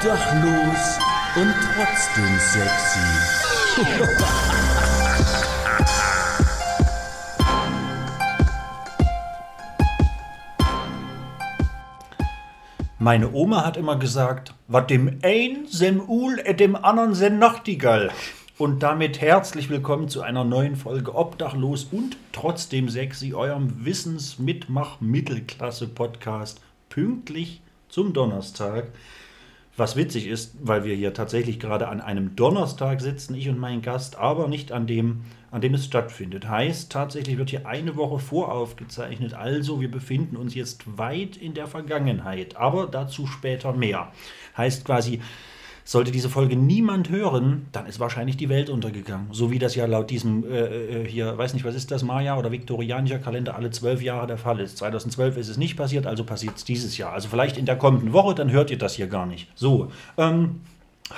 [0.00, 0.98] Obdachlos
[1.36, 3.04] und trotzdem sexy.
[12.98, 18.10] Meine Oma hat immer gesagt, was dem ein sem Ul, et dem anderen sem Nachtigall.
[18.56, 27.60] Und damit herzlich willkommen zu einer neuen Folge Obdachlos und trotzdem sexy, eurem Wissensmitmach-Mittelklasse-Podcast, pünktlich
[27.90, 28.86] zum Donnerstag.
[29.80, 33.80] Was witzig ist, weil wir hier tatsächlich gerade an einem Donnerstag sitzen, ich und mein
[33.80, 36.46] Gast, aber nicht an dem, an dem es stattfindet.
[36.46, 41.66] Heißt, tatsächlich wird hier eine Woche voraufgezeichnet, also wir befinden uns jetzt weit in der
[41.66, 44.12] Vergangenheit, aber dazu später mehr.
[44.54, 45.22] Heißt quasi,
[45.90, 49.26] sollte diese Folge niemand hören, dann ist wahrscheinlich die Welt untergegangen.
[49.32, 52.38] So wie das ja laut diesem äh, äh hier, weiß nicht, was ist das, Maya
[52.38, 54.78] oder viktorianischer Kalender alle zwölf Jahre der Fall ist.
[54.78, 57.12] 2012 ist es nicht passiert, also passiert es dieses Jahr.
[57.12, 59.48] Also vielleicht in der kommenden Woche, dann hört ihr das hier gar nicht.
[59.56, 60.60] So, ähm,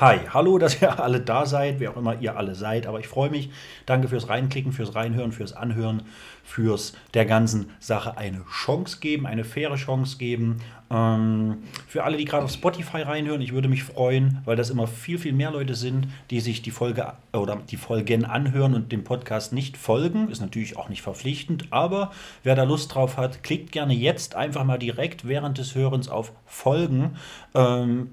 [0.01, 3.09] Hi, hallo, dass ihr alle da seid, wer auch immer ihr alle seid, aber ich
[3.09, 3.51] freue mich.
[3.85, 6.03] Danke fürs Reinklicken, fürs Reinhören, fürs Anhören,
[6.43, 10.63] fürs der ganzen Sache eine Chance geben, eine faire Chance geben.
[10.91, 14.87] Ähm, für alle, die gerade auf Spotify reinhören, ich würde mich freuen, weil das immer
[14.87, 19.05] viel, viel mehr Leute sind, die sich die Folge oder die Folgen anhören und dem
[19.05, 20.31] Podcast nicht folgen.
[20.31, 22.13] Ist natürlich auch nicht verpflichtend, aber
[22.45, 26.33] wer da Lust drauf hat, klickt gerne jetzt einfach mal direkt während des Hörens auf
[26.47, 27.19] Folgen.
[27.55, 28.13] Ähm,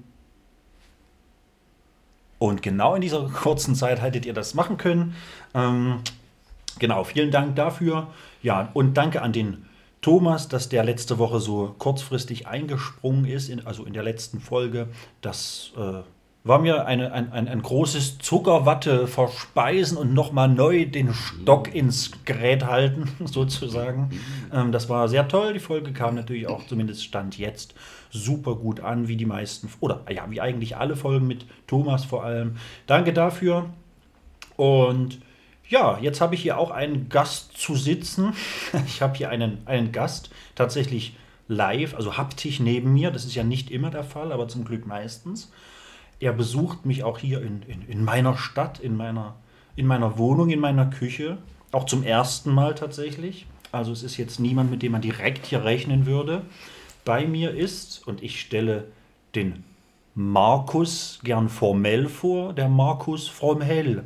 [2.40, 5.14] und genau in dieser kurzen Zeit hättet ihr das machen können.
[5.54, 6.00] Ähm,
[6.78, 8.08] genau, vielen Dank dafür.
[8.42, 9.66] Ja, und danke an den
[10.00, 14.88] Thomas, dass der letzte Woche so kurzfristig eingesprungen ist, in, also in der letzten Folge.
[15.20, 16.00] Das äh,
[16.42, 22.12] war mir eine, ein, ein, ein großes Zuckerwatte verspeisen und nochmal neu den Stock ins
[22.24, 24.18] Gerät halten, sozusagen.
[24.50, 25.52] Ähm, das war sehr toll.
[25.52, 27.74] Die Folge kam natürlich auch, zumindest Stand jetzt,
[28.10, 32.24] super gut an, wie die meisten, oder ja, wie eigentlich alle Folgen mit Thomas vor
[32.24, 32.56] allem.
[32.86, 33.70] Danke dafür.
[34.56, 35.20] Und
[35.68, 38.34] ja, jetzt habe ich hier auch einen Gast zu sitzen.
[38.86, 41.16] Ich habe hier einen, einen Gast, tatsächlich
[41.48, 43.10] live, also haptisch neben mir.
[43.10, 45.50] Das ist ja nicht immer der Fall, aber zum Glück meistens.
[46.18, 49.36] Er besucht mich auch hier in, in, in meiner Stadt, in meiner,
[49.76, 51.38] in meiner Wohnung, in meiner Küche.
[51.72, 53.46] Auch zum ersten Mal tatsächlich.
[53.72, 56.42] Also es ist jetzt niemand, mit dem man direkt hier rechnen würde
[57.04, 58.88] bei mir ist, und ich stelle
[59.34, 59.64] den
[60.14, 64.04] Markus gern formell vor, der Markus from Hell.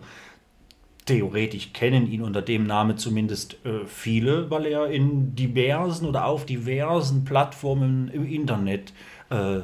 [1.06, 6.46] Theoretisch kennen ihn unter dem Namen zumindest äh, viele, weil er in diversen oder auf
[6.46, 8.92] diversen Plattformen im Internet
[9.30, 9.60] äh,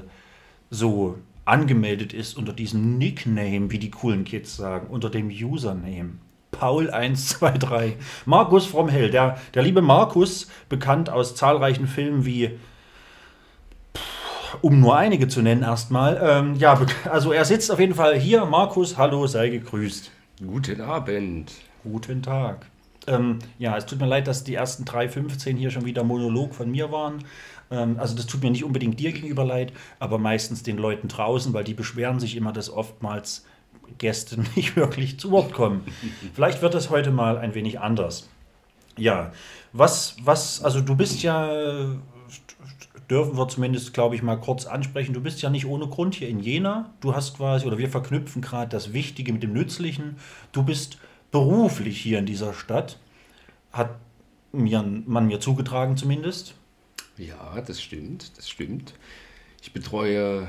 [0.70, 6.18] so angemeldet ist unter diesem Nickname, wie die coolen Kids sagen, unter dem Username.
[6.52, 7.94] Paul123.
[8.26, 9.10] Markus from Hell.
[9.10, 12.58] Der, der liebe Markus, bekannt aus zahlreichen Filmen wie
[14.62, 16.20] um nur einige zu nennen erstmal.
[16.22, 18.44] Ähm, ja, also er sitzt auf jeden Fall hier.
[18.44, 20.10] Markus, hallo, sei gegrüßt.
[20.46, 21.52] Guten Abend.
[21.82, 22.66] Guten Tag.
[23.06, 26.70] Ähm, ja, es tut mir leid, dass die ersten 3.15 hier schon wieder Monolog von
[26.70, 27.24] mir waren.
[27.70, 31.52] Ähm, also das tut mir nicht unbedingt dir gegenüber leid, aber meistens den Leuten draußen,
[31.52, 33.46] weil die beschweren sich immer, dass oftmals
[33.98, 35.82] Gäste nicht wirklich zu Wort kommen.
[36.34, 38.28] Vielleicht wird das heute mal ein wenig anders.
[38.96, 39.32] Ja,
[39.72, 41.48] was, was, also du bist ja
[43.10, 45.12] dürfen wir zumindest, glaube ich, mal kurz ansprechen.
[45.12, 46.94] Du bist ja nicht ohne Grund hier in Jena.
[47.00, 50.16] Du hast quasi, oder wir verknüpfen gerade das Wichtige mit dem Nützlichen.
[50.52, 50.98] Du bist
[51.32, 52.98] beruflich hier in dieser Stadt.
[53.72, 53.98] Hat
[54.52, 56.54] mir, man mir zugetragen zumindest.
[57.16, 58.94] Ja, das stimmt, das stimmt.
[59.60, 60.46] Ich betreue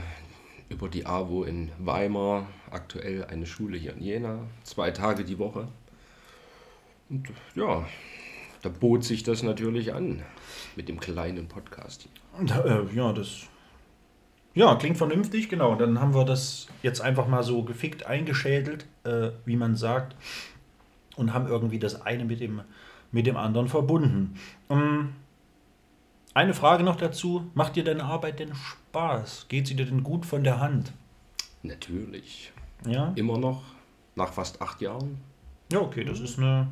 [0.69, 5.67] über die AWO in Weimar aktuell eine Schule hier in Jena, zwei Tage die Woche.
[7.09, 7.85] Und ja,
[8.61, 10.23] da bot sich das natürlich an
[10.75, 12.07] mit dem kleinen Podcast.
[12.39, 13.47] Äh, ja, das.
[14.53, 15.75] Ja, klingt vernünftig, genau.
[15.75, 20.15] Dann haben wir das jetzt einfach mal so gefickt eingeschädelt, äh, wie man sagt,
[21.15, 22.61] und haben irgendwie das eine mit dem,
[23.11, 24.35] mit dem anderen verbunden.
[24.69, 25.13] Ähm,
[26.33, 29.47] eine Frage noch dazu: Macht dir deine Arbeit denn Spaß?
[29.49, 30.91] Geht sie dir denn gut von der Hand?
[31.63, 32.51] Natürlich.
[32.85, 33.13] Ja.
[33.15, 33.61] Immer noch,
[34.15, 35.17] nach fast acht Jahren.
[35.71, 36.67] Ja, okay, das ist eine,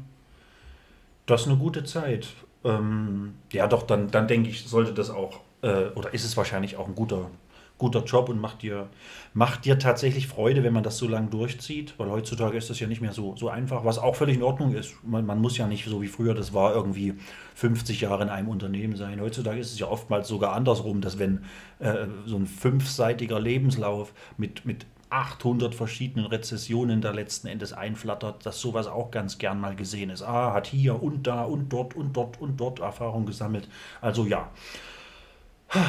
[1.30, 2.28] das ist eine gute Zeit.
[2.64, 6.78] Ähm, ja, doch, dann, dann denke ich, sollte das auch äh, oder ist es wahrscheinlich
[6.78, 7.30] auch ein guter,
[7.78, 8.90] guter Job und macht dir,
[9.34, 12.88] macht dir tatsächlich Freude, wenn man das so lange durchzieht, weil heutzutage ist das ja
[12.88, 14.96] nicht mehr so, so einfach, was auch völlig in Ordnung ist.
[15.04, 17.16] Man, man muss ja nicht so wie früher, das war irgendwie
[17.56, 19.22] 50 Jahre in einem Unternehmen sein.
[19.22, 21.46] Heutzutage ist es ja oftmals sogar andersrum, dass wenn
[21.80, 28.60] äh, so ein fünfseitiger Lebenslauf mit, mit 800 verschiedenen Rezessionen da letzten Endes einflattert, dass
[28.62, 30.22] sowas auch ganz gern mal gesehen ist.
[30.22, 33.68] Ah, hat hier und da und dort und dort und dort Erfahrung gesammelt.
[34.02, 34.50] Also ja,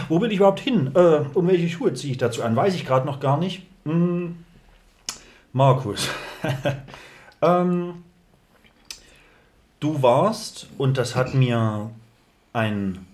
[0.08, 0.90] wo will ich überhaupt hin?
[0.94, 2.56] Äh, um welche Schuhe ziehe ich dazu an?
[2.56, 3.62] Weiß ich gerade noch gar nicht.
[5.52, 6.08] Markus,
[7.42, 8.04] ähm,
[9.80, 11.90] du warst, und das hat mir
[12.52, 13.06] ein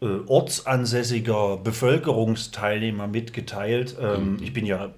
[0.00, 3.96] äh, ortsansässiger Bevölkerungsteilnehmer mitgeteilt.
[4.00, 4.90] Ähm, Ich bin ja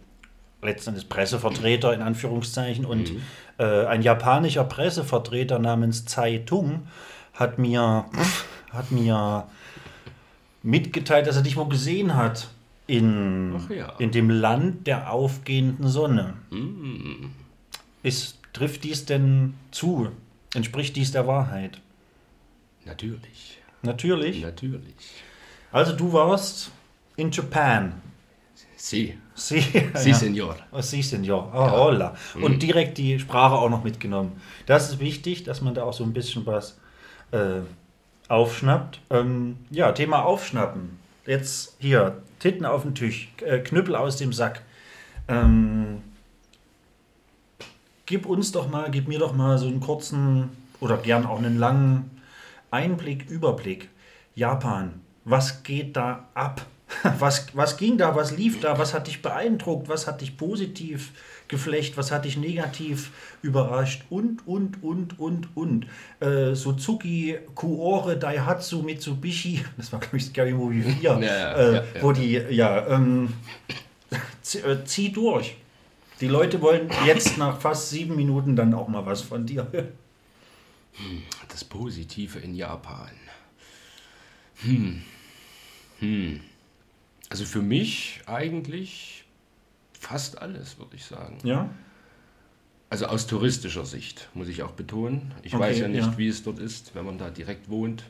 [0.62, 3.12] letztendlich Pressevertreter in Anführungszeichen und
[3.58, 6.88] äh, ein japanischer Pressevertreter namens Zeitung
[7.34, 8.06] hat mir,
[8.70, 9.46] hat mir
[10.62, 12.48] mitgeteilt, dass er dich mal gesehen hat
[12.86, 13.92] in, ja.
[13.98, 16.34] in dem Land der aufgehenden Sonne.
[18.02, 20.08] Ist, trifft dies denn zu?
[20.54, 21.80] Entspricht dies der Wahrheit?
[22.84, 23.58] Natürlich.
[23.82, 24.42] Natürlich.
[24.42, 25.22] Natürlich.
[25.70, 26.72] Also du warst
[27.16, 27.92] in Japan.
[28.78, 29.18] Sie.
[29.34, 29.64] Sie,
[29.94, 30.56] Sie, Senor.
[30.70, 31.50] Oh, Sie, Senor.
[31.52, 32.14] Oh, hola.
[32.40, 34.40] Und direkt die Sprache auch noch mitgenommen.
[34.66, 36.78] Das ist wichtig, dass man da auch so ein bisschen was
[37.32, 37.60] äh,
[38.28, 39.00] aufschnappt.
[39.10, 40.98] Ähm, ja, Thema Aufschnappen.
[41.26, 44.62] Jetzt hier, Titten auf den Tisch, äh, Knüppel aus dem Sack.
[45.26, 46.00] Ähm,
[48.06, 51.58] gib uns doch mal, gib mir doch mal so einen kurzen oder gern auch einen
[51.58, 52.22] langen
[52.70, 53.88] Einblick, Überblick.
[54.36, 56.64] Japan, was geht da ab?
[57.18, 61.12] Was, was ging da, was lief da, was hat dich beeindruckt, was hat dich positiv
[61.46, 63.10] geflecht, was hat dich negativ
[63.42, 65.86] überrascht und, und, und, und, und.
[66.20, 71.74] Äh, Suzuki, Kuore, Daihatsu, Mitsubishi, das war glaube ich Scary Movie 4, Ja, ja, äh,
[71.74, 73.34] ja, wo die, ja, ähm,
[74.42, 75.56] zieh, äh, zieh durch.
[76.20, 79.66] Die Leute wollen jetzt nach fast sieben Minuten dann auch mal was von dir.
[81.48, 83.12] Das Positive in Japan.
[84.62, 85.02] Hm.
[86.00, 86.40] Hm.
[87.30, 89.24] Also für mich eigentlich
[89.92, 91.38] fast alles, würde ich sagen.
[91.44, 91.68] Ja?
[92.90, 95.34] Also aus touristischer Sicht, muss ich auch betonen.
[95.42, 96.18] Ich Okay, weiß ja nicht, ja.
[96.18, 98.04] wie es dort ist, wenn man da direkt wohnt.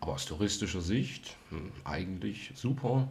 [0.00, 3.08] Aber aus touristischer Sicht hm, eigentlich super.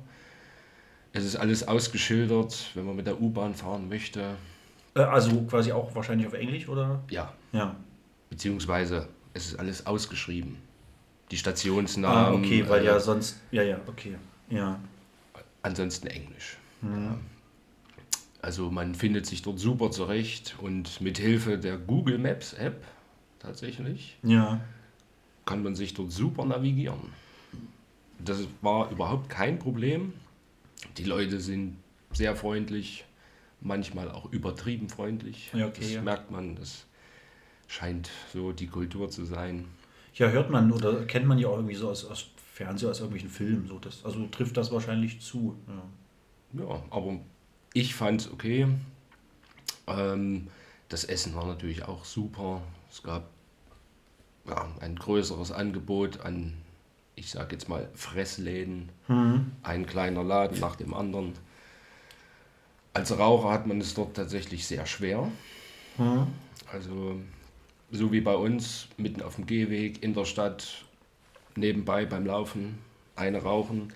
[1.14, 4.36] Es ist alles ausgeschildert, wenn man mit der U-Bahn fahren möchte.
[4.96, 7.02] Äh, also quasi auch wahrscheinlich auf Englisch, oder?
[7.10, 7.76] Ja, Ja.
[8.30, 10.58] beziehungsweise es ist alles ausgeschrieben.
[11.32, 12.44] Die Ah, Stationsnamen.
[12.44, 13.38] okay, weil äh, ja sonst.
[13.52, 14.16] Ja, ja, okay.
[14.50, 14.80] Ja.
[15.62, 16.58] Ansonsten Englisch.
[16.82, 17.18] Mhm.
[18.42, 22.84] Also man findet sich dort super zurecht und mit Hilfe der Google Maps App
[23.40, 24.62] tatsächlich Ja.
[25.46, 27.00] kann man sich dort super navigieren.
[28.20, 30.14] Das war überhaupt kein Problem.
[30.98, 31.78] Die Leute sind
[32.12, 33.06] sehr freundlich,
[33.62, 35.52] manchmal auch übertrieben freundlich.
[35.54, 36.02] Ja, okay, das ja.
[36.02, 36.86] merkt man, das
[37.68, 39.66] scheint so die Kultur zu sein.
[40.16, 42.30] Ja, hört man oder kennt man ja auch irgendwie so aus, aus
[42.60, 43.68] Fernsehen, aus irgendwelchen Filmen.
[43.70, 45.58] So das, also trifft das wahrscheinlich zu.
[45.66, 46.62] Ja.
[46.62, 47.22] Ja, aber
[47.74, 48.68] ich fand es okay.
[49.88, 50.48] Ähm,
[50.90, 52.62] das Essen war natürlich auch super.
[52.92, 53.30] Es gab
[54.46, 56.54] ja, ein größeres Angebot an,
[57.16, 58.90] ich sage jetzt mal, Fressläden.
[59.64, 61.36] Ein kleiner Laden nach dem anderen.
[62.94, 65.32] Als Raucher hat man es dort tatsächlich sehr schwer.
[66.70, 67.22] Also
[67.92, 70.84] so wie bei uns, mitten auf dem Gehweg, in der Stadt,
[71.60, 72.80] nebenbei beim Laufen,
[73.16, 73.94] eine rauchen,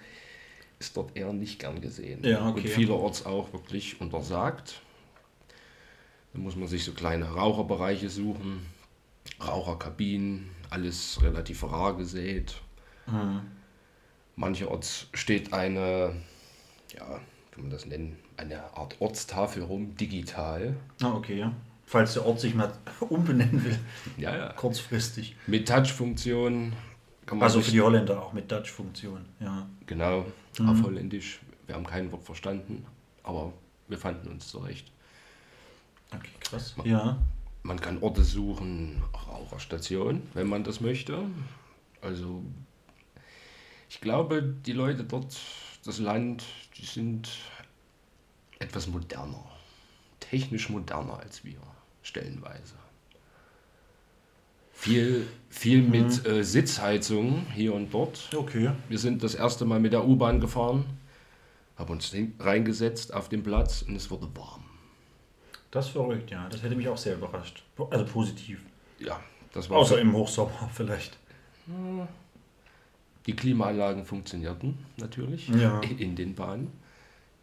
[0.80, 2.24] ist dort eher nicht gern gesehen.
[2.24, 2.62] Ja, okay.
[2.62, 4.81] Und vielerorts auch wirklich untersagt.
[6.33, 8.65] Da muss man sich so kleine Raucherbereiche suchen,
[9.45, 12.56] Raucherkabinen, alles relativ rar gesät.
[14.36, 16.15] Mancherorts steht eine,
[16.96, 20.75] ja, wie kann man das nennen, eine Art Ortstafel rum, digital.
[21.01, 21.53] Ah, okay, ja.
[21.86, 23.77] Falls der Ort sich mal umbenennen will,
[24.17, 24.53] Ja, ja.
[24.53, 25.36] kurzfristig.
[25.46, 26.74] Mit Touch-Funktion
[27.39, 29.25] Also für die Holländer auch mit Dutch-Funktion.
[29.39, 29.68] Ja.
[29.86, 30.25] Genau,
[30.60, 31.39] auf Holländisch.
[31.65, 32.86] Wir haben kein Wort verstanden,
[33.24, 33.53] aber
[33.88, 34.92] wir fanden uns zurecht.
[36.13, 36.75] Okay, krass.
[36.84, 37.18] Ja.
[37.63, 41.24] Man kann Orte suchen, Raucherstationen, wenn man das möchte.
[42.01, 42.44] Also
[43.89, 45.39] ich glaube, die Leute dort,
[45.86, 46.44] das Land,
[46.77, 47.30] die sind
[48.60, 49.46] etwas moderner,
[50.20, 51.60] technisch moderner als wir,
[52.01, 52.75] stellenweise.
[54.74, 58.30] Viel, viel mit äh, Sitzheizung hier und dort.
[58.36, 58.72] Okay.
[58.89, 60.84] Wir sind das erste Mal mit der U-Bahn gefahren,
[61.77, 64.63] haben uns reingesetzt auf den Platz und es wurde warm.
[65.72, 66.48] Das ist verrückt, ja.
[66.50, 67.63] Das hätte mich auch sehr überrascht.
[67.89, 68.62] Also positiv.
[69.00, 69.20] Ja,
[69.53, 71.18] das war Außer im Hochsommer vielleicht.
[73.25, 75.80] Die Klimaanlagen funktionierten natürlich Ja.
[75.82, 76.72] in, in den Bahnen.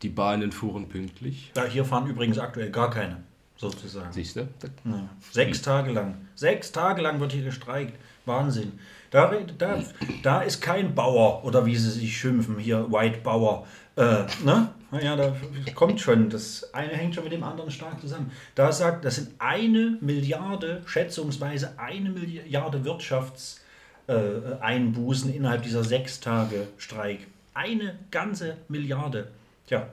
[0.03, 1.53] Die Bahnen fuhren pünktlich.
[1.57, 3.23] Ja, hier fahren übrigens aktuell gar keine,
[3.61, 4.13] sozusagen.
[4.13, 4.49] Siehst du?
[4.85, 5.11] Ja.
[5.31, 6.15] Sechs Tage lang.
[6.35, 7.99] Sechs Tage lang wird hier gestreikt.
[8.25, 8.79] Wahnsinn.
[9.11, 9.85] Da, da,
[10.23, 13.67] da ist kein Bauer oder wie sie sich schimpfen, hier White Bauer.
[13.97, 14.71] Äh, ne?
[14.91, 15.37] Naja, da
[15.75, 16.31] kommt schon.
[16.31, 18.33] Das eine hängt schon mit dem anderen stark zusammen.
[18.55, 26.69] Da sagt, das sind eine Milliarde, schätzungsweise eine Milliarde Wirtschaftseinbußen äh, innerhalb dieser sechs Tage
[26.79, 27.27] Streik.
[27.53, 29.29] Eine ganze Milliarde.
[29.67, 29.89] Tja,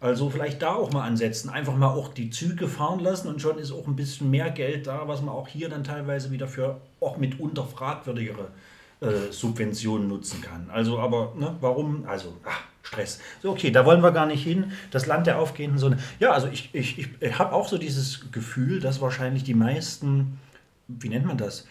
[0.00, 3.58] Also vielleicht da auch mal ansetzen, einfach mal auch die Züge fahren lassen und schon
[3.58, 6.80] ist auch ein bisschen mehr Geld da, was man auch hier dann teilweise wieder für
[7.00, 8.48] auch mitunter fragwürdigere
[9.00, 10.70] äh, Subventionen nutzen kann.
[10.70, 12.06] Also aber, ne, warum?
[12.06, 13.20] Also, ach, Stress.
[13.42, 14.72] So, okay, da wollen wir gar nicht hin.
[14.90, 15.98] Das Land der aufgehenden Sonne.
[16.18, 20.38] Ja, also ich, ich, ich, ich habe auch so dieses Gefühl, dass wahrscheinlich die meisten,
[20.88, 21.66] wie nennt man das,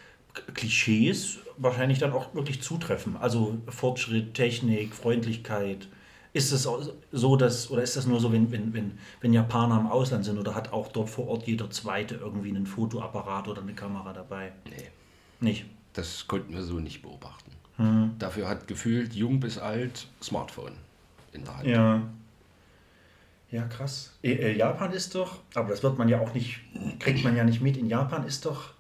[0.53, 3.17] Klischees wahrscheinlich dann auch wirklich zutreffen.
[3.17, 5.87] Also Fortschritt, Technik, Freundlichkeit.
[6.31, 6.67] Ist es
[7.11, 10.37] so, dass, oder ist das nur so, wenn, wenn, wenn, wenn Japaner im Ausland sind
[10.37, 14.51] oder hat auch dort vor Ort jeder Zweite irgendwie einen Fotoapparat oder eine Kamera dabei?
[14.65, 14.89] Nee,
[15.39, 15.65] Nicht.
[15.93, 17.51] das konnten wir so nicht beobachten.
[17.77, 18.11] Hm.
[18.19, 20.73] Dafür hat gefühlt jung bis alt Smartphone
[21.33, 21.67] in der Hand.
[21.67, 22.01] Ja.
[23.51, 24.13] Ja, krass.
[24.21, 26.59] Äh, äh, Japan ist doch, aber das wird man ja auch nicht,
[26.99, 27.77] kriegt man ja nicht mit.
[27.77, 28.73] In Japan ist doch,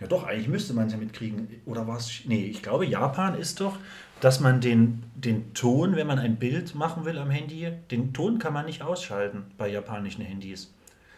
[0.00, 1.46] ja doch, eigentlich müsste man es ja mitkriegen.
[1.66, 2.10] Oder was?
[2.24, 3.78] Nee, ich glaube, Japan ist doch,
[4.22, 8.38] dass man den, den Ton, wenn man ein Bild machen will am Handy, den Ton
[8.38, 10.72] kann man nicht ausschalten bei japanischen Handys.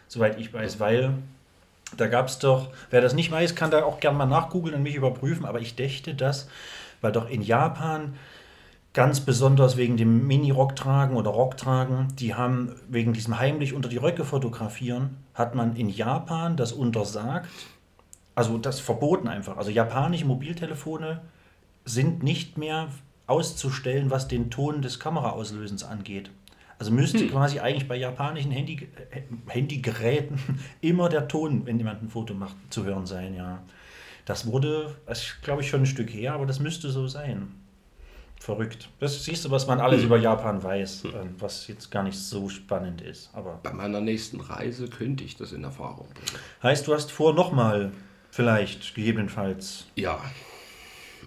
[0.07, 1.13] Soweit ich weiß, weil
[1.97, 4.81] da gab es doch, wer das nicht weiß, kann da auch gerne mal nachgoogeln und
[4.81, 6.49] mich überprüfen, aber ich dächte das,
[7.01, 8.15] weil doch in Japan
[8.93, 14.25] ganz besonders wegen dem Mini-Rock-Tragen oder Rock-Tragen, die haben wegen diesem heimlich unter die Röcke
[14.25, 17.47] fotografieren, hat man in Japan das untersagt,
[18.33, 19.57] also das verboten einfach.
[19.57, 21.21] Also japanische Mobiltelefone
[21.85, 22.89] sind nicht mehr
[23.27, 26.29] auszustellen, was den Ton des Kameraauslösens angeht.
[26.77, 28.89] Also müsste quasi eigentlich bei japanischen Handy,
[29.47, 30.37] Handygeräten
[30.81, 33.63] immer der Ton, wenn jemand ein Foto macht, zu hören sein, ja.
[34.25, 37.53] Das wurde, das ist, glaube ich, schon ein Stück her, aber das müsste so sein.
[38.39, 38.89] Verrückt.
[38.99, 42.49] Das siehst du, was man alles über Japan weiß, ähm, was jetzt gar nicht so
[42.49, 43.29] spannend ist.
[43.33, 46.41] Aber Bei meiner nächsten Reise könnte ich das in Erfahrung bringen.
[46.61, 47.91] heißt, du hast vor, nochmal
[48.31, 49.85] vielleicht, gegebenenfalls.
[49.95, 50.19] Ja,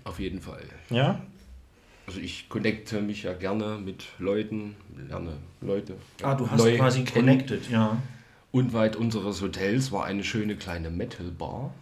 [0.08, 0.64] auf jeden Fall.
[0.90, 1.20] Ja?
[2.06, 4.76] Also ich connecte mich ja gerne mit Leuten,
[5.08, 5.96] lerne Leute.
[6.22, 7.26] Ah, du hast quasi kennen.
[7.26, 8.00] connected, ja.
[8.50, 11.74] Unweit unseres Hotels war eine schöne kleine Metal Bar.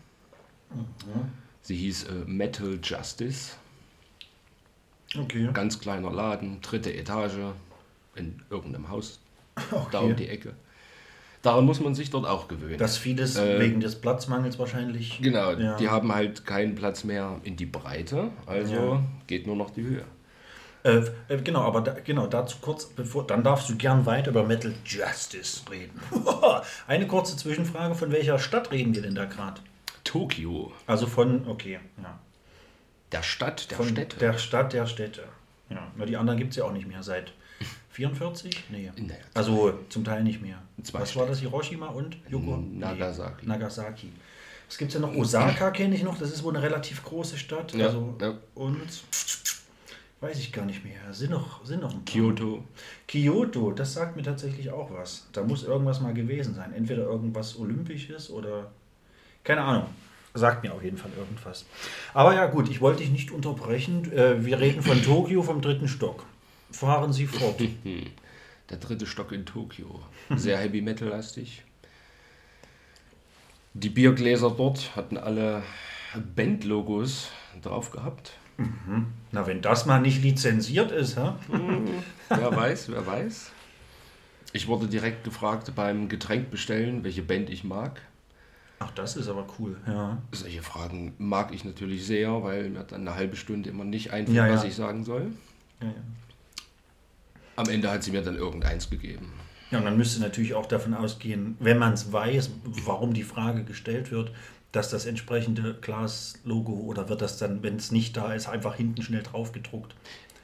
[0.74, 1.30] Mhm.
[1.62, 3.52] Sie hieß äh, Metal Justice.
[5.16, 5.48] Okay.
[5.52, 7.38] Ganz kleiner Laden, dritte Etage
[8.16, 9.20] in irgendeinem Haus
[9.70, 10.10] da Okay.
[10.10, 10.54] um die Ecke.
[11.46, 12.76] Daran muss man sich dort auch gewöhnen.
[12.76, 15.20] Das vieles Äh, wegen des Platzmangels wahrscheinlich.
[15.22, 15.76] genau, Ja.
[15.76, 19.02] die haben halt keinen Platz mehr in die Breite, also Ja.
[19.28, 20.04] geht nur noch die Höhe.
[20.82, 24.42] Äh, äh, genau, aber da, genau dazu kurz, bevor, dann darfst du gern weiter über
[24.42, 26.00] Metal Justice reden.
[26.88, 29.60] Eine kurze Zwischenfrage: Von welcher Stadt reden wir denn da gerade?
[30.02, 32.18] Tokio, Also von, okay, ja.
[33.12, 34.18] der Stadt der von Städte.
[34.18, 35.22] Der Stadt der Städte.
[35.70, 37.32] Ja, na, die anderen gibt es ja auch nicht mehr seit
[37.96, 38.64] 44?
[38.70, 38.92] Nee.
[38.98, 40.58] Naja, Also zum Teil nicht mehr.
[40.82, 41.40] Zwei Was war das?
[41.40, 42.58] Hiroshima und Yoko?
[42.58, 43.46] Nagasaki.
[43.46, 44.12] Nee, Nagasaki.
[44.68, 45.16] Was gibt es ja noch?
[45.16, 47.72] Osaka kenne ich noch, das ist wohl eine relativ große Stadt.
[47.72, 48.34] Ja, also, ja.
[48.54, 48.80] Und
[50.20, 51.00] weiß ich gar nicht mehr.
[51.12, 52.12] Sind noch, sind noch ein paar.
[52.14, 52.64] Kyoto.
[53.08, 55.26] Kyoto, das sagt mir tatsächlich auch was.
[55.32, 56.74] Da muss irgendwas mal gewesen sein.
[56.74, 58.70] Entweder irgendwas Olympisches oder.
[59.42, 59.86] Keine Ahnung.
[60.34, 61.64] Sagt mir auf jeden Fall irgendwas.
[62.12, 64.12] Aber ja, gut, ich wollte dich nicht unterbrechen.
[64.12, 66.26] Äh, Wir reden von Tokio vom dritten Stock.
[66.76, 67.60] Fahren Sie fort.
[68.70, 70.00] Der dritte Stock in Tokio.
[70.34, 71.62] Sehr Heavy Metal-lastig.
[73.74, 75.62] Die Biergläser dort hatten alle
[76.34, 77.30] Bandlogos
[77.62, 78.32] drauf gehabt.
[79.32, 81.32] Na, wenn das mal nicht lizenziert ist, hä?
[82.30, 83.50] Wer weiß, wer weiß.
[84.54, 88.00] Ich wurde direkt gefragt beim Getränk bestellen, welche Band ich mag.
[88.78, 90.16] Ach, das ist aber cool, ja.
[90.32, 94.36] Solche Fragen mag ich natürlich sehr, weil mir dann eine halbe Stunde immer nicht einfällt,
[94.36, 94.54] Ja, ja.
[94.54, 95.32] was ich sagen soll.
[95.80, 95.94] Ja, ja.
[97.56, 99.32] Am Ende hat sie mir dann irgendeins gegeben.
[99.70, 102.50] Ja, und dann müsste natürlich auch davon ausgehen, wenn man es weiß,
[102.84, 104.30] warum die Frage gestellt wird,
[104.72, 109.02] dass das entsprechende Glas-Logo oder wird das dann, wenn es nicht da ist, einfach hinten
[109.02, 109.94] schnell drauf gedruckt?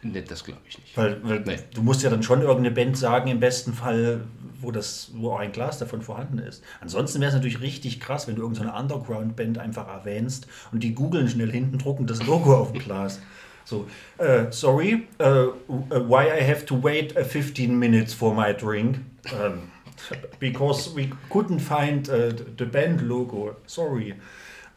[0.02, 0.96] Ne, das glaube ich nicht.
[0.96, 1.58] Weil, weil Nee.
[1.74, 4.24] du musst ja dann schon irgendeine Band sagen, im besten Fall,
[4.60, 6.64] wo, das, wo auch ein Glas davon vorhanden ist.
[6.80, 11.28] Ansonsten wäre es natürlich richtig krass, wenn du irgendeine Underground-Band einfach erwähnst und die googeln
[11.28, 13.20] schnell hinten, drucken das Logo auf dem Glas.
[13.64, 13.86] So,
[14.18, 18.98] äh, sorry, äh, why I have to wait uh, 15 minutes for my drink?
[19.32, 19.70] Um,
[20.40, 23.56] because we couldn't find uh, the band logo.
[23.66, 24.14] Sorry.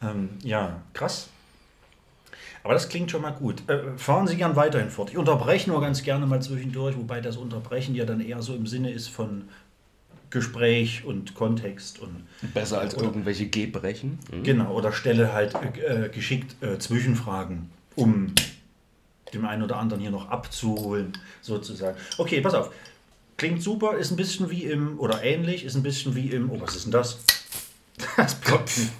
[0.02, 1.28] Ähm, ja, krass.
[2.62, 3.68] Aber das klingt schon mal gut.
[3.68, 5.10] Äh, fahren Sie gern weiterhin fort.
[5.10, 8.66] Ich unterbreche nur ganz gerne mal zwischendurch, wobei das Unterbrechen ja dann eher so im
[8.66, 9.44] Sinne ist von
[10.30, 14.18] Gespräch und Kontext und Besser als irgendwelche Gebrechen.
[14.30, 14.42] Hm?
[14.42, 18.34] genau oder stelle halt äh, geschickt äh, Zwischenfragen, um
[19.32, 21.96] dem einen oder anderen hier noch abzuholen, sozusagen.
[22.18, 22.70] Okay, pass auf.
[23.36, 26.60] Klingt super, ist ein bisschen wie im, oder ähnlich, ist ein bisschen wie im, oh,
[26.60, 27.18] was ist denn das?
[28.16, 28.90] Das Klopfen.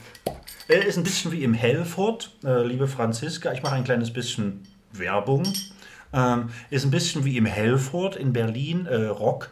[0.69, 3.53] Äh, Ist ein bisschen wie im Helford, äh, liebe Franziska.
[3.53, 5.45] Ich mache ein kleines bisschen Werbung.
[6.13, 9.51] Ähm, ist ein bisschen wie im Helford in Berlin, äh, Rock.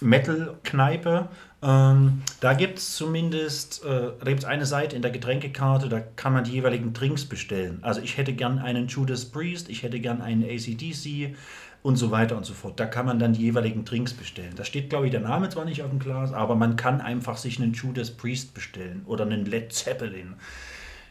[0.00, 1.28] Metal-Kneipe.
[1.62, 6.34] Ähm, da gibt es zumindest äh, da gibt's eine Seite in der Getränkekarte, da kann
[6.34, 7.78] man die jeweiligen Drinks bestellen.
[7.82, 11.34] Also ich hätte gern einen Judas Priest, ich hätte gern einen ACDC
[11.82, 12.78] und so weiter und so fort.
[12.78, 14.52] Da kann man dann die jeweiligen Drinks bestellen.
[14.56, 17.38] Da steht, glaube ich, der Name zwar nicht auf dem Glas, aber man kann einfach
[17.38, 20.34] sich einen Judas Priest bestellen oder einen Led Zeppelin.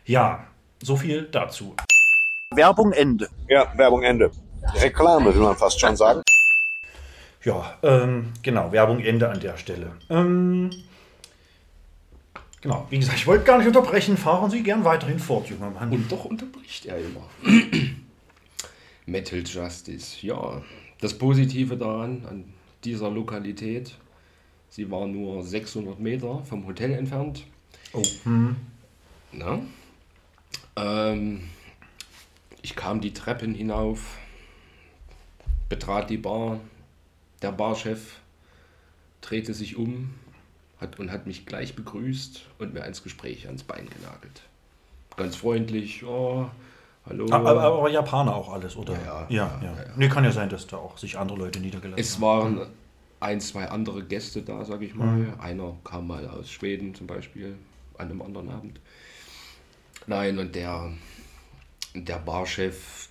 [0.05, 0.45] Ja,
[0.83, 1.75] so viel dazu.
[2.53, 3.29] Werbung Ende.
[3.49, 4.29] Ja, Werbung Ende.
[4.75, 6.21] Reklame, will man fast schon sagen.
[7.45, 9.91] Ja, ähm, genau, Werbung Ende an der Stelle.
[10.09, 10.71] Ähm,
[12.59, 14.17] genau, wie gesagt, ich wollte gar nicht unterbrechen.
[14.17, 15.91] Fahren Sie gern weiterhin fort, junger Mann.
[15.91, 17.29] Und doch unterbricht er immer.
[19.05, 20.63] Metal Justice, ja.
[20.99, 22.45] Das Positive daran, an
[22.83, 23.95] dieser Lokalität,
[24.69, 27.45] sie war nur 600 Meter vom Hotel entfernt.
[27.93, 28.55] oh, hm.
[29.31, 29.59] Na?
[30.75, 31.43] Ähm,
[32.63, 34.17] ich kam die Treppen hinauf,
[35.69, 36.59] betrat die Bar.
[37.45, 38.15] Der Barchef
[39.21, 40.15] drehte sich um
[40.81, 44.41] hat, und hat mich gleich begrüßt und mir ins Gespräch ans Bein genagelt.
[45.15, 46.49] Ganz freundlich, oh,
[47.05, 47.27] hallo.
[47.29, 48.93] Aber, aber, aber Japaner auch alles, oder?
[48.93, 49.27] Ja, ja.
[49.29, 49.93] ja, Ja, ja.
[49.95, 52.21] Nee, kann ja sein, dass da auch sich andere Leute niedergelassen Es haben.
[52.23, 52.67] waren
[53.19, 55.35] ein, zwei andere Gäste da, sage ich mal.
[55.39, 57.57] Einer kam mal aus Schweden zum Beispiel
[57.99, 58.79] an einem anderen Abend.
[60.07, 60.91] Nein, und der,
[61.93, 63.09] der Barchef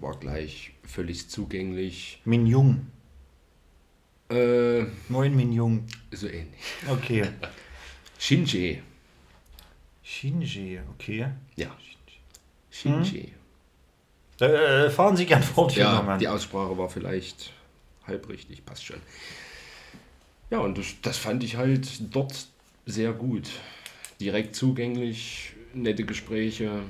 [0.00, 2.20] war gleich völlig zugänglich.
[2.24, 2.88] Min Jung.
[4.30, 5.84] Äh, Moin Min Jung.
[6.10, 6.48] so ähnlich.
[6.88, 7.24] Okay.
[8.18, 8.82] Shinji.
[10.02, 11.26] Shinji, okay.
[11.56, 11.68] Ja.
[12.70, 13.32] Shinji.
[14.40, 16.18] Äh, fahren Sie gern fort, Ja, Mann.
[16.18, 17.52] die Aussprache war vielleicht
[18.06, 19.00] halb richtig, passt schon.
[20.50, 22.46] Ja, und das, das fand ich halt dort
[22.84, 23.48] sehr gut.
[24.20, 26.82] Direkt zugänglich, nette Gespräche.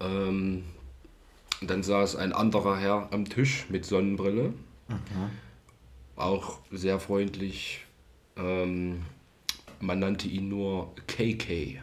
[0.00, 0.64] Ähm,
[1.62, 4.52] dann saß ein anderer Herr am Tisch mit Sonnenbrille.
[6.16, 7.84] Auch sehr freundlich.
[8.36, 9.02] Ähm,
[9.80, 11.80] man nannte ihn nur KK.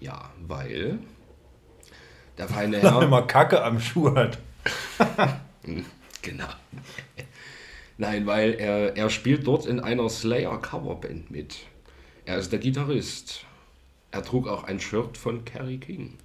[0.00, 0.98] Ja, weil
[2.38, 3.02] der feine Herr.
[3.02, 4.38] immer Kacke am Schuh hat.
[6.22, 6.48] Genau.
[7.96, 11.60] Nein, weil er, er spielt dort in einer Slayer-Coverband mit.
[12.26, 13.44] Er ist der Gitarrist.
[14.10, 16.18] Er trug auch ein Shirt von Kerry King.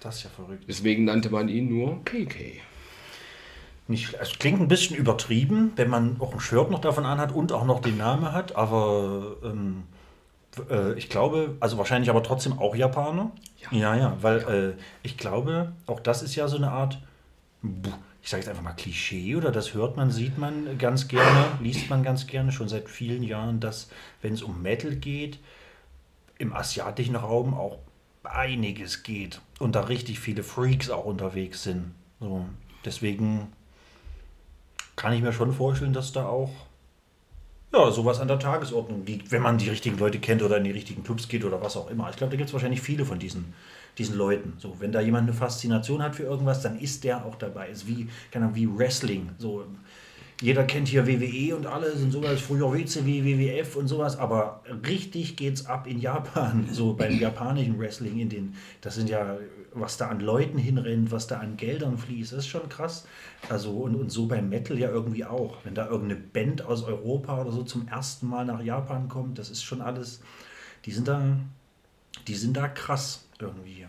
[0.00, 0.64] Das ist ja verrückt.
[0.68, 2.60] Deswegen nannte man ihn nur KK.
[3.88, 7.52] Nicht, es klingt ein bisschen übertrieben, wenn man auch ein Shirt noch davon anhat und
[7.52, 9.84] auch noch den Namen hat, aber ähm,
[10.70, 13.32] äh, ich glaube, also wahrscheinlich aber trotzdem auch Japaner.
[13.58, 13.78] Ja.
[13.78, 14.38] ja, ja weil
[14.78, 16.98] Äh, ich glaube, auch das ist ja so eine Art,
[18.22, 21.90] ich sage jetzt einfach mal Klischee oder das hört man, sieht man ganz gerne, liest
[21.90, 23.90] man ganz gerne schon seit vielen Jahren, dass
[24.20, 25.38] wenn es um Metal geht,
[26.38, 27.78] im asiatischen Raum auch
[28.24, 31.92] einiges geht und da richtig viele Freaks auch unterwegs sind.
[32.20, 32.46] So,
[32.84, 33.52] deswegen
[34.96, 36.50] kann ich mir schon vorstellen, dass da auch
[37.72, 40.70] ja, sowas an der Tagesordnung liegt, wenn man die richtigen Leute kennt oder in die
[40.70, 42.10] richtigen Clubs geht oder was auch immer.
[42.10, 43.54] Ich glaube, da gibt es wahrscheinlich viele von diesen,
[43.96, 44.54] diesen Leuten.
[44.58, 47.68] So, wenn da jemand eine Faszination hat für irgendwas, dann ist der auch dabei.
[47.68, 49.30] Ist wie, keine Ahnung, wie Wrestling.
[49.38, 49.64] So,
[50.42, 55.36] jeder kennt hier WWE und alles und sowas, früher WCW, WWF und sowas, aber richtig
[55.36, 59.36] geht's ab in Japan, so beim japanischen Wrestling, in den, das sind ja,
[59.74, 63.06] was da an Leuten hinrennt, was da an Geldern fließt, ist schon krass.
[63.48, 65.58] Also und, und so beim Metal ja irgendwie auch.
[65.64, 69.50] Wenn da irgendeine Band aus Europa oder so zum ersten Mal nach Japan kommt, das
[69.50, 70.20] ist schon alles,
[70.84, 71.36] die sind da,
[72.26, 73.86] die sind da krass irgendwie,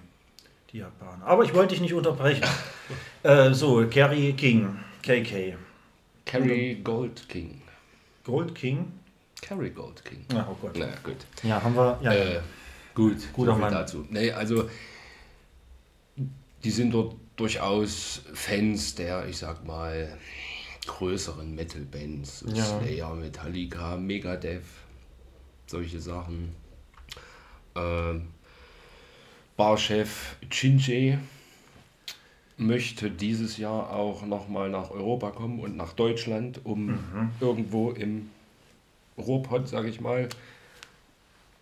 [0.71, 1.25] die Japaner.
[1.25, 2.43] Aber ich wollte dich nicht unterbrechen.
[3.23, 5.57] äh, so, Kerry King, KK.
[6.25, 7.61] Kerry Gold King.
[8.23, 8.93] Gold King.
[9.41, 10.25] Kerry Gold King.
[10.33, 10.75] Ja, oh Gott.
[10.77, 11.17] Na gut.
[11.43, 11.99] Ja, haben wir.
[12.01, 12.39] Ja, Äh,
[12.95, 14.07] gut, Guter so dazu.
[14.09, 14.69] Nee, also
[16.63, 20.17] die sind dort durchaus Fans der, ich sag mal,
[20.85, 22.45] größeren Metal-Bands.
[22.53, 22.63] Ja.
[22.63, 24.63] Slayer, Metallica, Megadeth,
[25.67, 26.55] solche Sachen.
[27.75, 28.27] Ähm,
[29.57, 31.19] Barchef Chinche
[32.57, 36.99] möchte dieses Jahr auch nochmal nach Europa kommen und nach Deutschland, um
[37.39, 38.29] irgendwo im
[39.17, 40.29] Ruhrpott, sage ich mal,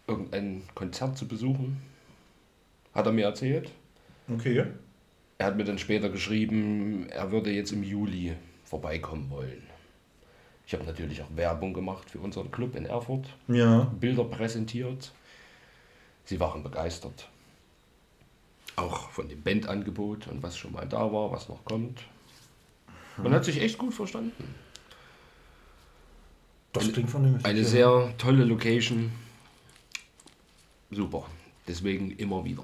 [0.07, 1.81] irgendein Konzert zu besuchen.
[2.93, 3.71] Hat er mir erzählt.
[4.31, 4.65] okay.
[5.41, 9.63] Er hat mir dann später geschrieben, er würde jetzt im Juli vorbeikommen wollen.
[10.67, 13.91] Ich habe natürlich auch Werbung gemacht für unseren Club in Erfurt, Ja.
[13.99, 15.11] Bilder präsentiert.
[16.25, 17.27] Sie waren begeistert.
[18.75, 22.01] Auch von dem Bandangebot und was schon mal da war, was noch kommt.
[23.17, 24.53] Man hat sich echt gut verstanden.
[26.71, 27.47] Das klingt vernünftig.
[27.47, 29.11] Eine sehr tolle Location.
[30.91, 31.25] Super.
[31.67, 32.63] Deswegen immer wieder.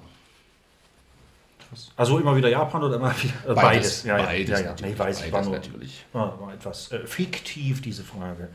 [1.96, 3.56] Also immer wieder Japan oder immer wieder äh, beides?
[3.56, 4.04] Beides.
[4.04, 4.70] Ja, ja, Beides ja, ja.
[4.72, 6.06] natürlich, Nee, weiß ich, war beides nur, natürlich.
[6.14, 8.50] War, etwas äh, fiktiv, diese Frage.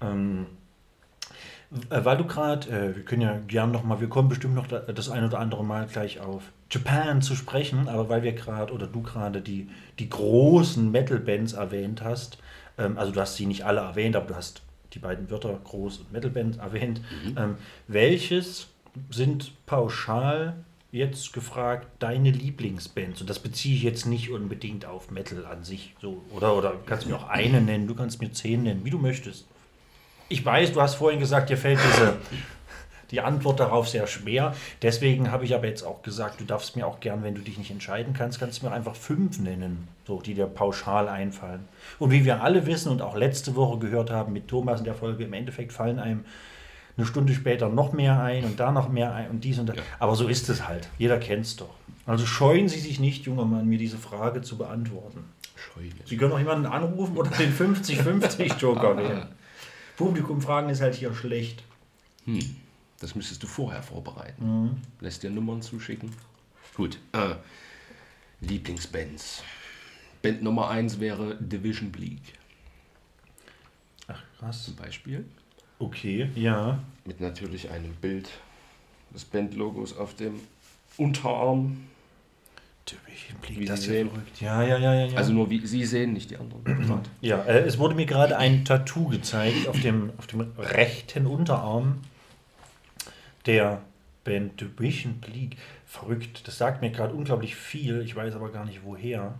[0.00, 0.46] Ähm,
[1.90, 4.66] äh, weil du gerade, äh, wir können ja gern noch mal, wir kommen bestimmt noch
[4.66, 8.72] da, das ein oder andere Mal gleich auf Japan zu sprechen, aber weil wir gerade
[8.72, 12.38] oder du gerade die, die großen Metal-Bands erwähnt hast,
[12.78, 16.00] ähm, also du hast sie nicht alle erwähnt, aber du hast die beiden Wörter Groß-
[16.00, 17.00] und Metal-Band erwähnt.
[17.36, 18.68] Ähm, welches
[19.10, 20.54] sind pauschal
[20.92, 23.20] jetzt gefragt deine Lieblingsbands?
[23.20, 25.94] Und das beziehe ich jetzt nicht unbedingt auf Metal an sich.
[26.00, 28.90] So, oder, oder du kannst mir auch eine nennen, du kannst mir zehn nennen, wie
[28.90, 29.46] du möchtest.
[30.28, 32.16] Ich weiß, du hast vorhin gesagt, dir fällt diese,
[33.10, 34.54] die Antwort darauf sehr schwer.
[34.82, 37.58] Deswegen habe ich aber jetzt auch gesagt, du darfst mir auch gern, wenn du dich
[37.58, 41.68] nicht entscheiden kannst, kannst du mir einfach fünf nennen, so, die dir pauschal einfallen.
[41.98, 44.94] Und wie wir alle wissen und auch letzte Woche gehört haben mit Thomas in der
[44.94, 46.24] Folge, im Endeffekt fallen einem
[46.96, 49.76] eine Stunde später noch mehr ein und da noch mehr ein und dies und das.
[49.76, 49.82] Ja.
[49.98, 50.88] Aber so ist es halt.
[50.98, 51.74] Jeder kennt es doch.
[52.06, 55.24] Also scheuen Sie sich nicht, junger Mann, mir diese Frage zu beantworten.
[55.56, 55.94] Scheulich.
[56.04, 59.26] Sie können auch jemanden anrufen oder den 50-50-Joker wählen.
[59.96, 61.62] Publikum fragen ist halt hier schlecht.
[63.00, 64.62] Das müsstest du vorher vorbereiten.
[64.62, 64.76] Mhm.
[65.00, 66.12] Lässt dir Nummern zuschicken.
[66.74, 66.98] Gut.
[67.12, 67.34] Äh,
[68.40, 69.42] Lieblingsbands.
[70.22, 72.20] Band Nummer 1 wäre Division Bleak
[74.08, 74.64] Ach, krass.
[74.64, 75.24] zum Beispiel.
[75.78, 76.78] Okay, ja.
[77.04, 78.30] Mit natürlich einem Bild
[79.12, 80.40] des Bandlogos auf dem
[80.96, 81.88] Unterarm.
[83.48, 84.08] Wie das sehen.
[84.08, 84.40] verrückt.
[84.40, 85.16] Ja, ja, ja, ja.
[85.16, 86.62] Also nur wie Sie sehen, nicht die anderen.
[86.64, 87.02] Gerade.
[87.20, 92.02] ja, äh, es wurde mir gerade ein Tattoo gezeigt auf dem, auf dem rechten Unterarm
[93.46, 93.82] der
[94.22, 95.56] Band Division Bleak.
[95.84, 96.46] Verrückt.
[96.46, 98.02] Das sagt mir gerade unglaublich viel.
[98.02, 99.38] Ich weiß aber gar nicht woher.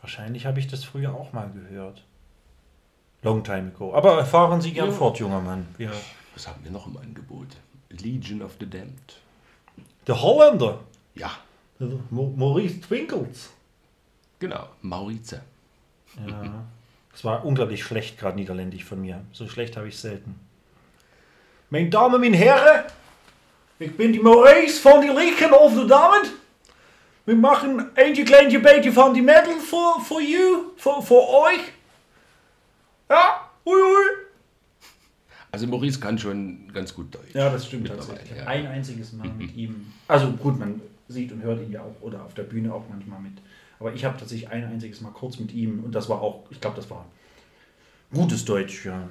[0.00, 2.04] Wahrscheinlich habe ich das früher auch mal gehört.
[3.22, 3.94] Long time ago.
[3.94, 4.92] Aber fahren Sie gern Ja.
[4.94, 5.66] fort, junger Mann.
[5.76, 5.90] Wir,
[6.34, 7.48] Was haben wir noch im Angebot?
[7.90, 9.16] Legion of the Damned.
[10.06, 10.78] der Holländer.
[11.14, 11.30] Ja,
[12.10, 13.50] Mo- Maurice Twinkles.
[14.38, 14.68] genau.
[14.82, 15.42] Maurize.
[16.26, 16.64] Ja.
[17.12, 19.22] Das war unglaublich schlecht, gerade niederländisch von mir.
[19.32, 20.38] So schlecht habe ich selten.
[21.70, 22.84] Meine Damen und Herren,
[23.78, 26.32] ich bin die Maurice von die Legion of the Damned.
[27.26, 31.60] Wir machen eentje kleintje beetje van die metal voor you, voor euch.
[33.08, 34.26] Ja, ui, ui.
[35.50, 37.34] Also Maurice kann schon ganz gut Deutsch.
[37.34, 38.36] Ja, das stimmt tatsächlich.
[38.36, 38.46] ja.
[38.46, 39.92] Ein einziges Mal mit ihm.
[40.06, 43.20] Also gut, man sieht und hört ihn ja auch oder auf der Bühne auch manchmal
[43.20, 43.32] mit.
[43.80, 46.60] Aber ich habe tatsächlich ein einziges Mal kurz mit ihm und das war auch, ich
[46.60, 47.06] glaube, das war
[48.12, 49.08] gutes Deutsch, ja,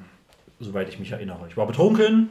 [0.60, 1.48] soweit ich mich erinnere.
[1.50, 2.30] Ich war betrunken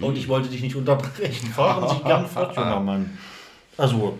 [0.00, 1.48] und ich wollte dich nicht unterbrechen.
[1.48, 3.18] Fahren Sie gern fort, junger Mann.
[3.76, 4.18] Also,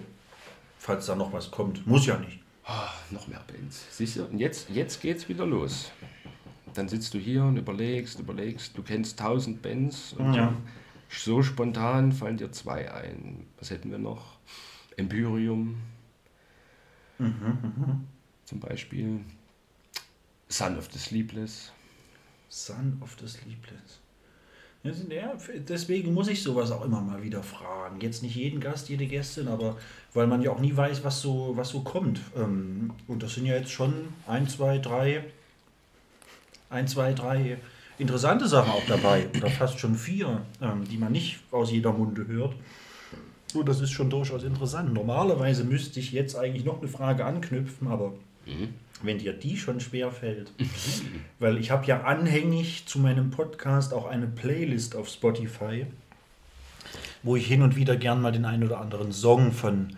[0.79, 2.41] falls da noch was kommt, muss ja nicht.
[2.67, 3.85] Ah, noch mehr Bands.
[3.91, 4.25] Siehst du?
[4.25, 5.91] Und jetzt, jetzt geht's wieder los.
[6.75, 8.77] Dann sitzt du hier und überlegst, überlegst.
[8.77, 10.13] Du kennst tausend Bands.
[10.15, 10.55] Und Ja.
[11.09, 13.47] So spontan fallen dir zwei ein.
[13.59, 14.39] Was hätten wir noch?
[14.97, 15.77] Empyrium.
[18.45, 19.21] Zum Beispiel.
[20.49, 21.73] Son of the Sleepless.
[22.49, 24.01] Son of the Sleepless.
[25.09, 25.33] Ja,
[25.67, 28.01] deswegen muss ich sowas auch immer mal wieder fragen.
[28.03, 29.79] Jetzt nicht jeden Gast, jede Gästin, aber
[30.13, 32.21] weil man ja auch nie weiß, was so, was so kommt.
[32.37, 33.95] Ähm, Und das sind ja jetzt schon
[34.27, 35.25] ein, zwei, drei,
[36.71, 37.59] ein, zwei, drei
[37.99, 39.29] interessante Sachen auch dabei.
[39.37, 42.55] Oder fast schon vier, ähm, die man nicht aus jeder Munde hört.
[43.55, 44.93] Und das ist schon durchaus interessant.
[44.93, 48.13] Normalerweise müsste ich jetzt eigentlich noch eine Frage anknüpfen, aber
[49.03, 50.53] wenn dir die schon schwer fällt,
[51.39, 55.87] weil ich habe ja anhängig zu meinem Podcast auch eine Playlist auf Spotify,
[57.23, 59.97] wo ich hin und wieder gern mal den einen oder anderen Song von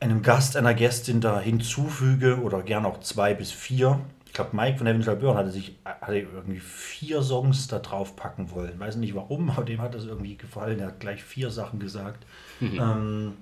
[0.00, 4.00] einem Gast, einer Gästin da hinzufüge oder gern auch zwei bis vier.
[4.38, 8.52] Ich glaube, Mike von Heavenly Burn hatte sich hatte irgendwie vier Songs da drauf packen
[8.52, 8.78] wollen.
[8.78, 10.78] Weiß nicht warum, aber dem hat das irgendwie gefallen.
[10.78, 12.24] Er hat gleich vier Sachen gesagt.
[12.60, 13.32] ähm,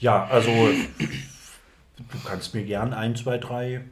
[0.00, 3.84] ja, also du kannst mir gern ein, zwei, drei,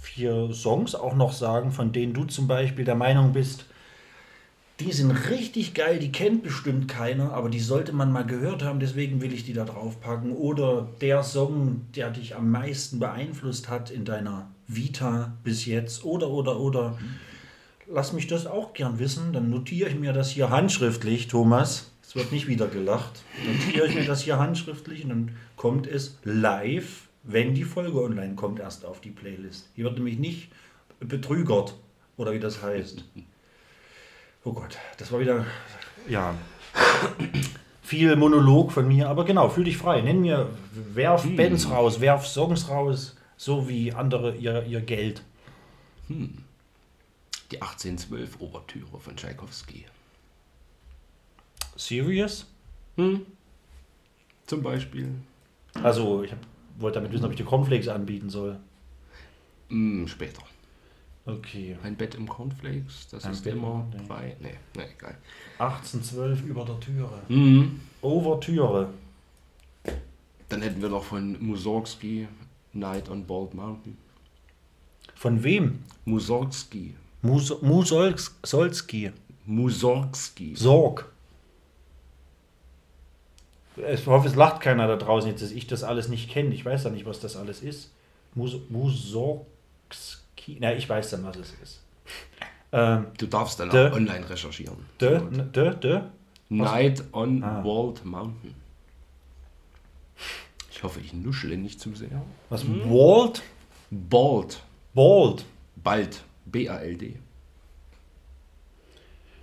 [0.00, 3.64] vier Songs auch noch sagen, von denen du zum Beispiel der Meinung bist,
[4.78, 8.78] die sind richtig geil, die kennt bestimmt keiner, aber die sollte man mal gehört haben,
[8.78, 10.30] deswegen will ich die da drauf packen.
[10.30, 16.04] Oder der Song, der dich am meisten beeinflusst hat in deiner Vita bis jetzt.
[16.04, 16.98] Oder, oder, oder.
[17.88, 21.90] Lass mich das auch gern wissen, dann notiere ich mir das hier handschriftlich, Thomas.
[22.02, 23.22] Es wird nicht wieder gelacht.
[23.46, 28.34] Notiere ich mir das hier handschriftlich und dann kommt es live, wenn die Folge online
[28.34, 29.68] kommt, erst auf die Playlist.
[29.74, 30.48] Hier wird nämlich nicht
[31.00, 31.74] betrügert
[32.16, 33.04] oder wie das heißt.
[34.44, 35.46] Oh Gott, das war wieder,
[36.08, 36.34] ja,
[37.82, 40.00] viel Monolog von mir, aber genau, fühl dich frei.
[40.00, 40.48] Nenn mir,
[40.94, 45.24] werf Bands raus, werf Songs raus, so wie andere ihr, ihr Geld.
[46.08, 49.84] Die 1812 Ouvertüre von Tchaikovsky.
[51.74, 52.46] Serious?
[54.46, 55.12] Zum Beispiel.
[55.74, 56.38] Also, ich hab,
[56.78, 58.60] wollte damit wissen, ob ich dir Cornflakes anbieten soll.
[59.70, 60.42] Mm, später.
[61.26, 61.76] Okay.
[61.82, 64.06] Ein Bett im Cornflakes, das Ein ist Bett im immer Cornflakes.
[64.06, 64.36] frei.
[64.40, 65.18] Nee, nee, egal.
[65.58, 67.22] 1812 über der Türe.
[67.28, 67.80] Mhm.
[68.02, 68.90] Overtüre.
[70.48, 72.28] Dann hätten wir noch von Mussorgsky
[72.72, 73.96] Night on Bald Mountain.
[75.14, 75.84] Von wem?
[76.04, 76.94] Mussorgsky.
[77.22, 79.12] Mus Musolski.
[79.46, 80.54] Mussorgsky.
[80.56, 81.06] Sorg.
[83.90, 86.54] Ich hoffe, es lacht keiner da draußen jetzt, dass ich das alles nicht kenne.
[86.54, 87.90] Ich weiß ja nicht, was das alles ist.
[88.34, 90.58] Mus Musorgski.
[90.60, 91.80] Na, ich weiß dann, was es ist.
[92.74, 94.78] Ähm, Du darfst dann De- auch online recherchieren.
[94.98, 95.20] de,
[95.52, 96.00] de, de.
[96.48, 97.60] Night on Ah.
[97.60, 98.54] Bald Mountain.
[100.82, 102.08] Ich hoffe, ich nuschle nicht zu sehr.
[102.50, 102.66] Was?
[102.66, 103.40] Wald?
[103.92, 104.60] Bald.
[104.92, 105.44] Bald.
[105.76, 106.24] Bald.
[106.46, 107.14] B-A-L-D.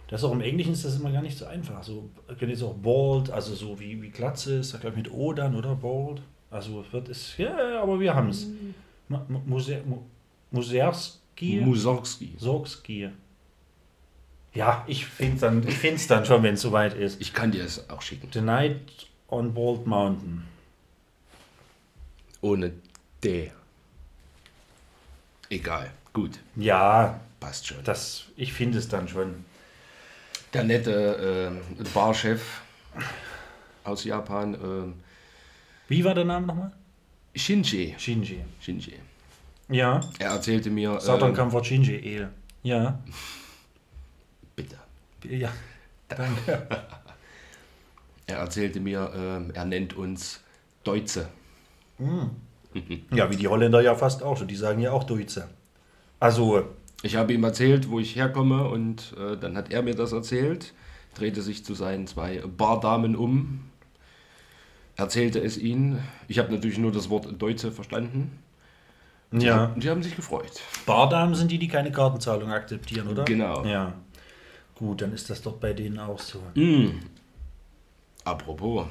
[0.10, 1.82] Das ist auch im Englischen ist das immer gar nicht so einfach.
[1.82, 5.14] So, wenn jetzt auch bald, also so wie, wie Glatze ist, da glaube ich mit
[5.14, 5.76] O dann, oder?
[5.76, 6.22] Bald.
[6.52, 8.48] Also wird es, ja, aber wir haben es.
[9.08, 9.20] Mu-
[10.52, 11.62] Muserski?
[11.62, 12.34] Mussorgsky.
[12.38, 13.10] Sorgski.
[14.54, 17.22] Ja, ich finde es dann, ich find's dann schon, wenn es soweit ist.
[17.22, 18.28] Ich kann dir es auch schicken.
[18.34, 20.44] The Night on Bald Mountain.
[22.42, 22.72] Ohne
[23.24, 23.52] D.
[25.50, 25.92] Egal.
[26.14, 26.40] Gut.
[26.56, 27.84] Ja, Passt schon.
[27.84, 29.46] das, ich finde es dann schon.
[30.54, 32.62] Der nette äh, Barchef
[33.84, 34.94] aus Japan, äh,
[35.88, 36.72] Wie war der Name nochmal?
[37.36, 37.96] Shinji.
[37.98, 38.44] Shinji.
[38.60, 38.96] Shinji.
[39.70, 40.02] Ja.
[40.18, 41.00] Er erzählte mir.
[41.00, 42.32] Southern Äh, Comfort Shinji Ale.
[42.64, 43.00] Ja.
[44.56, 44.78] bitte.
[45.24, 45.52] Ja.
[46.08, 46.68] Danke.
[48.28, 50.40] Er erzählte mir, ähm, er nennt uns
[50.84, 51.28] Deutsche.
[53.14, 54.48] Ja, wie die Holländer ja fast auch schon.
[54.48, 55.48] Die sagen ja auch Deutsche.
[56.20, 56.64] Also,
[57.02, 60.74] Ich habe ihm erzählt, wo ich herkomme und äh, dann hat er mir das erzählt,
[61.16, 63.62] drehte sich zu seinen zwei Bardamen um,
[64.98, 66.04] erzählte es ihnen.
[66.28, 68.38] Ich habe natürlich nur das Wort Deutsche verstanden.
[69.32, 69.68] ja.
[69.68, 70.62] Und die haben sich gefreut.
[70.86, 73.24] Bardamen sind die, die keine Kartenzahlung akzeptieren, oder?
[73.24, 73.64] Genau.
[73.66, 73.94] Ja.
[74.76, 76.42] Gut, dann ist das doch bei denen auch so.
[78.26, 78.88] Apropos,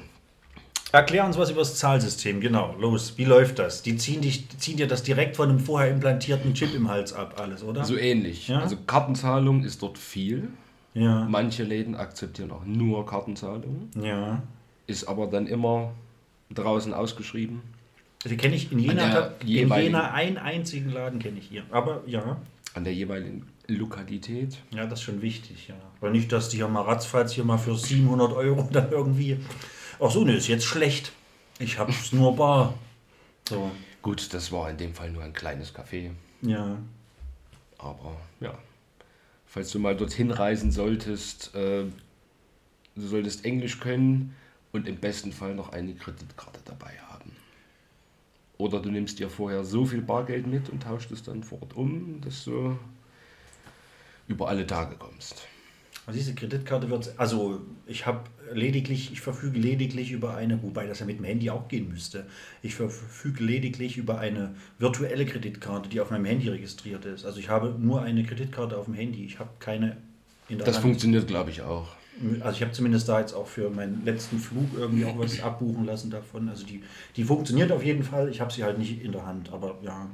[0.91, 2.75] Erklär uns was über das Zahlsystem, genau.
[2.79, 3.83] Los, wie läuft das?
[3.83, 7.13] Die ziehen, dich, die ziehen dir das direkt von einem vorher implantierten Chip im Hals
[7.13, 7.85] ab, alles, oder?
[7.85, 8.47] so ähnlich.
[8.47, 8.59] Ja?
[8.61, 10.49] Also Kartenzahlung ist dort viel.
[10.95, 11.25] ja.
[11.29, 13.89] Manche Läden akzeptieren auch nur Kartenzahlung.
[14.01, 14.41] Ja.
[14.87, 15.91] Ist aber dann immer
[16.51, 17.61] draußen ausgeschrieben.
[18.25, 21.63] Die kenne ich in Jena, in Jena einen einzigen Laden kenne ich hier.
[21.71, 22.37] Aber ja.
[22.73, 24.57] An der jeweiligen Lokalität.
[24.71, 25.75] Ja, das ist schon wichtig, ja.
[26.01, 29.37] Weil nicht, dass die hier mal ratzfatz hier mal für 700 Euro dann irgendwie.
[29.99, 31.11] Ach so, ne, ist jetzt schlecht.
[31.59, 32.73] Ich hab's nur bar.
[33.47, 33.71] So.
[34.01, 36.11] Gut, das war in dem Fall nur ein kleines Café.
[36.41, 36.77] Ja.
[37.77, 38.57] Aber ja,
[39.45, 41.83] falls du mal dorthin reisen solltest, äh,
[42.95, 44.35] du solltest Englisch können
[44.71, 47.35] und im besten Fall noch eine Kreditkarte dabei haben.
[48.57, 51.75] Oder du nimmst dir vorher so viel Bargeld mit und tauscht es dann vor Ort
[51.75, 52.77] um, dass du
[54.27, 55.47] über alle Tage kommst.
[56.09, 61.01] Also diese Kreditkarte wird, also ich habe lediglich, ich verfüge lediglich über eine, wobei das
[61.01, 62.25] ja mit dem Handy auch gehen müsste.
[62.63, 67.25] Ich verfüge lediglich über eine virtuelle Kreditkarte, die auf meinem Handy registriert ist.
[67.25, 69.23] Also ich habe nur eine Kreditkarte auf dem Handy.
[69.23, 69.97] Ich habe keine
[70.47, 70.85] in der Das Hand.
[70.85, 71.89] funktioniert, glaube ich, auch.
[72.39, 75.85] Also ich habe zumindest da jetzt auch für meinen letzten Flug irgendwie auch was abbuchen
[75.85, 76.49] lassen davon.
[76.49, 76.81] Also die,
[77.17, 78.29] die funktioniert auf jeden Fall.
[78.29, 80.09] Ich habe sie halt nicht in der Hand, aber ja.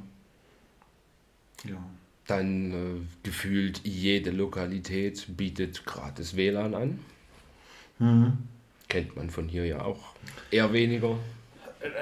[1.64, 1.82] Ja.
[2.26, 6.98] Dann äh, gefühlt jede Lokalität bietet gratis WLAN an.
[8.88, 10.14] Kennt man von hier ja auch
[10.50, 11.18] eher weniger.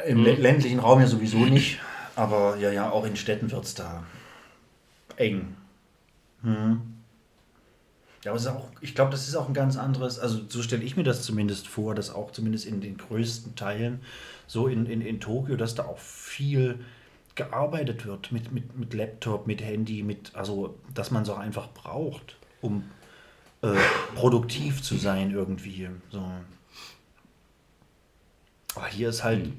[0.07, 1.79] Im lä- ländlichen Raum ja sowieso nicht,
[2.17, 4.05] aber ja, ja, auch in Städten wird es da
[5.17, 5.55] eng.
[6.43, 6.81] Hm.
[8.25, 10.63] Ja, aber es ist auch, ich glaube, das ist auch ein ganz anderes, also so
[10.63, 14.01] stelle ich mir das zumindest vor, dass auch zumindest in den größten Teilen,
[14.47, 16.79] so in, in, in Tokio, dass da auch viel
[17.35, 22.37] gearbeitet wird mit, mit, mit Laptop, mit Handy, mit, also dass man auch einfach braucht,
[22.61, 22.85] um
[23.63, 23.75] äh,
[24.15, 25.89] produktiv zu sein irgendwie.
[26.11, 26.23] So.
[28.77, 29.51] Aber hier ist halt,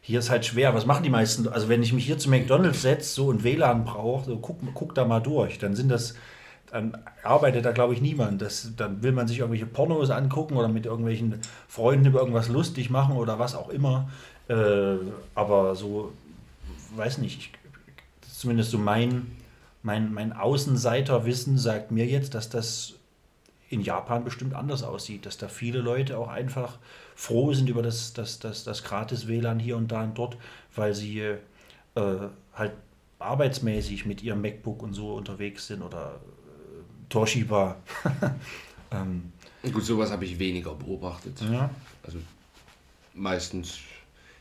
[0.00, 0.74] hier ist halt schwer.
[0.74, 1.48] Was machen die meisten?
[1.48, 4.94] Also wenn ich mich hier zu McDonalds setze so und WLAN brauche, so guck, guck
[4.94, 6.14] da mal durch, dann sind das,
[6.70, 8.42] dann arbeitet da glaube ich niemand.
[8.42, 12.90] Das, dann will man sich irgendwelche Pornos angucken oder mit irgendwelchen Freunden über irgendwas lustig
[12.90, 14.08] machen oder was auch immer.
[14.48, 14.96] Äh,
[15.34, 16.12] aber so,
[16.96, 17.52] weiß nicht, ich,
[18.32, 19.36] zumindest so mein,
[19.82, 22.94] mein, mein Außenseiterwissen sagt mir jetzt, dass das
[23.68, 26.78] in Japan bestimmt anders aussieht, dass da viele Leute auch einfach
[27.14, 30.36] froh sind über das, das, das, das gratis WLAN hier und da und dort,
[30.74, 31.38] weil sie äh,
[32.54, 32.72] halt
[33.18, 37.76] arbeitsmäßig mit ihrem MacBook und so unterwegs sind oder äh, Toshiba.
[38.90, 41.40] ähm, Gut, sowas habe ich weniger beobachtet.
[41.40, 41.70] ja.
[42.02, 42.18] Also
[43.14, 43.78] meistens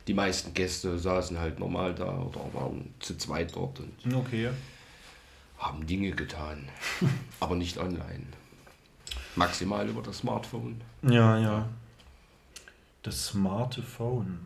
[0.07, 4.49] die meisten Gäste saßen halt normal da oder waren zu zweit dort und Okay.
[5.57, 6.67] haben Dinge getan,
[7.39, 8.25] aber nicht online.
[9.35, 10.81] Maximal über das Smartphone.
[11.03, 11.69] Ja, ja.
[13.03, 14.39] Das smarte Phone.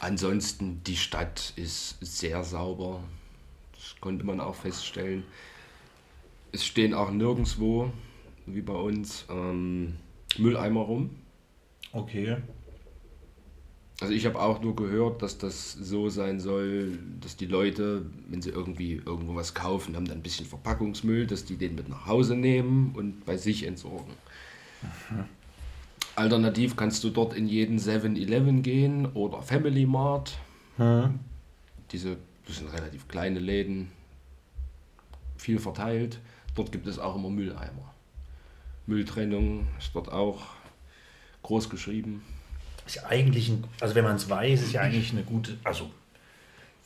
[0.00, 3.00] Ansonsten, die Stadt ist sehr sauber.
[3.74, 5.24] Das konnte man auch feststellen.
[6.52, 7.92] Es stehen auch nirgendwo,
[8.46, 9.96] wie bei uns, ähm,
[10.38, 11.10] Mülleimer rum.
[11.92, 12.38] Okay.
[14.02, 18.42] Also ich habe auch nur gehört, dass das so sein soll, dass die Leute, wenn
[18.42, 22.04] sie irgendwie irgendwo was kaufen, haben dann ein bisschen Verpackungsmüll, dass die den mit nach
[22.06, 24.12] Hause nehmen und bei sich entsorgen.
[26.16, 30.36] Alternativ kannst du dort in jeden 7-Eleven gehen oder Family Mart.
[31.92, 32.16] Diese,
[32.48, 33.92] das sind relativ kleine Läden,
[35.36, 36.18] viel verteilt.
[36.56, 37.94] Dort gibt es auch immer Mülleimer.
[38.86, 40.42] Mülltrennung ist dort auch
[41.44, 42.24] groß geschrieben.
[42.86, 45.90] Ist eigentlich, ein, also wenn man es weiß, ist ja eigentlich eine gute, also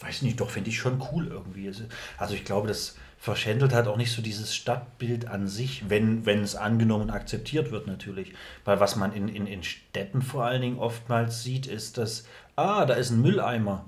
[0.00, 1.72] weiß nicht, doch finde ich schon cool irgendwie.
[2.18, 6.42] Also ich glaube, das verschändelt halt auch nicht so dieses Stadtbild an sich, wenn, wenn
[6.42, 8.34] es angenommen und akzeptiert wird natürlich.
[8.64, 12.84] Weil was man in, in, in Städten vor allen Dingen oftmals sieht, ist, dass, ah,
[12.84, 13.86] da ist ein Mülleimer.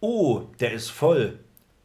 [0.00, 1.38] Oh, der ist voll.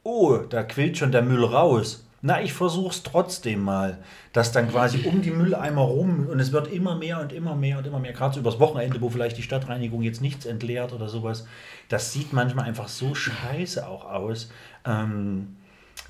[0.04, 2.06] Oh, da quillt schon der Müll raus.
[2.24, 3.98] Na, ich versuch's trotzdem mal.
[4.32, 7.80] Dass dann quasi um die Mülleimer rum und es wird immer mehr und immer mehr
[7.80, 11.10] und immer mehr, gerade so übers Wochenende, wo vielleicht die Stadtreinigung jetzt nichts entleert oder
[11.10, 11.48] sowas.
[11.90, 14.52] Das sieht manchmal einfach so scheiße auch aus.
[14.86, 15.58] Ähm,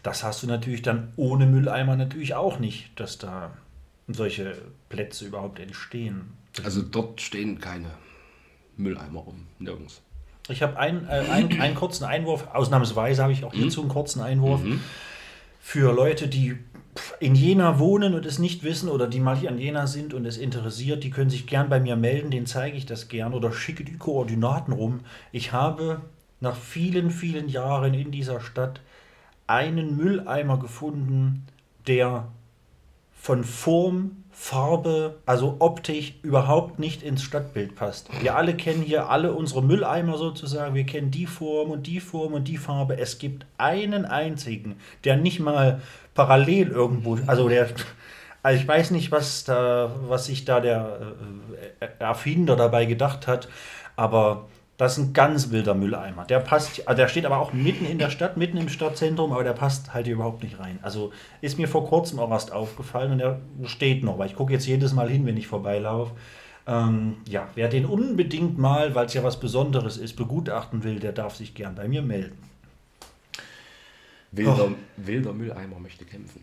[0.04, 3.52] das hast du natürlich dann ohne Mülleimer natürlich auch nicht, dass da
[4.08, 4.58] solche
[4.90, 6.34] Plätze überhaupt entstehen.
[6.64, 7.92] Also dort stehen keine
[8.76, 10.02] Mülleimer rum, nirgends.
[10.50, 14.22] Ich habe einen, äh, einen, einen kurzen Einwurf, ausnahmsweise habe ich auch hierzu einen kurzen
[14.22, 14.62] Einwurf.
[15.64, 16.58] Für Leute, die
[17.20, 20.26] in Jena wohnen und es nicht wissen oder die mal hier in Jena sind und
[20.26, 23.54] es interessiert, die können sich gern bei mir melden, denen zeige ich das gern oder
[23.54, 25.02] schicke die Koordinaten rum.
[25.32, 26.02] Ich habe
[26.42, 28.82] nach vielen, vielen Jahren in dieser Stadt
[29.48, 31.46] einen Mülleimer gefunden,
[31.88, 32.28] der
[33.14, 38.10] von Form, Farbe, also Optik überhaupt nicht ins Stadtbild passt.
[38.24, 40.74] Wir alle kennen hier alle unsere Mülleimer sozusagen.
[40.74, 42.98] Wir kennen die Form und die Form und die Farbe.
[42.98, 45.80] Es gibt einen einzigen, der nicht mal
[46.16, 47.68] parallel irgendwo, also der,
[48.42, 51.14] also ich weiß nicht, was da, was sich da der
[51.80, 53.48] äh, Erfinder dabei gedacht hat,
[53.96, 54.48] aber
[54.82, 56.26] das ist ein ganz wilder Mülleimer.
[56.26, 59.44] Der passt, also der steht aber auch mitten in der Stadt, mitten im Stadtzentrum, aber
[59.44, 60.80] der passt halt hier überhaupt nicht rein.
[60.82, 64.52] Also ist mir vor kurzem auch erst aufgefallen und der steht noch, weil ich gucke
[64.52, 66.16] jetzt jedes Mal hin, wenn ich vorbeilaufe.
[66.66, 71.12] Ähm, ja, wer den unbedingt mal, weil es ja was Besonderes ist, begutachten will, der
[71.12, 72.40] darf sich gern bei mir melden.
[74.32, 76.42] Wilder, wilder Mülleimer möchte kämpfen.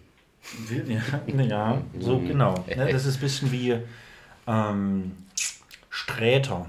[1.27, 2.55] Ja, ja so genau.
[2.68, 3.79] Ne, das ist ein bisschen wie
[4.46, 5.16] ähm,
[5.90, 6.66] Sträter.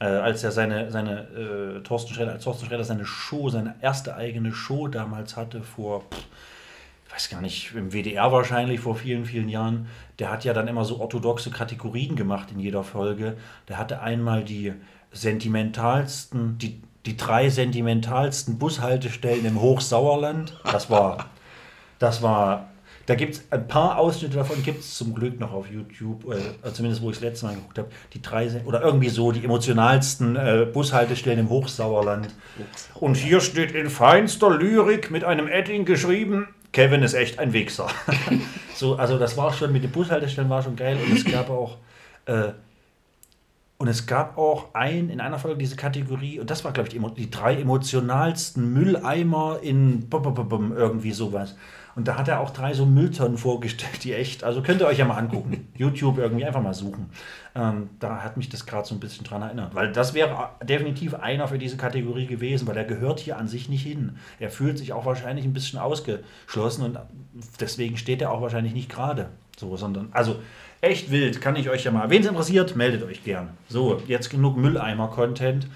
[0.00, 4.14] Äh, als er seine, seine äh, Thorsten Sträter, als Thorsten Sträter seine Show, seine erste
[4.14, 6.04] eigene Show damals hatte, vor,
[7.06, 9.88] ich weiß gar nicht, im WDR wahrscheinlich vor vielen, vielen Jahren,
[10.20, 13.36] der hat ja dann immer so orthodoxe Kategorien gemacht in jeder Folge.
[13.68, 14.72] Der hatte einmal die
[15.10, 20.60] sentimentalsten, die, die drei sentimentalsten Bushaltestellen im Hochsauerland.
[20.64, 21.26] Das war,
[21.98, 22.68] das war
[23.08, 26.72] da gibt es ein paar Ausschnitte davon, gibt es zum Glück noch auf YouTube, äh,
[26.74, 27.88] zumindest wo ich das letzte Mal geguckt habe.
[28.12, 32.28] Die drei oder irgendwie so die emotionalsten äh, Bushaltestellen im Hochsauerland.
[32.96, 37.88] Und hier steht in feinster Lyrik mit einem Edding geschrieben: Kevin ist echt ein Wichser.
[38.74, 40.98] so, also, das war schon mit den Bushaltestellen war schon geil.
[41.02, 41.78] Und es gab auch.
[42.26, 42.50] Äh,
[43.78, 46.94] und es gab auch ein, in einer Folge diese Kategorie, und das war, glaube ich,
[46.94, 51.54] die, die drei emotionalsten Mülleimer in bum, bum, bum, irgendwie sowas.
[51.94, 54.98] Und da hat er auch drei so Mülltonnen vorgestellt, die echt, also könnt ihr euch
[54.98, 55.68] ja mal angucken.
[55.76, 57.10] YouTube irgendwie einfach mal suchen.
[57.54, 59.74] Ähm, da hat mich das gerade so ein bisschen dran erinnert.
[59.74, 63.68] Weil das wäre definitiv einer für diese Kategorie gewesen, weil er gehört hier an sich
[63.68, 64.16] nicht hin.
[64.38, 66.98] Er fühlt sich auch wahrscheinlich ein bisschen ausgeschlossen und
[67.60, 69.30] deswegen steht er auch wahrscheinlich nicht gerade.
[69.56, 70.36] So, sondern, also
[70.80, 72.10] echt wild, kann ich euch ja mal.
[72.10, 73.50] Wen es interessiert, meldet euch gern.
[73.68, 75.66] So, jetzt genug Mülleimer-Content.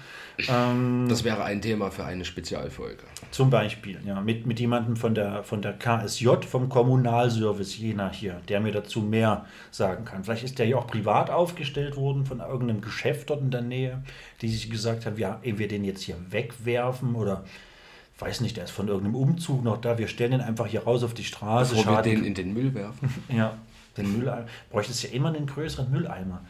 [0.49, 3.03] Ähm, Das wäre ein Thema für eine Spezialfolge.
[3.29, 8.41] zum Beispiel, ja, mit, mit jemandem von der, von der KSJ, vom Kommunalservice Jena hier,
[8.47, 10.23] der mir dazu mehr sagen kann.
[10.23, 14.03] Vielleicht ist der ja auch privat aufgestellt worden von irgendeinem Geschäft dort in der Nähe,
[14.41, 17.43] die sich gesagt hat, ja, wir den jetzt hier wegwerfen oder
[18.19, 21.03] weiß nicht, der ist von irgendeinem Umzug noch da, wir stellen den einfach hier raus
[21.03, 21.75] auf die Straße.
[21.75, 23.13] Bevor wir den in den Müll werfen.
[23.29, 23.57] ja,
[23.97, 24.45] den Mülleimer.
[24.71, 26.41] Bräuchte es ja immer einen größeren Mülleimer.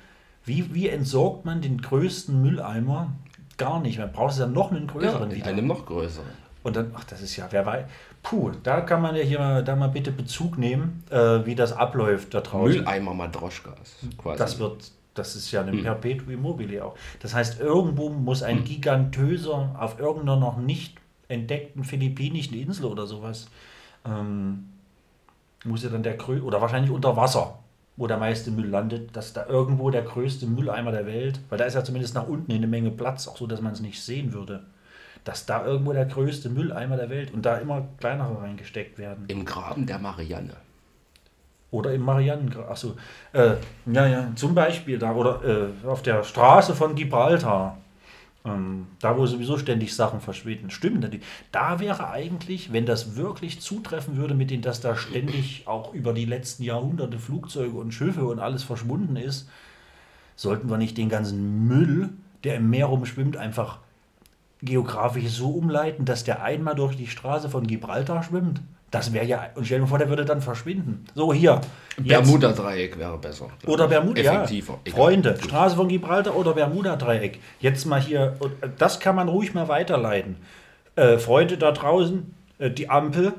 [0.46, 3.14] Wie, wie entsorgt man den größten Mülleimer?
[3.58, 4.00] Gar nicht.
[4.00, 5.48] Man braucht es ja noch einen Ja, größeren in wieder.
[5.48, 6.28] einem noch größeren.
[6.64, 7.86] Und dann, ach, das ist ja, wer weiß.
[8.24, 11.74] Puh, da kann man ja hier mal, da mal bitte Bezug nehmen, äh, wie das
[11.74, 12.78] abläuft da draußen.
[12.78, 14.38] Mülleimer Madroschkas quasi.
[14.38, 16.96] Das wird Das ist ja eine Perpetuum mobile auch.
[17.20, 23.48] Das heißt, irgendwo muss ein gigantöser auf irgendeiner noch nicht entdeckten philippinischen Insel oder sowas,
[24.06, 24.70] ähm,
[25.64, 27.60] muss ja dann der größte, oder wahrscheinlich unter Wasser,
[27.96, 31.66] wo der meiste Müll landet, dass da irgendwo der größte Mülleimer der Welt, weil da
[31.66, 34.34] ist ja zumindest nach unten eine Menge Platz, auch so, dass man es nicht sehen
[34.34, 34.64] würde,
[35.24, 39.26] dass da irgendwo der größte Mülleimer der Welt und da immer kleinere reingesteckt werden.
[39.28, 40.56] Im Graben der Marianne.
[41.72, 42.70] Oder im Marianengraben.
[42.70, 42.96] Achso,
[43.32, 43.56] äh,
[43.86, 47.78] ja, ja, zum Beispiel da, oder äh, auf der Straße von Gibraltar.
[48.46, 50.70] Ähm, da, wo sowieso ständig Sachen verschwinden.
[50.70, 51.14] Stimmt.
[51.14, 51.22] die-
[51.54, 56.12] Da wäre eigentlich, wenn das wirklich zutreffen würde, mit denen, dass da ständig auch über
[56.14, 59.50] die letzten Jahrhunderte Flugzeuge und Schiffe und alles verschwunden ist,
[60.36, 62.10] sollten wir nicht den ganzen Müll,
[62.44, 63.80] der im Meer rumschwimmt, einfach
[64.62, 68.62] geografisch so umleiten, dass der einmal durch die Straße von Gibraltar schwimmt.
[68.94, 71.04] Das wäre ja, und stell dir vor, der würde dann verschwinden.
[71.16, 71.62] So, hier.
[71.98, 73.50] Bermuda-Dreieck wäre besser.
[73.66, 73.88] oder.
[73.88, 74.80] Bermuda, Effektiver.
[74.86, 74.94] ja.
[74.94, 77.40] Freunde, Straße von Gibraltar oder Bermuda-Dreieck.
[77.60, 80.36] Jetzt mal hier, äh, das kann man ruhig mal weiterleiten.
[80.96, 83.34] Äh, Freunde da draußen, äh, die Ampel.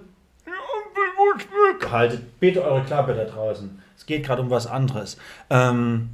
[0.44, 1.88] Die Ampel muss weg.
[1.88, 3.80] Haltet bitte eure Klappe da draußen.
[3.96, 5.18] Es geht gerade um was anderes.
[5.50, 6.10] Ähm,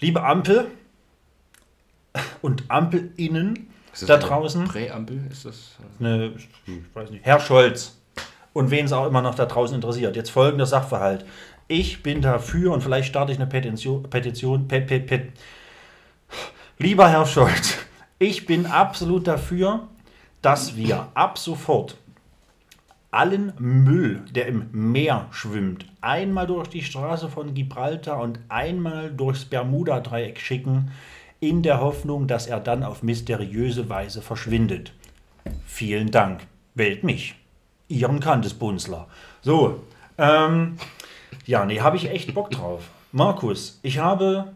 [0.00, 0.66] liebe Ampel
[2.42, 3.70] und Ampelinnen
[4.04, 5.76] da draußen Präampel ist das?
[6.00, 6.32] eine,
[6.66, 7.98] ich weiß nicht, Herr Scholz
[8.54, 10.16] und wen es auch immer noch da draußen interessiert.
[10.16, 11.26] Jetzt folgender Sachverhalt.
[11.68, 14.04] Ich bin dafür und vielleicht starte ich eine Petition.
[14.04, 15.32] Petition pet, pet, pet.
[16.78, 17.76] Lieber Herr Scholz,
[18.18, 19.88] ich bin absolut dafür,
[20.40, 21.96] dass wir ab sofort
[23.10, 29.44] allen Müll, der im Meer schwimmt, einmal durch die Straße von Gibraltar und einmal durchs
[29.44, 30.90] Bermuda-Dreieck schicken,
[31.38, 34.92] in der Hoffnung, dass er dann auf mysteriöse Weise verschwindet.
[35.66, 36.46] Vielen Dank.
[36.74, 37.36] Wählt mich.
[37.88, 39.08] Ihren Kantesbunzler.
[39.42, 39.80] So,
[40.18, 40.76] ähm,
[41.46, 42.84] ja, nee, habe ich echt Bock drauf.
[43.12, 44.52] Markus, ich habe.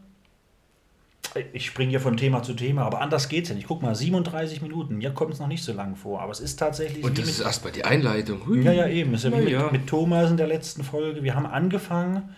[1.53, 3.69] Ich springe hier von Thema zu Thema, aber anders geht's ja nicht.
[3.69, 4.97] Guck mal, 37 Minuten.
[4.97, 7.05] Mir kommt es noch nicht so lang vor, aber es ist tatsächlich.
[7.05, 8.47] Und das mit- ist erstmal die Einleitung.
[8.47, 8.63] Hui.
[8.63, 9.13] ja, ja, eben.
[9.15, 9.69] Ist ja wie mit, ja.
[9.71, 11.23] mit Thomas in der letzten Folge.
[11.23, 12.31] Wir haben angefangen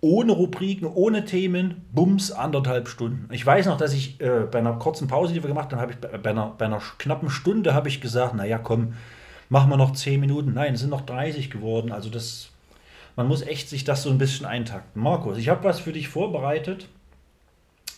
[0.00, 3.32] ohne Rubriken, ohne Themen, bums, anderthalb Stunden.
[3.32, 5.92] Ich weiß noch, dass ich äh, bei einer kurzen Pause, die wir gemacht haben, habe
[5.92, 8.94] ich bei, bei, einer, bei einer knappen Stunde habe ich gesagt, naja, komm,
[9.48, 10.54] machen wir noch 10 Minuten.
[10.54, 11.92] Nein, es sind noch 30 geworden.
[11.92, 12.50] Also das,
[13.16, 15.02] man muss echt sich das so ein bisschen eintakten.
[15.02, 16.88] Markus, ich habe was für dich vorbereitet.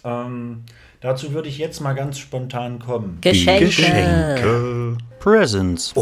[0.05, 0.65] Ähm,
[1.01, 3.19] dazu würde ich jetzt mal ganz spontan kommen.
[3.21, 4.97] Geschenke.
[5.19, 5.95] Presents.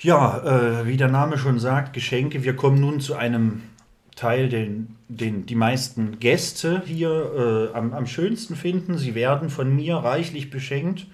[0.00, 2.44] Ja, äh, wie der Name schon sagt, Geschenke.
[2.44, 3.62] Wir kommen nun zu einem
[4.14, 8.98] Teil, den, den die meisten Gäste hier äh, am, am schönsten finden.
[8.98, 11.06] Sie werden von mir reichlich beschenkt.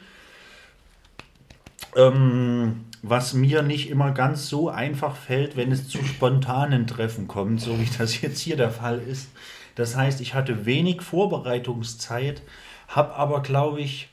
[1.97, 7.61] Ähm, was mir nicht immer ganz so einfach fällt, wenn es zu spontanen Treffen kommt,
[7.61, 9.29] so wie das jetzt hier der Fall ist.
[9.75, 12.43] Das heißt, ich hatte wenig Vorbereitungszeit,
[12.89, 14.09] habe aber, glaube ich,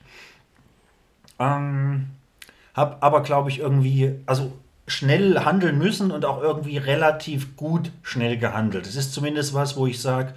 [1.39, 2.07] ähm,
[2.73, 4.51] habe aber, glaube ich, irgendwie, also
[4.87, 8.87] schnell handeln müssen und auch irgendwie relativ gut schnell gehandelt.
[8.87, 10.33] Es ist zumindest was, wo ich sage,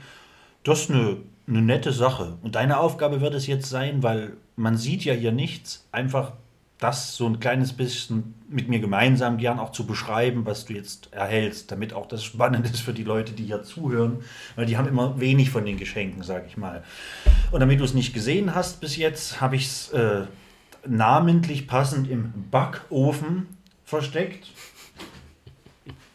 [0.62, 1.16] das ist eine,
[1.48, 2.36] eine nette Sache.
[2.42, 6.32] Und deine Aufgabe wird es jetzt sein, weil man sieht ja hier nichts, einfach
[6.84, 11.10] das so ein kleines bisschen mit mir gemeinsam gern auch zu beschreiben, was du jetzt
[11.14, 14.18] erhältst, damit auch das spannend ist für die Leute, die hier zuhören,
[14.54, 16.84] weil die haben immer wenig von den Geschenken, sage ich mal.
[17.52, 20.26] Und damit du es nicht gesehen hast bis jetzt, habe ich es äh,
[20.86, 23.46] namentlich passend im Backofen
[23.86, 24.50] versteckt.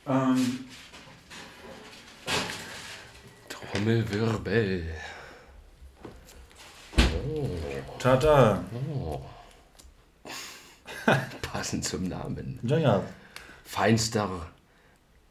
[0.08, 0.66] Ähm,
[3.50, 4.84] Trommelwirbel.
[7.98, 8.64] tada.
[11.42, 12.60] Passend zum Namen.
[12.64, 13.04] Ja, ja.
[13.64, 14.30] Feinster.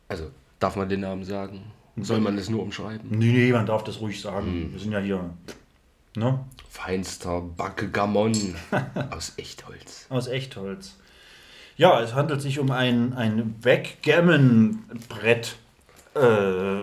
[0.08, 1.72] Also, darf man den Namen sagen?
[2.00, 3.10] Soll man das nur umschreiben?
[3.10, 4.70] Nee, nee, man darf das ruhig sagen.
[4.72, 5.30] Wir sind ja hier
[6.16, 6.44] ne?
[6.70, 8.54] Feinster Backgammon
[9.10, 10.06] aus Echtholz.
[10.10, 10.96] aus Echtholz.
[11.76, 15.56] Ja, es handelt sich um ein, ein Backgammon-Brett.
[16.14, 16.80] Äh,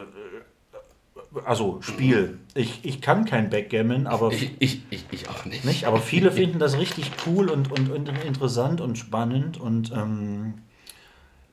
[1.43, 2.39] also Spiel.
[2.53, 5.65] Ich, ich kann kein Backgammon, aber Ich, ich, ich, ich auch nicht.
[5.65, 5.85] Nicht?
[5.85, 9.59] Aber viele finden das richtig cool und, und, und interessant und spannend.
[9.59, 10.55] Und ähm,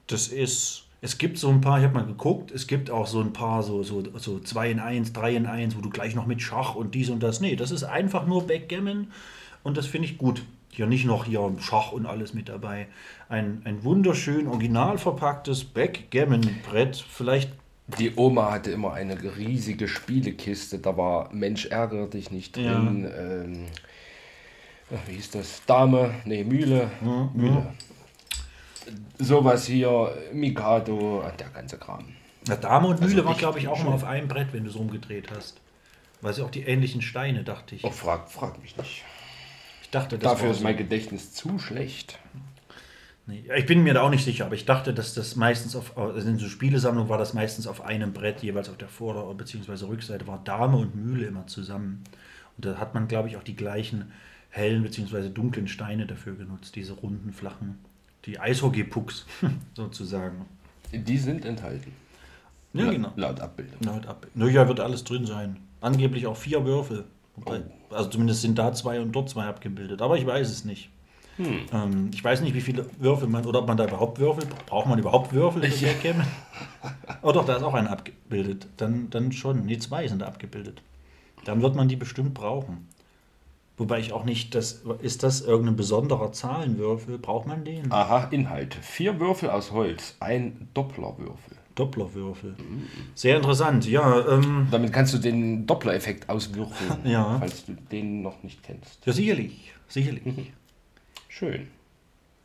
[0.07, 3.21] das ist, es gibt so ein paar, ich habe mal geguckt, es gibt auch so
[3.21, 6.27] ein paar so, so, so 2 in 1, 3 in 1, wo du gleich noch
[6.27, 7.41] mit Schach und dies und das.
[7.41, 9.09] Nee, das ist einfach nur Backgammon
[9.63, 10.43] und das finde ich gut.
[10.75, 12.87] Hier nicht noch hier Schach und alles mit dabei.
[13.29, 16.97] Ein, ein wunderschön original verpacktes Backgammon-Brett.
[16.97, 17.51] Vielleicht
[17.99, 23.11] Die Oma hatte immer eine riesige Spielekiste, da war Mensch ärgere dich nicht drin.
[23.17, 23.67] Ähm,
[24.95, 25.63] ach, wie hieß das?
[25.67, 26.91] Dame, nee, Mühle.
[27.35, 27.67] Mühle.
[29.19, 32.05] Sowas hier, Mikado, der ganze Kram.
[32.49, 34.71] Na, Dame und Mühle Also war, glaube ich, auch immer auf einem Brett, wenn du
[34.71, 35.61] es rumgedreht hast.
[36.21, 37.85] Weil sie auch die ähnlichen Steine, dachte ich.
[37.85, 39.05] Oh, frag, frag mich nicht.
[39.83, 40.65] Ich dachte, das Dafür ist so.
[40.65, 42.19] mein Gedächtnis zu schlecht.
[43.27, 45.97] Nee, ich bin mir da auch nicht sicher, aber ich dachte, dass das meistens auf,
[45.97, 49.85] also in so Spielesammlungen war das meistens auf einem Brett, jeweils auf der Vorder- bzw.
[49.87, 52.03] Rückseite, war Dame und Mühle immer zusammen.
[52.57, 54.11] Und da hat man, glaube ich, auch die gleichen
[54.51, 55.29] hellen bzw.
[55.29, 57.79] dunklen Steine dafür genutzt, diese runden, flachen,
[58.27, 59.25] die Eishockey-Pucks
[59.75, 60.45] sozusagen.
[60.93, 61.93] Die sind enthalten.
[62.75, 63.13] Ja, La- genau.
[63.17, 63.79] Laut Abbildung.
[63.85, 64.27] Laut ab.
[64.35, 65.59] Naja, wird alles drin sein.
[65.81, 67.05] Angeblich auch vier Würfel.
[67.37, 70.03] Wobei- Also zumindest sind da zwei und dort zwei abgebildet.
[70.03, 70.91] Aber ich weiß es nicht.
[71.39, 74.87] Ähm, ich weiß nicht, wie viele Würfel man, oder ob man da überhaupt Würfel, braucht
[74.87, 76.27] man überhaupt Würfel für Backgammon?
[77.23, 78.67] oh doch, da ist auch einer abgebildet.
[78.77, 79.65] Dann, dann schon.
[79.67, 80.83] Nee, zwei sind da abgebildet.
[81.45, 82.87] Dann wird man die bestimmt brauchen.
[83.79, 87.19] Wobei ich auch nicht, das, ist das irgendein besonderer Zahlenwürfel?
[87.19, 87.91] Braucht man den?
[87.91, 88.75] Aha, Inhalt.
[88.75, 91.57] Vier Würfel aus Holz, ein Dopplerwürfel.
[91.75, 92.55] Dopplerwürfel.
[93.15, 94.29] Sehr interessant, ja.
[94.29, 97.39] Ähm, Damit kannst du den Doppler-Effekt auswürfeln, Ja.
[97.39, 99.05] falls du den noch nicht kennst.
[99.07, 99.73] ja, sicherlich.
[99.89, 100.23] Sicherlich.
[101.39, 101.69] Schön.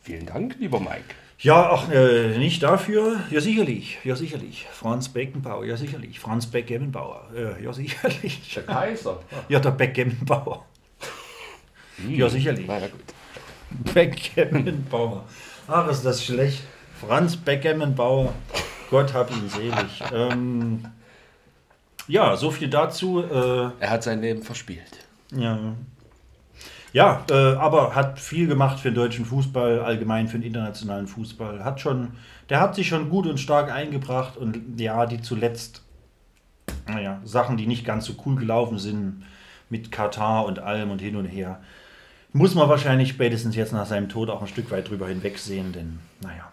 [0.01, 1.03] Vielen Dank, lieber Mike.
[1.39, 3.19] Ja, ach, äh, nicht dafür.
[3.29, 3.99] Ja, sicherlich.
[4.05, 4.65] Ja, sicherlich.
[4.71, 5.65] Franz Beckenbauer.
[5.65, 6.21] Ja, sicherlich.
[6.21, 7.29] Franz Beckgemmenbauer.
[7.35, 8.53] Äh, ja, sicherlich.
[8.55, 9.19] Der Kaiser.
[9.49, 10.65] Ja, der Beckgemmenbauer.
[12.07, 12.65] Ja, sicherlich.
[12.65, 13.93] Na ja, gut.
[13.93, 15.25] Beckgemmenbauer.
[15.67, 16.63] Ach, ist das schlecht.
[17.05, 18.33] Franz Beckgemmenbauer.
[18.89, 20.01] Gott hab ihn selig.
[20.13, 20.85] Ähm,
[22.07, 23.21] ja, so viel dazu.
[23.21, 25.05] Äh, Er hat sein Leben verspielt.
[25.35, 25.75] Ja.
[26.93, 31.63] Ja, äh, aber hat viel gemacht für den deutschen Fußball, allgemein für den internationalen Fußball.
[31.63, 32.13] Hat schon,
[32.49, 35.83] der hat sich schon gut und stark eingebracht und ja, die zuletzt,
[36.87, 39.23] naja, Sachen, die nicht ganz so cool gelaufen sind,
[39.69, 41.61] mit Katar und allem und hin und her,
[42.31, 45.99] muss man wahrscheinlich spätestens jetzt nach seinem Tod auch ein Stück weit drüber hinwegsehen, denn,
[46.21, 46.49] naja,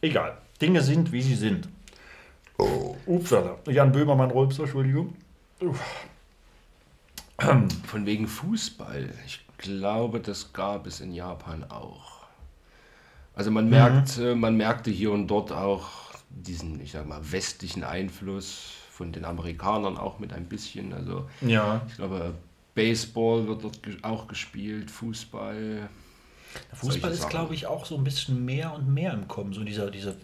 [0.00, 0.38] egal.
[0.60, 1.68] Dinge sind, wie sie sind.
[2.58, 3.56] Oh, upsala.
[3.66, 5.14] Jan Böhmermann, Rolpser, Entschuldigung.
[7.38, 9.10] Von wegen Fußball.
[9.26, 12.26] Ich glaube, das gab es in Japan auch.
[13.34, 15.88] Also man merkt, äh, man merkte hier und dort auch
[16.28, 20.92] diesen, ich sag mal, westlichen Einfluss von den Amerikanern auch mit ein bisschen.
[20.92, 21.80] Also Ja.
[21.88, 22.34] ich glaube,
[22.74, 25.88] Baseball wird dort auch gespielt, Fußball.
[26.74, 29.54] Fußball Solche ist, glaube ich, auch so ein bisschen mehr und mehr im Kommen.
[29.54, 30.14] So dieser, dieser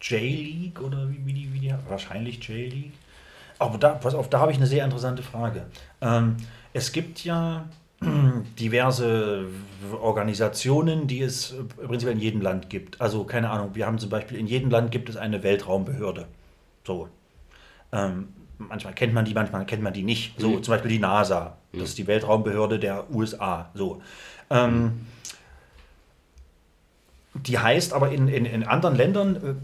[0.00, 2.92] J-League oder wie, wie, die, wie die, wahrscheinlich J-League.
[3.58, 5.66] Aber da, pass auf, da habe ich eine sehr interessante Frage.
[6.00, 6.36] Ähm,
[6.72, 7.68] es gibt ja
[8.58, 9.46] diverse
[10.00, 13.00] Organisationen, die es prinzipiell in jedem Land gibt.
[13.00, 16.26] Also keine Ahnung, wir haben zum Beispiel in jedem Land gibt es eine Weltraumbehörde.
[16.84, 17.08] So.
[17.92, 18.28] Ähm,
[18.58, 20.40] manchmal kennt man die, manchmal kennt man die nicht.
[20.40, 21.56] So, zum Beispiel die NASA.
[21.72, 23.70] Das ist die Weltraumbehörde der USA.
[23.74, 24.00] So.
[24.50, 25.06] Ähm,
[27.44, 29.58] die heißt aber in, in, in anderen Ländern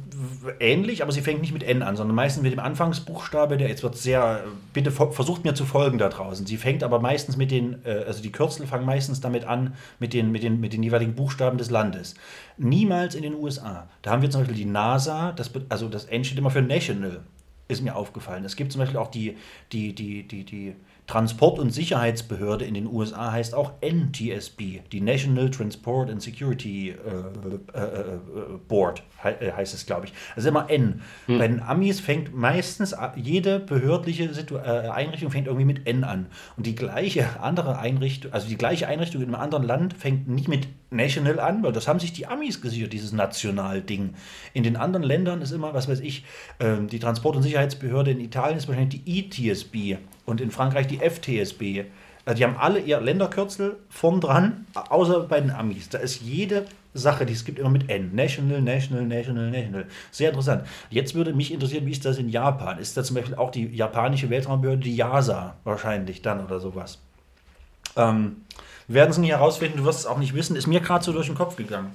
[0.58, 3.68] äh, ähnlich, aber sie fängt nicht mit N an, sondern meistens mit dem Anfangsbuchstabe, der
[3.68, 6.46] jetzt wird sehr, bitte versucht mir zu folgen da draußen.
[6.46, 10.12] Sie fängt aber meistens mit den, äh, also die Kürzel fangen meistens damit an, mit
[10.12, 12.14] den, mit, den, mit den jeweiligen Buchstaben des Landes.
[12.58, 13.88] Niemals in den USA.
[14.02, 17.20] Da haben wir zum Beispiel die NASA, das, also das N steht immer für National,
[17.68, 18.44] ist mir aufgefallen.
[18.44, 19.36] Es gibt zum Beispiel auch die,
[19.72, 20.74] die, die, die, die
[21.06, 27.78] Transport- und Sicherheitsbehörde in den USA heißt auch NTSB, die National Transport and Security äh,
[27.78, 28.18] äh, äh,
[28.68, 30.12] Board he äh, heißt es, glaube ich.
[30.36, 31.02] Also immer N.
[31.26, 36.26] Bei den Amis fängt meistens jede behördliche Situ äh, Einrichtung fängt irgendwie mit N an.
[36.56, 40.48] Und die gleiche andere Einrichtung, also die gleiche Einrichtung in einem anderen Land fängt nicht
[40.48, 44.14] mit National an, weil das haben sich die Amis gesichert, dieses National-Ding.
[44.54, 46.24] In den anderen Ländern ist immer, was weiß ich,
[46.60, 50.98] ähm, die Transport- und Sicherheitsbehörde in Italien ist wahrscheinlich die ITSB und in Frankreich die
[50.98, 51.84] FTSB.
[52.24, 55.88] Also die haben alle ihr Länderkürzel vorn dran, außer bei den Amis.
[55.88, 58.14] Da ist jede Sache, die es gibt, immer mit N.
[58.14, 59.86] National, National, National, National.
[60.10, 60.64] Sehr interessant.
[60.90, 62.78] Jetzt würde mich interessieren, wie ist das in Japan?
[62.78, 66.98] Ist da zum Beispiel auch die japanische Weltraumbehörde, die JASA wahrscheinlich dann oder sowas?
[67.96, 68.42] Ähm,
[68.88, 70.56] wir werden es nicht herausfinden, du wirst es auch nicht wissen.
[70.56, 71.92] Ist mir gerade so durch den Kopf gegangen.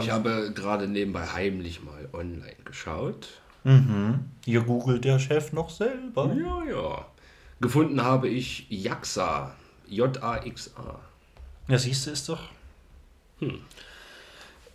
[0.00, 3.28] Ich habe gerade nebenbei heimlich mal online geschaut.
[4.44, 6.30] Hier googelt der Chef noch selber.
[6.34, 7.06] Ja, ja.
[7.60, 9.54] Gefunden habe ich JAXA.
[9.88, 10.98] J-A-X-A.
[11.68, 12.40] Ja, siehst du, ist doch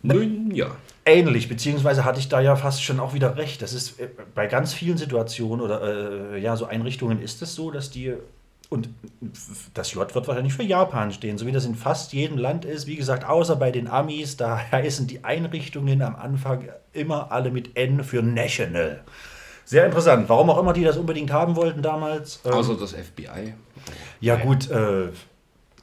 [0.02, 0.76] Nun ja.
[1.04, 3.62] ähnlich, beziehungsweise hatte ich da ja fast schon auch wieder recht.
[3.62, 7.70] Das ist äh, bei ganz vielen Situationen oder äh, ja, so Einrichtungen ist es so,
[7.70, 8.14] dass die
[8.70, 8.88] und
[9.74, 12.86] das J wird wahrscheinlich für Japan stehen, so wie das in fast jedem Land ist.
[12.86, 17.76] Wie gesagt, außer bei den Amis, da heißen die Einrichtungen am Anfang immer alle mit
[17.76, 19.02] N für National.
[19.64, 20.28] Sehr interessant.
[20.28, 22.40] Warum auch immer die das unbedingt haben wollten damals.
[22.44, 23.54] Ähm, Außer das FBI.
[24.20, 25.08] ja, gut, äh,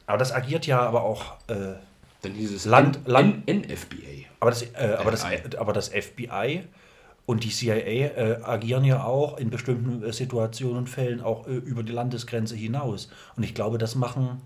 [0.07, 1.33] aber das agiert ja aber auch.
[1.47, 1.75] Äh,
[2.21, 4.25] Dann hieß es Land- N Land- N NFBA.
[4.39, 5.25] Aber das, äh, aber, das,
[5.57, 6.63] aber das FBI
[7.27, 11.51] Und die CIA äh, agieren ja auch in bestimmten äh, Situationen und Fällen auch äh,
[11.51, 13.09] über die Landesgrenze hinaus.
[13.35, 14.41] Und ich glaube, das machen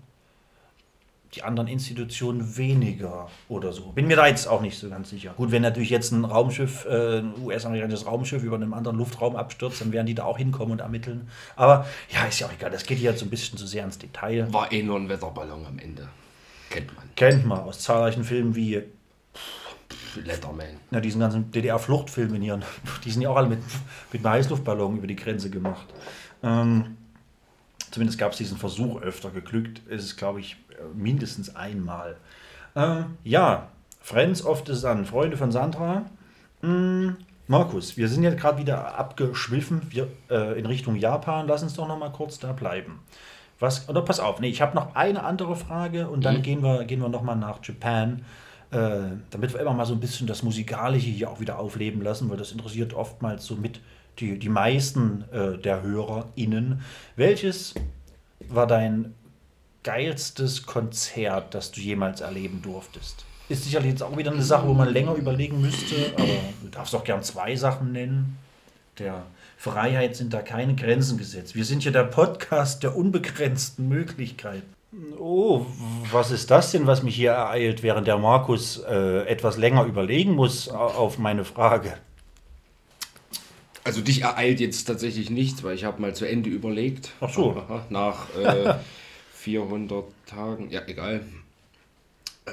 [1.34, 3.92] die anderen Institutionen weniger oder so.
[3.92, 5.32] Bin mir da jetzt auch nicht so ganz sicher.
[5.36, 9.80] Gut, wenn natürlich jetzt ein Raumschiff, äh, ein US-amerikanisches Raumschiff über einem anderen Luftraum abstürzt,
[9.80, 11.30] dann werden die da auch hinkommen und ermitteln.
[11.54, 12.72] Aber ja, ist ja auch egal.
[12.72, 14.52] Das geht hier jetzt so ein bisschen zu sehr ins Detail.
[14.52, 16.08] War eh nur ein Wetterballon am Ende.
[16.68, 17.04] Kennt man.
[17.14, 18.82] Kennt man aus zahlreichen Filmen wie
[20.24, 20.66] Letterman.
[20.90, 22.60] na, diesen ganzen DDR-Fluchtfilmen hier.
[23.04, 23.60] Die sind ja auch alle mit,
[24.12, 25.86] mit einem Heißluftballon über die Grenze gemacht.
[26.42, 26.96] Ähm,
[27.90, 29.30] zumindest gab es diesen Versuch öfter.
[29.30, 30.56] Geglückt ist es, glaube ich,
[30.94, 32.16] mindestens einmal.
[32.74, 33.68] Ähm, ja,
[34.00, 36.04] Friends of the Sun, Freunde von Sandra.
[36.62, 37.10] Mm,
[37.46, 41.46] Markus, wir sind jetzt gerade wieder abgeschwiffen wir, äh, in Richtung Japan.
[41.46, 43.00] Lass uns doch noch mal kurz da bleiben.
[43.58, 46.84] Was, oder pass auf, nee, ich habe noch eine andere Frage und dann gehen wir,
[46.84, 48.24] gehen wir noch mal nach Japan,
[48.72, 52.30] äh, damit wir immer mal so ein bisschen das Musikalische hier auch wieder aufleben lassen,
[52.30, 53.80] weil das interessiert oftmals so mit
[54.18, 56.80] die, die meisten äh, der HörerInnen.
[57.16, 57.74] Welches
[58.48, 59.14] war dein
[59.82, 63.24] geilstes Konzert, das du jemals erleben durftest?
[63.48, 66.26] Ist sicherlich jetzt auch wieder eine Sache, wo man länger überlegen müsste, aber
[66.62, 68.38] du darfst auch gern zwei Sachen nennen.
[68.98, 69.24] Der
[69.58, 71.54] Freiheit sind da keine Grenzen gesetzt.
[71.54, 74.72] Wir sind ja der Podcast der unbegrenzten Möglichkeiten.
[75.18, 75.64] Oh,
[76.10, 80.32] was ist das denn, was mich hier ereilt, während der Markus äh, etwas länger überlegen
[80.34, 81.96] muss au- auf meine Frage?
[83.84, 87.12] Also dich ereilt jetzt tatsächlich nichts, weil ich habe mal zu Ende überlegt.
[87.20, 87.52] Ach so.
[87.56, 88.74] Aha, Nach äh,
[89.32, 91.24] 400 Tagen, ja egal.
[92.44, 92.50] Äh,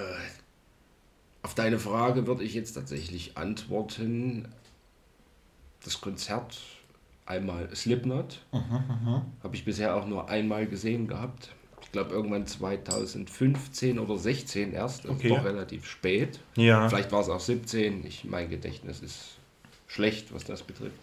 [1.44, 4.48] auf deine Frage würde ich jetzt tatsächlich antworten.
[5.84, 6.58] Das Konzert
[7.26, 8.40] einmal Slipknot.
[9.44, 11.50] Habe ich bisher auch nur einmal gesehen gehabt.
[11.90, 15.08] Ich glaube irgendwann 2015 oder 16 erst.
[15.08, 15.30] Also Okay.
[15.30, 16.40] doch relativ spät.
[16.56, 16.88] Ja.
[16.88, 18.06] Vielleicht war es auch 17.
[18.06, 19.40] Ich, mein Gedächtnis ist
[19.88, 20.94] schlecht, was das betrifft.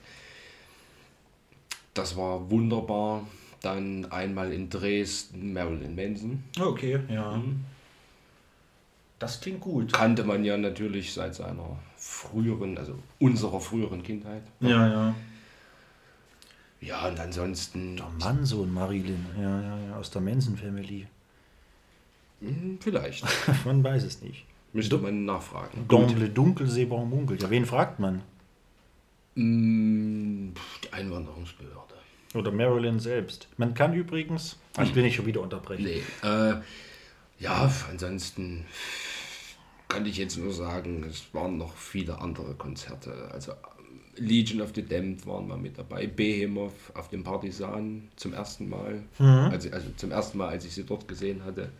[1.93, 3.27] Das war wunderbar.
[3.63, 6.45] Dann einmal in Dresden Marilyn Manson.
[6.61, 7.43] Okay, ja.
[9.19, 9.93] Das klingt gut.
[9.93, 14.43] Kannte man ja natürlich seit seiner früheren, also unserer früheren Kindheit.
[14.61, 15.15] Ja, ja.
[16.81, 21.07] Ja, und ansonsten Der Mannsohn Marilyn, ja, ja, ja, aus der Manson Family.
[22.41, 23.25] hm, vielleicht.
[23.65, 24.45] Man weiß es nicht.
[24.73, 25.87] Müsste man nachfragen.
[25.89, 27.41] Domble dunkel, Sebon munkel.
[27.41, 28.21] Ja, wen fragt man?
[29.35, 31.95] Pf, Die Einwanderungsbehörde.
[32.35, 33.49] Oder Marilyn selbst.
[33.57, 34.59] Man kann übrigens.
[34.77, 35.85] Ah, ich will nicht schon wieder unterbrechen.
[35.85, 36.57] Nee, äh,
[37.39, 38.67] ja, ansonsten
[39.89, 43.31] kann ich jetzt nur sagen, es waren noch viele andere Konzerte.
[43.33, 43.53] Also
[44.17, 49.03] Legion of the Damned waren mal mit dabei, Behemoth auf dem Partisan zum ersten Mal.
[49.19, 51.71] Also, also zum ersten Mal, als ich sie dort gesehen hatte.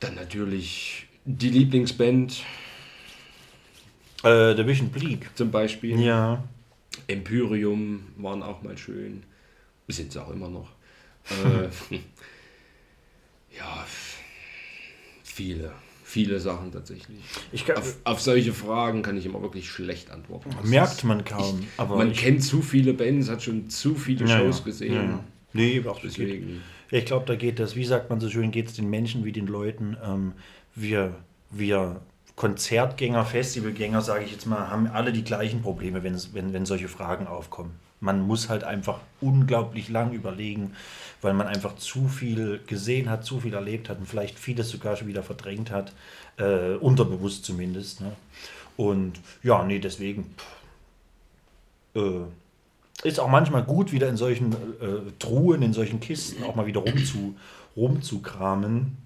[0.00, 2.44] Dann natürlich die Lieblingsband
[4.24, 5.30] Äh, The Vision Bleak.
[5.36, 6.00] zum Beispiel.
[6.00, 6.42] Ja.
[7.08, 9.24] Empyrium waren auch mal schön.
[9.88, 10.68] Sind sie auch immer noch.
[11.30, 11.68] äh,
[13.56, 13.86] ja,
[15.22, 15.72] viele,
[16.12, 17.18] viele Sachen tatsächlich.
[17.52, 20.50] Ich kann, Auf, auf solche Fragen kann ich immer wirklich schlecht antworten.
[20.60, 21.66] Das merkt ist- man kaum.
[21.78, 24.94] aber man ich, kennt zu viele Bands, hat schon zu viele ja, Shows gesehen.
[24.94, 25.24] Ja, ja.
[25.54, 26.00] Nee, auch.
[26.00, 26.62] Deswegen.
[26.90, 29.32] Ich glaube, da geht das, wie sagt man so schön, geht es den Menschen wie
[29.32, 29.96] den Leuten.
[30.04, 30.32] Ähm,
[30.74, 31.16] wir,
[31.50, 32.02] wir
[32.36, 36.16] Konzertgänger, Festivalgänger, sage ich jetzt mal, haben alle die gleichen Probleme, wenn,
[36.52, 37.72] wenn solche Fragen aufkommen.
[38.02, 40.74] Man muss halt einfach unglaublich lang überlegen,
[41.22, 44.96] weil man einfach zu viel gesehen hat, zu viel erlebt hat und vielleicht vieles sogar
[44.96, 45.92] schon wieder verdrängt hat,
[46.36, 48.00] äh, unterbewusst zumindest.
[48.00, 48.12] Ne?
[48.76, 50.34] Und ja, nee, deswegen
[51.94, 56.54] pff, äh, ist auch manchmal gut, wieder in solchen äh, Truhen, in solchen Kisten auch
[56.54, 57.36] mal wieder rumzu,
[57.76, 58.96] rumzukramen.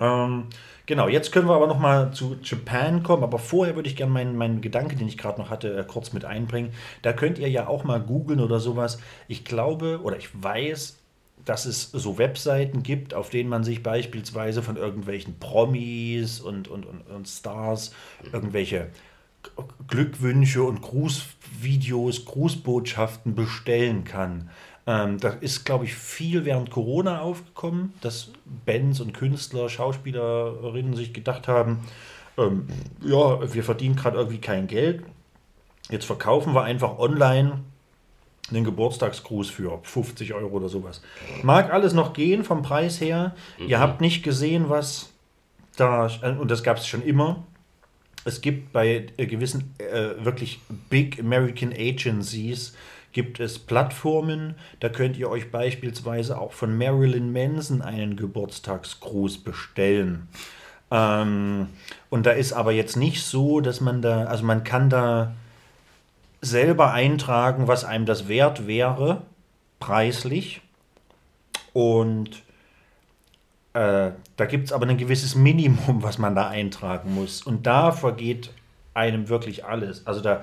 [0.00, 0.46] Ähm,
[0.86, 4.12] genau, jetzt können wir aber noch mal zu Japan kommen, aber vorher würde ich gerne
[4.12, 6.72] meinen, meinen Gedanke, den ich gerade noch hatte, äh, kurz mit einbringen.
[7.02, 8.98] Da könnt ihr ja auch mal googeln oder sowas.
[9.28, 10.98] Ich glaube oder ich weiß,
[11.44, 16.86] dass es so Webseiten gibt, auf denen man sich beispielsweise von irgendwelchen Promis und, und,
[16.86, 17.94] und, und Stars
[18.32, 18.88] irgendwelche
[19.88, 24.48] Glückwünsche und Grußvideos, Grußbotschaften bestellen kann.
[24.86, 28.30] Ähm, da ist, glaube ich, viel während Corona aufgekommen, dass
[28.66, 31.80] Bands und Künstler, Schauspielerinnen sich gedacht haben,
[32.36, 32.66] ähm,
[33.02, 35.02] ja, wir verdienen gerade irgendwie kein Geld.
[35.90, 37.60] Jetzt verkaufen wir einfach online
[38.50, 41.00] einen Geburtstagsgruß für 50 Euro oder sowas.
[41.42, 43.34] Mag alles noch gehen vom Preis her.
[43.58, 45.10] Ihr habt nicht gesehen, was
[45.76, 47.42] da, und das gab es schon immer,
[48.24, 52.74] es gibt bei äh, gewissen äh, wirklich Big American Agencies
[53.14, 60.28] gibt es Plattformen, da könnt ihr euch beispielsweise auch von Marilyn Manson einen Geburtstagsgruß bestellen.
[60.90, 61.68] Ähm,
[62.10, 65.32] und da ist aber jetzt nicht so, dass man da, also man kann da
[66.42, 69.22] selber eintragen, was einem das wert wäre,
[69.80, 70.60] preislich.
[71.72, 72.42] Und
[73.72, 77.42] äh, da gibt es aber ein gewisses Minimum, was man da eintragen muss.
[77.42, 78.50] Und da vergeht
[78.92, 80.06] einem wirklich alles.
[80.06, 80.42] Also da,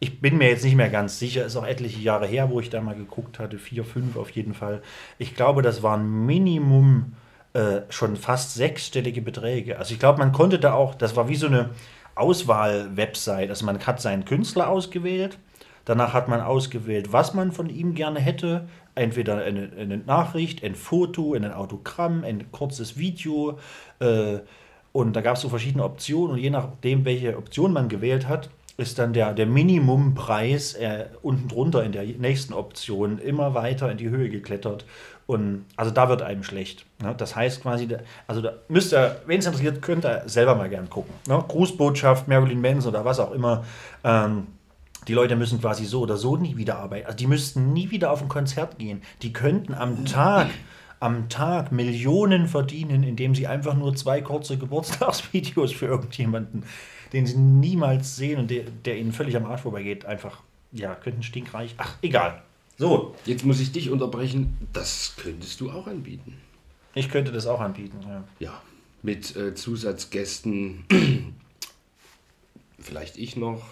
[0.00, 2.70] ich bin mir jetzt nicht mehr ganz sicher, ist auch etliche Jahre her, wo ich
[2.70, 4.82] da mal geguckt hatte, vier, fünf auf jeden Fall.
[5.18, 7.12] Ich glaube, das waren Minimum
[7.52, 9.78] äh, schon fast sechsstellige Beträge.
[9.78, 11.70] Also ich glaube, man konnte da auch, das war wie so eine
[12.14, 13.50] Auswahl-Website.
[13.50, 15.38] Also man hat seinen Künstler ausgewählt,
[15.84, 18.68] danach hat man ausgewählt, was man von ihm gerne hätte.
[18.94, 23.58] Entweder eine, eine Nachricht, ein Foto, ein Autogramm, ein kurzes Video.
[23.98, 24.38] Äh,
[24.92, 28.48] und da gab es so verschiedene Optionen und je nachdem, welche Option man gewählt hat,
[28.80, 33.98] ist dann der, der Minimumpreis äh, unten drunter in der nächsten Option immer weiter in
[33.98, 34.84] die Höhe geklettert.
[35.26, 36.84] Und also da wird einem schlecht.
[37.00, 37.14] Ne?
[37.16, 37.88] Das heißt quasi,
[38.26, 41.14] also da müsst ihr, wenn es interessiert, könnt ihr selber mal gern gucken.
[41.28, 41.42] Ne?
[41.46, 43.64] Grußbotschaft, Marilyn Manson oder was auch immer.
[44.02, 44.48] Ähm,
[45.06, 47.06] die Leute müssen quasi so oder so nie wieder arbeiten.
[47.06, 49.02] Also die müssten nie wieder auf ein Konzert gehen.
[49.22, 50.48] Die könnten am Tag
[51.00, 56.64] am Tag Millionen verdienen, indem sie einfach nur zwei kurze Geburtstagsvideos für irgendjemanden,
[57.12, 60.40] den sie niemals sehen und der, der ihnen völlig am Arsch vorbeigeht, einfach,
[60.72, 61.74] ja, könnten stinkreich.
[61.78, 62.42] Ach, egal.
[62.78, 63.14] So.
[63.26, 64.56] Jetzt muss ich dich unterbrechen.
[64.72, 66.36] Das könntest du auch anbieten.
[66.94, 68.24] Ich könnte das auch anbieten, ja.
[68.38, 68.62] Ja,
[69.02, 70.84] mit äh, Zusatzgästen.
[72.78, 73.62] Vielleicht ich noch.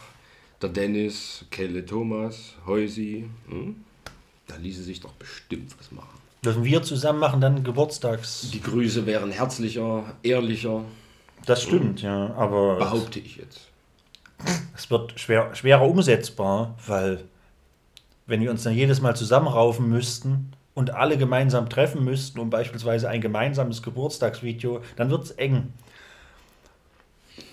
[0.61, 3.24] Der Dennis, Kelle Thomas, Heusi.
[3.49, 3.76] Hm?
[4.47, 6.18] Da ließe sich doch bestimmt was machen.
[6.45, 8.51] Dürfen wir zusammen machen dann Geburtstags.
[8.53, 10.84] Die Grüße wären herzlicher, ehrlicher.
[11.49, 12.76] Das stimmt, ja, aber.
[12.76, 13.68] Behaupte ich jetzt.
[14.76, 17.24] Es wird schwer, schwerer umsetzbar, weil
[18.26, 23.09] wenn wir uns dann jedes Mal zusammenraufen müssten und alle gemeinsam treffen müssten, um beispielsweise
[23.09, 25.72] ein gemeinsames Geburtstagsvideo, dann wird es eng.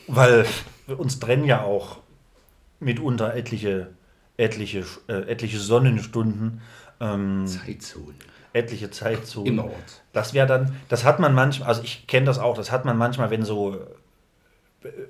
[0.08, 0.46] Weil
[0.88, 2.00] wir uns trennen ja auch
[2.82, 3.92] mitunter etliche,
[4.36, 6.62] etliche, äh, etliche Sonnenstunden.
[7.00, 8.20] Ähm, Zeitzonen
[8.56, 9.60] etliche Zeitzonen.
[9.60, 10.02] Im Ort.
[10.14, 12.98] Das wäre dann, das hat man manchmal, also ich kenne das auch, das hat man
[12.98, 13.78] manchmal, wenn so,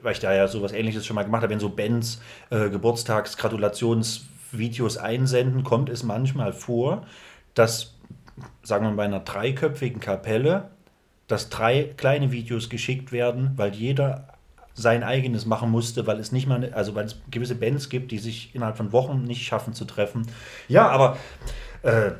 [0.01, 2.19] weil ich da ja sowas ähnliches schon mal gemacht habe, wenn so Bands
[2.49, 7.05] äh, Geburtstagsgratulationsvideos einsenden, kommt es manchmal vor,
[7.53, 7.93] dass,
[8.63, 10.71] sagen wir mal, bei einer dreiköpfigen Kapelle,
[11.27, 14.29] dass drei kleine Videos geschickt werden, weil jeder
[14.73, 18.17] sein eigenes machen musste, weil es nicht mal, also weil es gewisse Bands gibt, die
[18.17, 20.27] sich innerhalb von Wochen nicht schaffen zu treffen.
[20.67, 21.15] Ja, aber
[21.83, 22.11] äh,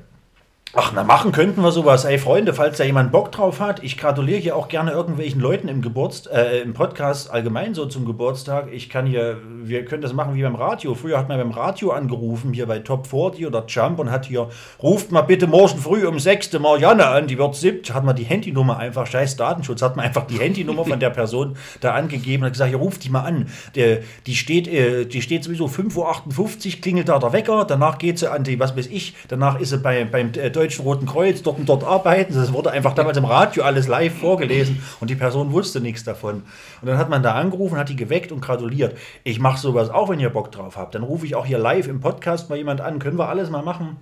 [0.78, 2.04] Ach, na, machen könnten wir sowas.
[2.04, 5.70] Ey, Freunde, falls da jemand Bock drauf hat, ich gratuliere hier auch gerne irgendwelchen Leuten
[5.70, 8.68] im Geburtstag, äh, im Podcast allgemein so zum Geburtstag.
[8.74, 10.94] Ich kann hier, wir können das machen wie beim Radio.
[10.94, 14.50] Früher hat man beim Radio angerufen, hier bei Top 40 oder Jump und hat hier,
[14.84, 16.60] ruft mal bitte morgen früh um 6.
[16.60, 17.96] Marianne an, die wird 7.
[17.96, 21.56] Hat man die Handynummer einfach, scheiß Datenschutz, hat man einfach die Handynummer von der Person
[21.80, 23.48] da angegeben und hat gesagt, hier ruft die mal an.
[23.76, 28.20] Der, die, steht, äh, die steht sowieso 5.58 Uhr, klingelt da der Wecker, danach geht
[28.20, 31.44] sie an die, was weiß ich, danach ist sie bei, beim äh, Deutschen Roten Kreuz
[31.44, 32.34] dort und dort arbeiten.
[32.34, 36.42] Das wurde einfach damals im Radio alles live vorgelesen und die Person wusste nichts davon.
[36.82, 38.98] Und dann hat man da angerufen, hat die geweckt und gratuliert.
[39.24, 40.96] Ich mache sowas auch, wenn ihr Bock drauf habt.
[40.96, 42.98] Dann rufe ich auch hier live im Podcast mal jemand an.
[42.98, 43.98] Können wir alles mal machen?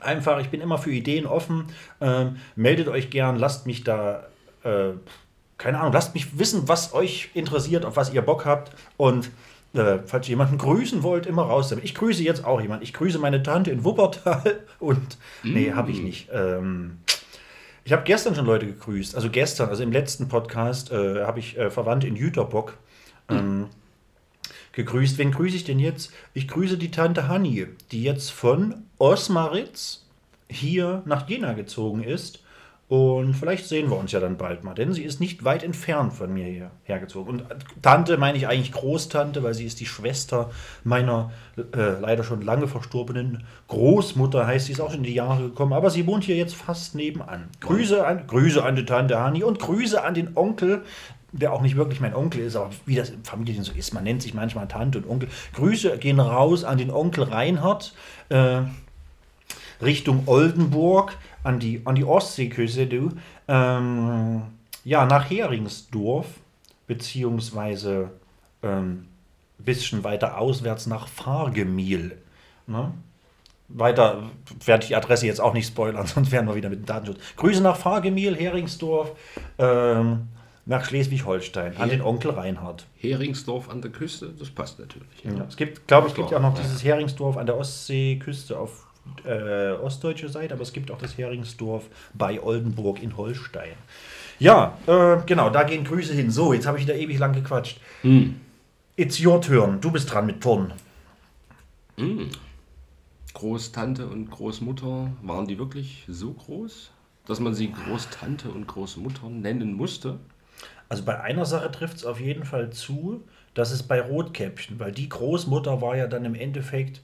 [0.00, 1.66] Einfach, ich bin immer für Ideen offen.
[2.00, 4.24] Ähm, meldet euch gern, lasst mich da.
[4.64, 4.94] Äh,
[5.58, 8.72] keine Ahnung, lasst mich wissen, was euch interessiert, auf was ihr Bock habt.
[8.96, 9.30] Und
[9.72, 11.84] äh, falls ihr jemanden grüßen wollt, immer raus damit.
[11.84, 12.82] Ich grüße jetzt auch jemanden.
[12.82, 15.18] Ich grüße meine Tante in Wuppertal und.
[15.42, 16.28] Nee, habe ich nicht.
[16.32, 16.98] Ähm,
[17.84, 19.14] ich habe gestern schon Leute gegrüßt.
[19.14, 22.76] Also gestern, also im letzten Podcast, äh, habe ich äh, Verwandte in Jüterbock
[23.28, 23.66] ähm,
[24.72, 25.18] gegrüßt.
[25.18, 26.12] Wen grüße ich denn jetzt?
[26.34, 30.06] Ich grüße die Tante Hanni, die jetzt von Osmaritz
[30.48, 32.42] hier nach Jena gezogen ist
[32.90, 36.12] und vielleicht sehen wir uns ja dann bald mal, denn sie ist nicht weit entfernt
[36.12, 37.38] von mir hier hergezogen.
[37.38, 37.44] Und
[37.82, 40.50] Tante meine ich eigentlich Großtante, weil sie ist die Schwester
[40.82, 45.50] meiner äh, leider schon lange verstorbenen Großmutter, heißt sie ist auch schon in die Jahre
[45.50, 47.48] gekommen, aber sie wohnt hier jetzt fast nebenan.
[47.60, 50.82] Grüße an, Grüße an die Tante Hani und Grüße an den Onkel,
[51.30, 54.02] der auch nicht wirklich mein Onkel ist, aber wie das in Familien so ist, man
[54.02, 55.28] nennt sich manchmal Tante und Onkel.
[55.54, 57.94] Grüße gehen raus an den Onkel Reinhard
[58.30, 58.62] äh,
[59.80, 63.10] Richtung Oldenburg an die, an die Ostseeküste, du.
[63.48, 64.42] Ähm,
[64.84, 66.26] ja, nach Heringsdorf,
[66.86, 68.10] beziehungsweise
[68.62, 69.06] ähm,
[69.58, 72.18] bisschen weiter auswärts nach Fargemiel.
[72.66, 72.92] Ne?
[73.68, 74.24] Weiter
[74.64, 77.18] werde ich die Adresse jetzt auch nicht spoilern, sonst werden wir wieder mit dem Datenschutz.
[77.36, 79.12] Grüße nach Fargemiel, Heringsdorf,
[79.58, 80.28] ähm,
[80.66, 82.86] nach Schleswig-Holstein, an den Onkel Reinhard.
[82.96, 85.08] Heringsdorf an der Küste, das passt natürlich.
[85.24, 85.44] Ja.
[85.48, 88.86] Es gibt, glaube ich, gibt ja auch noch dieses Heringsdorf an der Ostseeküste auf
[89.24, 91.84] äh, ostdeutsche Seite, aber es gibt auch das Heringsdorf
[92.14, 93.74] bei Oldenburg in Holstein.
[94.38, 96.30] Ja, äh, genau, da gehen Grüße hin.
[96.30, 97.78] So, jetzt habe ich wieder ewig lang gequatscht.
[98.02, 98.40] Hm.
[98.96, 99.80] It's your turn.
[99.80, 100.72] Du bist dran mit Turn.
[103.34, 106.90] Großtante und Großmutter, waren die wirklich so groß,
[107.26, 110.18] dass man sie Großtante und Großmutter nennen musste?
[110.88, 113.22] Also bei einer Sache trifft es auf jeden Fall zu,
[113.54, 117.02] das ist bei Rotkäppchen, weil die Großmutter war ja dann im Endeffekt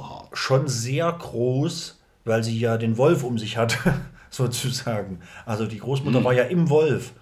[0.00, 0.28] Boah.
[0.32, 3.94] schon sehr groß, weil sie ja den Wolf um sich hatte,
[4.30, 5.20] sozusagen.
[5.46, 7.12] Also die Großmutter war ja im Wolf.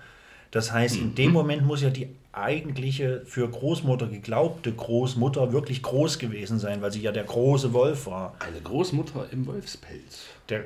[0.51, 6.19] Das heißt, in dem Moment muss ja die eigentliche für Großmutter geglaubte Großmutter wirklich groß
[6.19, 8.35] gewesen sein, weil sie ja der große Wolf war.
[8.39, 10.27] Eine Großmutter im Wolfspelz.
[10.49, 10.65] Der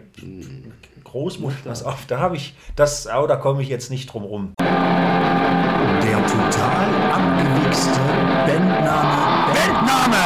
[1.04, 4.52] Großmutter, pass auf, da habe ich, das, oh, da komme ich jetzt nicht drum rum.
[4.58, 8.00] Der total abgewichste
[8.46, 9.54] Bandname.
[9.54, 10.22] Bandname!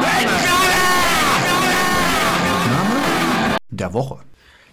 [0.00, 0.53] Bandname
[3.76, 4.18] der Woche.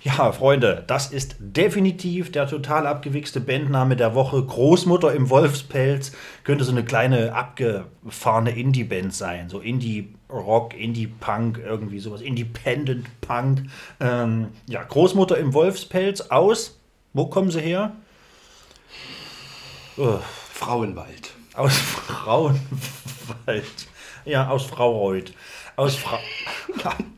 [0.04, 4.43] Ja, Freunde, das ist definitiv der total abgewichste Bandname der Woche.
[4.43, 6.12] Großmutter im Wolfspelz
[6.43, 9.49] könnte so eine kleine abgefahrene Indie-Band sein.
[9.49, 12.22] So Indie-Rock, Indie-Punk, irgendwie sowas.
[12.22, 13.70] Independent-Punk.
[13.99, 16.80] Ähm, ja, Großmutter im Wolfspelz aus.
[17.14, 17.91] Wo kommen sie her?
[19.97, 20.18] Oh,
[20.52, 21.32] Frauenwald.
[21.54, 22.62] aus Frauenwald.
[24.26, 25.34] Ja, aus Fraureuth.
[25.76, 26.20] Aus, Fra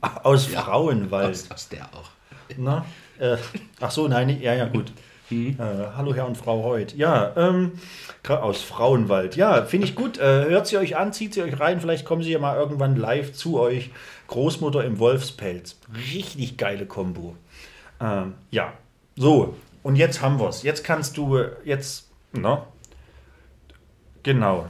[0.24, 1.32] aus Frauenwald.
[1.32, 2.10] Aus, aus der auch.
[2.58, 2.86] Na,
[3.20, 3.38] äh,
[3.80, 4.92] ach so, nein, ja, ja, gut.
[5.32, 5.56] Äh,
[5.96, 6.94] hallo Herr und Frau Heut.
[6.94, 7.72] Ja, ähm,
[8.28, 9.36] aus Frauenwald.
[9.36, 10.20] Ja, finde ich gut.
[10.20, 11.82] Äh, hört sie euch an, zieht sie euch rein.
[11.82, 13.90] Vielleicht kommen sie ja mal irgendwann live zu euch.
[14.28, 15.80] Großmutter im Wolfspelz.
[16.14, 17.36] Richtig geile Kombo.
[18.00, 18.74] Ähm, ja,
[19.16, 19.56] so.
[19.82, 20.62] Und jetzt haben wir es.
[20.62, 22.68] Jetzt kannst du, äh, jetzt, na,
[24.22, 24.68] genau.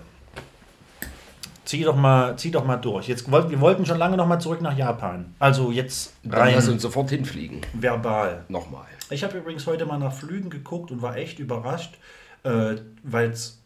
[1.74, 3.08] Zieh doch mal, zieh doch mal durch.
[3.08, 5.34] Jetzt, wir wollten schon lange noch mal zurück nach Japan.
[5.40, 7.62] Also jetzt Dann rein lass uns sofort hinfliegen.
[7.74, 8.46] verbal.
[8.48, 8.86] Nochmal.
[9.10, 11.98] Ich habe übrigens heute mal nach Flügen geguckt und war echt überrascht,
[12.44, 13.60] äh, weil es,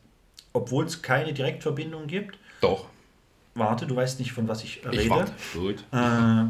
[0.53, 2.85] obwohl es keine Direktverbindung gibt, Doch.
[3.55, 5.01] warte, du weißt nicht, von was ich rede.
[5.01, 5.33] Ich warte.
[5.53, 5.83] Gut.
[5.91, 6.45] Äh,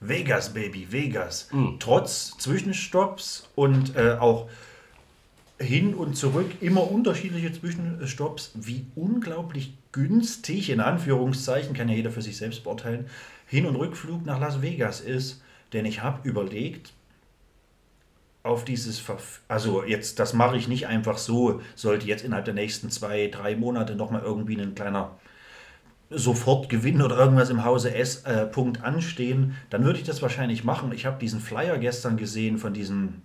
[0.00, 1.50] Vegas, Baby, Vegas.
[1.78, 4.48] Trotz Zwischenstopps und äh, auch
[5.60, 12.22] hin und zurück immer unterschiedliche Zwischenstopps, wie unglaublich günstig, in Anführungszeichen, kann ja jeder für
[12.22, 13.06] sich selbst beurteilen,
[13.46, 15.42] Hin- und Rückflug nach Las Vegas ist.
[15.72, 16.92] Denn ich habe überlegt,
[18.42, 22.54] auf dieses, Verf also jetzt, das mache ich nicht einfach so, sollte jetzt innerhalb der
[22.54, 25.18] nächsten zwei, drei Monate nochmal irgendwie ein kleiner
[26.10, 28.48] Sofortgewinn oder irgendwas im Hause S äh,
[28.82, 30.92] anstehen, dann würde ich das wahrscheinlich machen.
[30.92, 33.22] Ich habe diesen Flyer gestern gesehen von diesem,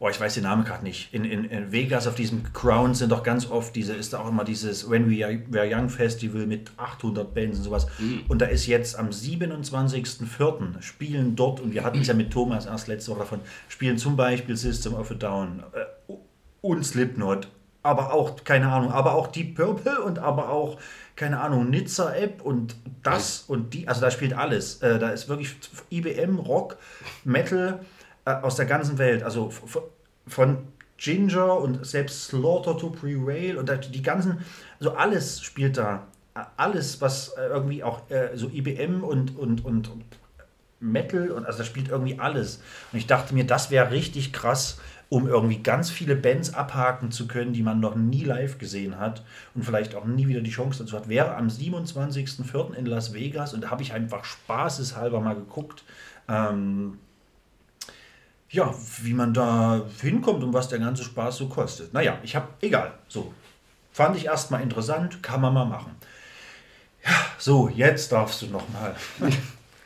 [0.00, 3.10] oh, ich weiß den Namen gerade nicht, in, in, in Vegas auf diesem Crown sind
[3.10, 6.70] doch ganz oft diese, ist da auch immer dieses When We Are, Young Festival mit
[6.76, 7.88] 800 Bands und sowas.
[8.28, 10.82] Und da ist jetzt am 27.04.
[10.82, 14.16] spielen dort, und wir hatten es ja mit Thomas erst letzte Woche davon, spielen zum
[14.16, 16.12] Beispiel System of a Down äh,
[16.60, 17.48] und Slipknot,
[17.82, 20.78] aber auch, keine Ahnung, aber auch Deep Purple und aber auch,
[21.16, 24.80] keine Ahnung, Nizza App und das und die, also da spielt alles.
[24.82, 25.56] Äh, da ist wirklich
[25.90, 26.76] IBM, Rock,
[27.24, 27.80] Metal
[28.34, 29.50] aus der ganzen Welt, also
[30.26, 30.58] von
[30.98, 34.38] Ginger und selbst Slaughter to Prevail und die ganzen,
[34.78, 36.06] also alles spielt da.
[36.56, 40.04] Alles, was äh, irgendwie auch äh, so IBM und, und, und, und
[40.80, 42.60] Metal und also da spielt irgendwie alles.
[42.92, 47.26] Und ich dachte mir, das wäre richtig krass, um irgendwie ganz viele Bands abhaken zu
[47.26, 49.24] können, die man noch nie live gesehen hat
[49.54, 51.08] und vielleicht auch nie wieder die Chance dazu hat.
[51.08, 52.74] Wäre am 27.04.
[52.74, 55.84] in Las Vegas und da habe ich einfach spaßeshalber mal geguckt,
[56.28, 56.98] ähm,
[58.50, 61.92] ja, wie man da hinkommt und was der ganze Spaß so kostet.
[61.92, 63.32] Naja, ich habe, egal, so.
[63.92, 65.92] Fand ich erstmal interessant, kann man mal machen.
[67.04, 68.94] Ja, so, jetzt darfst du nochmal.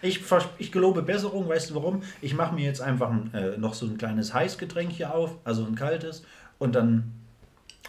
[0.05, 0.21] Ich,
[0.59, 2.03] ich gelobe Besserung, weißt du warum?
[2.21, 5.65] Ich mache mir jetzt einfach ein, äh, noch so ein kleines Heißgetränk hier auf, also
[5.65, 6.25] ein kaltes,
[6.59, 7.13] und dann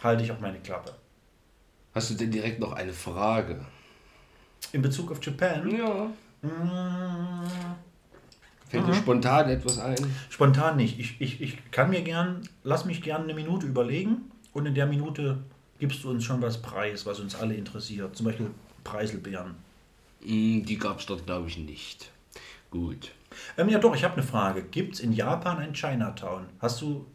[0.00, 0.92] halte ich auch meine Klappe.
[1.92, 3.64] Hast du denn direkt noch eine Frage?
[4.70, 6.06] In Bezug auf Japan, Ja.
[6.42, 7.50] mh,
[8.74, 9.96] Fällt dir spontan etwas ein?
[10.30, 10.98] spontan nicht.
[10.98, 14.86] Ich, ich, ich kann mir gern, lass mich gern eine Minute überlegen und in der
[14.86, 15.38] Minute
[15.78, 18.16] gibst du uns schon was preis, was uns alle interessiert.
[18.16, 18.50] Zum Beispiel
[18.84, 19.54] Preiselbeeren.
[20.24, 22.10] Hm, Die gab es dort, glaube ich, nicht.
[22.70, 23.12] Gut.
[23.56, 24.62] Ähm, ja doch, ich habe eine Frage.
[24.62, 26.46] Gibt es in Japan ein Chinatown?
[26.60, 27.06] Hast du,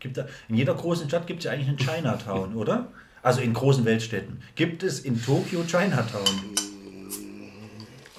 [0.00, 2.88] gibt da, in jeder großen Stadt gibt es ja eigentlich einen Chinatown, oder?
[3.22, 4.42] Also in großen Weltstädten.
[4.54, 6.24] Gibt es in Tokio Chinatown?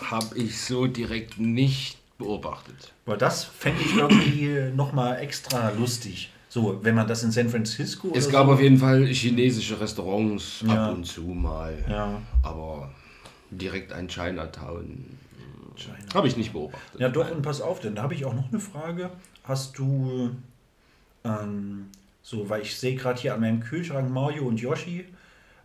[0.02, 2.94] Habe ich so direkt nicht beobachtet.
[3.06, 6.32] Weil das fände ich irgendwie nochmal extra lustig.
[6.50, 10.64] So, wenn man das in San Francisco Es gab so, auf jeden Fall chinesische Restaurants
[10.66, 10.88] Ja.
[10.88, 11.84] ab und zu mal.
[11.90, 12.22] Ja.
[12.44, 12.90] Aber
[13.52, 15.18] direkt ein Chinatown
[15.76, 15.98] China.
[16.14, 17.00] habe ich nicht beobachtet.
[17.02, 19.10] Ja, doch, und pass auf, denn da habe ich auch noch eine Frage.
[19.44, 20.32] Hast du,
[21.26, 21.88] ähm,
[22.24, 25.06] so, weil ich sehe gerade hier an meinem Kühlschrank Mario und Yoshi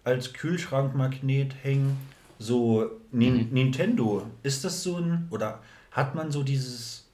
[0.03, 1.97] als Kühlschrankmagnet hängen.
[2.39, 5.61] So Nin Nintendo, ist das so ein, oder
[5.91, 7.07] hat man so dieses,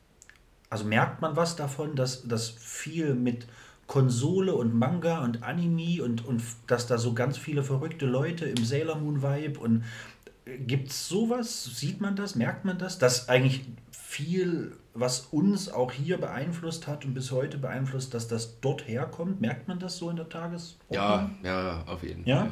[0.71, 3.47] also merkt man was davon, dass das viel mit
[3.87, 8.65] Konsole und Manga und Anime und, und dass da so ganz viele verrückte Leute im
[8.65, 9.85] Sailor Moon Vibe und
[10.67, 11.65] gibt es sowas?
[11.65, 12.35] Sieht man das?
[12.35, 12.99] Merkt man das?
[12.99, 18.61] Dass eigentlich viel, was uns auch hier beeinflusst hat und bis heute beeinflusst, dass das
[18.61, 19.41] dort herkommt?
[19.41, 20.77] Merkt man das so in der Tagesordnung?
[20.91, 22.41] Ja, ja, auf jeden Ja?
[22.41, 22.51] Fall.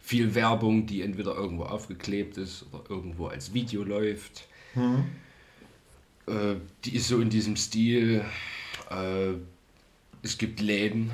[0.00, 4.48] Viel Werbung, die entweder irgendwo aufgeklebt ist oder irgendwo als Video läuft.
[4.76, 8.24] Äh, die ist so in diesem Stil.
[8.90, 9.32] Äh,
[10.22, 11.10] es gibt Läden,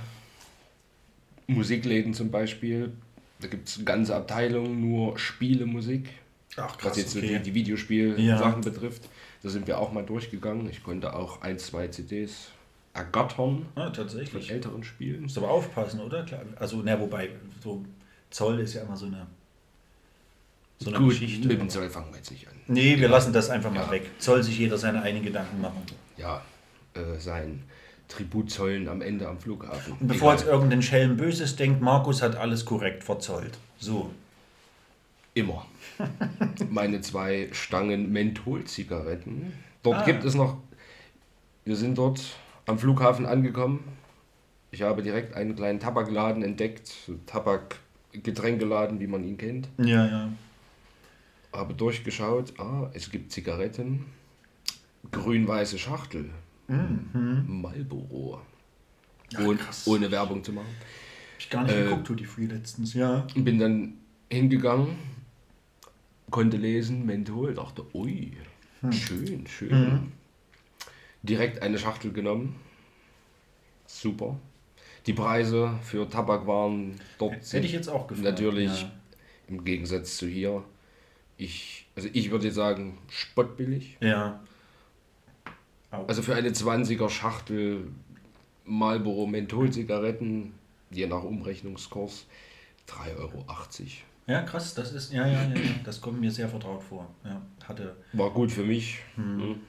[1.47, 2.93] Musikläden zum Beispiel.
[3.41, 6.09] Da gibt es ganze Abteilungen nur Spielemusik.
[6.57, 7.37] Ach was jetzt so okay.
[7.39, 8.71] die, die Videospiel-Sachen Ja.
[8.71, 9.09] betrifft.
[9.43, 10.69] Da sind wir auch mal durchgegangen.
[10.71, 12.49] Ich konnte auch ein, zwei CDs
[12.95, 14.51] ergattern Ah, von tatsächlich.
[14.51, 15.23] älteren Spielen.
[15.23, 16.25] Musst aber aufpassen, oder?
[16.25, 16.43] Klar.
[16.57, 17.29] Also, na, wobei,
[17.63, 17.85] so
[18.31, 19.27] Zoll ist ja immer so eine,
[20.79, 21.49] so eine Gut, Geschichte.
[21.49, 22.55] mit dem Zoll fangen wir jetzt nicht an.
[22.69, 23.91] Nee, wir lassen das einfach mal Ja.
[23.91, 24.11] weg.
[24.19, 25.83] Soll sich jeder seine eigenen Gedanken machen.
[26.17, 26.43] Ja,
[26.95, 27.63] äh, sein
[28.09, 29.95] Tribut zollen am Ende am Flughafen.
[30.01, 30.45] Und bevor Egal.
[30.45, 33.59] jetzt irgendein Schelm Böses denkt, Markus hat alles korrekt verzollt.
[33.79, 34.11] So.
[35.35, 35.67] Immer.
[36.71, 39.53] Meine zwei Stangen Mentholzigaretten.
[39.83, 40.05] Dort Ah.
[40.05, 40.57] gibt es noch.
[41.65, 42.21] Wir sind dort
[42.67, 43.85] am Flughafen angekommen.
[44.71, 46.91] Ich habe direkt einen kleinen Tabakladen entdeckt.
[47.27, 49.69] Tabak-Getränkeladen, wie man ihn kennt.
[49.79, 50.29] Ja, ja.
[51.57, 52.53] Habe durchgeschaut.
[52.59, 54.05] Ah, es gibt Zigaretten.
[55.11, 56.31] Grün-weiße Schachtel.
[56.69, 58.41] Marlboro.
[59.39, 59.87] Und, krass.
[59.87, 60.67] ohne Werbung zu machen.
[60.69, 62.95] Hab ich gar nicht Äh, geguckt, Tutti Free letztens.
[62.95, 63.27] Ja.
[63.35, 63.95] Und bin dann
[64.31, 64.97] hingegangen,
[66.31, 68.33] konnte lesen, Menthol, dachte, ui,
[68.91, 70.13] schön, schön.
[71.23, 72.57] Direkt eine Schachtel genommen.
[73.87, 74.37] Super.
[75.07, 78.25] Die Preise für Tabak waren dort Hätte ich jetzt auch gefragt.
[78.29, 78.93] natürlich Ja.
[79.49, 80.65] im Gegensatz zu hier.
[81.37, 83.97] Ich, also ich würde sagen, spottbillig.
[84.01, 84.41] ja.
[85.91, 86.09] Auch.
[86.09, 87.89] Also für eine 20er Schachtel
[88.65, 90.53] Marlboro Mentholzigaretten,
[90.91, 92.27] je nach Umrechnungskurs,
[92.89, 93.45] 3,80 Euro.
[94.27, 97.09] ja, krass, das ist, ja, ja, ja, ja, das kommt mir sehr vertraut vor.
[97.25, 98.99] Ja, hatte, War gut für mich.
[99.15, 99.61] Hm.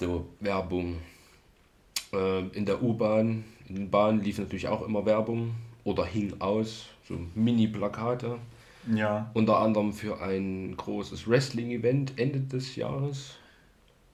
[0.00, 0.98] So, Werbung.
[2.12, 5.54] Ähm, in der U-Bahn, in den Bahnen lief natürlich auch immer Werbung
[5.84, 8.38] oder hing aus, so Mini-Plakate.
[8.94, 13.34] Ja, Unter anderem für ein großes Wrestling-Event Ende des Jahres.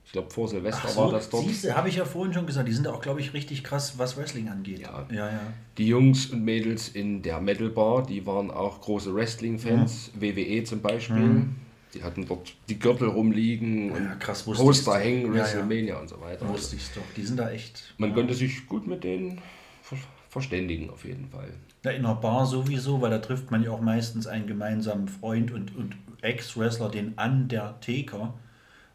[0.06, 1.44] Ich glaube, vor Silvester Ach war so, das dort.
[1.44, 4.16] siehste, habe ich ja vorhin schon gesagt, die sind auch, glaube ich, richtig krass, was
[4.16, 4.80] Wrestling angeht.
[4.80, 5.06] Ja.
[5.10, 5.30] ja.
[5.30, 5.40] ja.
[5.78, 10.82] Die Jungs und Mädels in der Metal Bar, die waren auch große Wrestling-Fans, WWE zum
[10.82, 11.46] Beispiel.
[11.94, 15.34] Die hatten dort die Gürtel rumliegen und Ja, krass, Poster hängen, Ja, ja.
[15.34, 16.48] WrestleMania und so weiter.
[16.48, 17.94] Wusste ich doch, die sind da echt.
[17.98, 18.16] Man ja.
[18.16, 19.40] konnte sich gut mit denen
[19.82, 19.96] ver
[20.28, 21.52] verständigen, auf jeden Fall.
[21.84, 25.52] Ja, in einer Bar sowieso, weil da trifft man ja auch meistens einen gemeinsamen Freund
[25.52, 28.32] und, und Ex-Wrestler, den Undertaker.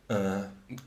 [0.07, 0.41] Äh,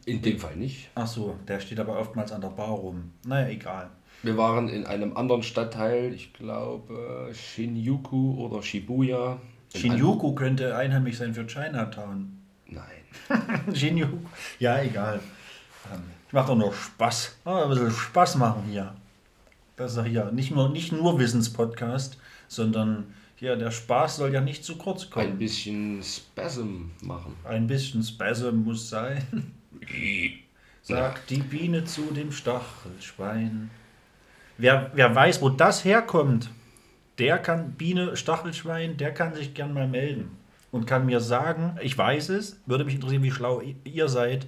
[0.05, 0.91] In dem Fall nicht.
[0.97, 3.13] ach so, der steht aber oftmals an der Bar rum.
[3.25, 3.89] Naja, egal.
[4.25, 9.39] Wir waren in einem anderen Stadtteil, ich glaube Shinjuku oder Shibuya.
[9.75, 12.37] In Shinjuku könnte einheimisch sein für Chinatown.
[12.67, 12.85] Nein.
[13.75, 14.17] Shinjuku.
[14.59, 15.21] Ja, egal.
[15.93, 17.37] Ähm, Ich mache doch nur Spaß.
[17.45, 18.93] Ein bisschen Spaß machen hier.
[19.77, 22.19] Das ist doch hier nicht nur, nicht nur Wissenspodcast,
[22.49, 25.39] sondern hier der Spaß soll ja nicht zu kurz Ein kommen.
[25.39, 27.35] bisschen Spasm machen.
[27.45, 29.53] Ein bisschen Spasm muss sein.
[30.83, 33.71] Sagt die Biene zu dem Stachelschwein.
[34.59, 36.51] Wer, wer weiß, wo das herkommt,
[37.19, 40.31] der kann, Biene, Stachelschwein, der kann sich gern mal melden
[40.71, 44.47] und kann mir sagen, ich weiß es, würde mich interessieren, wie schlau ihr seid,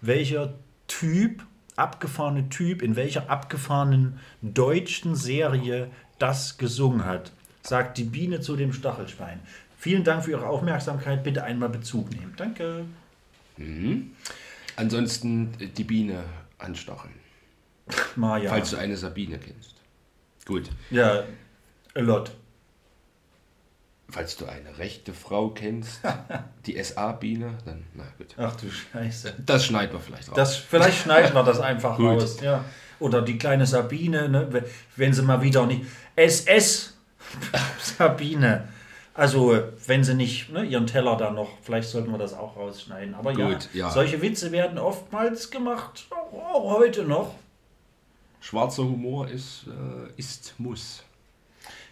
[0.00, 0.54] welcher
[0.88, 1.44] Typ,
[1.82, 7.32] abgefahrene Typ, in welcher abgefahrenen deutschen Serie das gesungen hat.
[7.62, 9.40] Sagt die Biene zu dem Stachelschwein.
[9.78, 11.24] Vielen Dank für Ihre Aufmerksamkeit.
[11.24, 12.34] Bitte einmal Bezug nehmen.
[12.36, 12.84] Danke.
[14.76, 16.24] Ansonsten äh, die Biene
[16.58, 17.14] anstacheln.
[18.16, 18.50] Maja.
[18.50, 19.74] Falls du eine Sabine kennst.
[20.46, 20.70] Gut.
[20.90, 21.24] Ja,
[21.94, 22.32] a lot.
[24.12, 26.00] Falls du eine rechte Frau kennst,
[26.66, 28.34] die SA-Biene, dann, na gut.
[28.36, 29.34] Ach du Scheiße.
[29.44, 30.36] Das schneiden wir vielleicht raus.
[30.36, 32.38] Das, vielleicht schneiden wir das einfach raus.
[32.42, 32.62] Ja.
[33.00, 34.64] Oder die kleine Sabine, ne,
[34.96, 35.82] wenn- sie mal wieder nicht.
[36.14, 36.92] SS
[37.98, 38.68] Sabine.
[39.14, 43.14] Also, wenn sie nicht ne, ihren Teller da noch, vielleicht sollten wir das auch rausschneiden.
[43.14, 43.90] Aber Gut, ja, ja.
[43.90, 47.34] solche Witze werden oftmals gemacht, auch heute noch.
[48.40, 51.02] Schwarzer Humor ist, äh, ist Muss.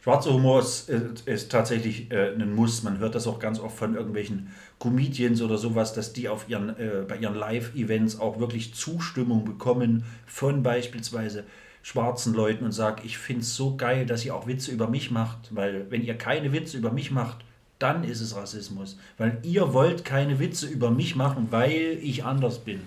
[0.02, 2.82] Schwarzer Humor ist, ist, ist tatsächlich äh, ein Muss.
[2.82, 6.70] Man hört das auch ganz oft von irgendwelchen Comedians oder sowas, dass die auf ihren,
[6.70, 11.44] äh, bei ihren Live-Events auch wirklich Zustimmung bekommen von beispielsweise
[11.82, 15.10] schwarzen Leuten und sagen, ich finde es so geil, dass ihr auch Witze über mich
[15.10, 17.44] macht, weil wenn ihr keine Witze über mich macht,
[17.78, 18.98] dann ist es Rassismus.
[19.18, 22.80] Weil ihr wollt keine Witze über mich machen, weil ich anders bin.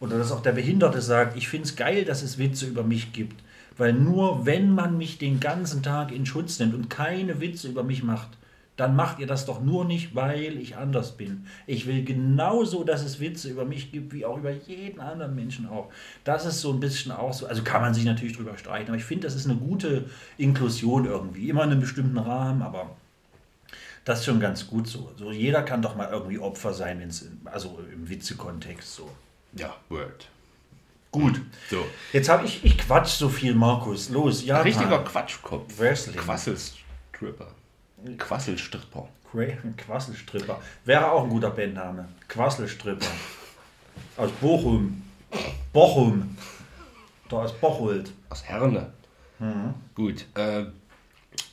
[0.00, 3.12] Oder dass auch der Behinderte sagt, ich finde es geil, dass es Witze über mich
[3.12, 3.40] gibt.
[3.78, 7.84] Weil nur wenn man mich den ganzen Tag in Schutz nimmt und keine Witze über
[7.84, 8.30] mich macht,
[8.78, 11.46] dann macht ihr das doch nur nicht, weil ich anders bin.
[11.66, 15.68] Ich will genauso, dass es Witze über mich gibt, wie auch über jeden anderen Menschen
[15.68, 15.90] auch.
[16.22, 18.96] Das ist so ein bisschen auch so, also kann man sich natürlich drüber streiten, aber
[18.96, 20.04] ich finde, das ist eine gute
[20.36, 21.48] Inklusion irgendwie.
[21.48, 22.96] Immer in einem bestimmten Rahmen, aber
[24.04, 25.12] das ist schon ganz gut so.
[25.16, 29.10] so jeder kann doch mal irgendwie Opfer sein, wenn's, also im Witzekontext so.
[29.54, 30.28] Ja, Word.
[31.10, 31.40] Gut.
[31.70, 31.84] So.
[32.12, 34.10] Jetzt habe ich, ich quatsch so viel, Markus.
[34.10, 34.60] Los, ja.
[34.60, 35.78] Richtiger Quatschkopf.
[35.78, 36.16] Wrestling.
[36.16, 37.48] Quasselstripper.
[38.18, 39.08] Quasselstripper.
[39.76, 40.60] Quasselstripper.
[40.84, 42.08] Wäre auch ein guter Bandname.
[42.28, 43.06] Quasselstripper.
[44.16, 45.02] Aus Bochum.
[45.72, 46.36] Bochum.
[47.28, 48.12] Da ist Bocholt.
[48.30, 48.92] Aus Herne.
[49.94, 50.26] Gut.
[50.34, 50.66] Äh,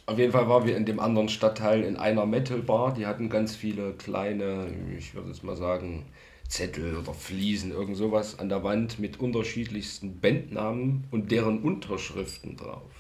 [0.06, 2.94] auf jeden Fall waren wir in dem anderen Stadtteil in einer Metal-Bar.
[2.94, 6.06] Die hatten ganz viele kleine, ich würde es mal sagen,
[6.48, 12.92] Zettel oder Fliesen, irgend sowas an der Wand mit unterschiedlichsten Bandnamen und deren Unterschriften drauf.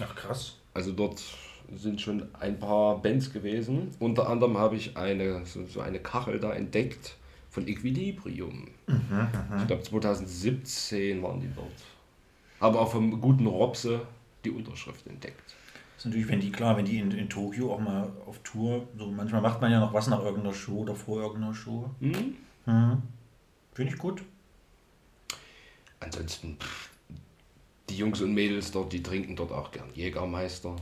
[0.00, 0.56] Ach krass.
[0.74, 1.22] Also dort
[1.74, 3.88] sind schon ein paar Bands gewesen.
[3.98, 7.16] Unter anderem habe ich eine, so, so eine Kachel da entdeckt
[7.50, 8.68] von Equilibrium.
[8.86, 11.72] ich glaube 2017 waren die dort.
[12.60, 14.00] Aber auch vom guten Robse
[14.44, 15.54] die Unterschrift entdeckt.
[15.96, 18.86] Das ist natürlich, wenn die, klar, wenn die in, in Tokio auch mal auf Tour,
[18.98, 21.88] so manchmal macht man ja noch was nach irgendeiner Show oder vor irgendeiner Show.
[22.00, 22.36] Mhm.
[22.66, 23.02] Mhm.
[23.72, 24.22] Finde ich gut.
[26.00, 26.90] Ansonsten, pff,
[27.88, 30.76] die Jungs und Mädels dort, die trinken dort auch gern Jägermeister.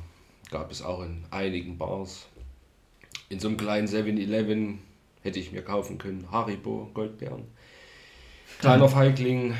[0.51, 2.27] Gab es auch in einigen Bars.
[3.29, 4.81] In so einem kleinen 7-Eleven
[5.23, 7.45] hätte ich mir kaufen können Haribo Goldbeeren.
[8.59, 9.55] Kleiner Feigling.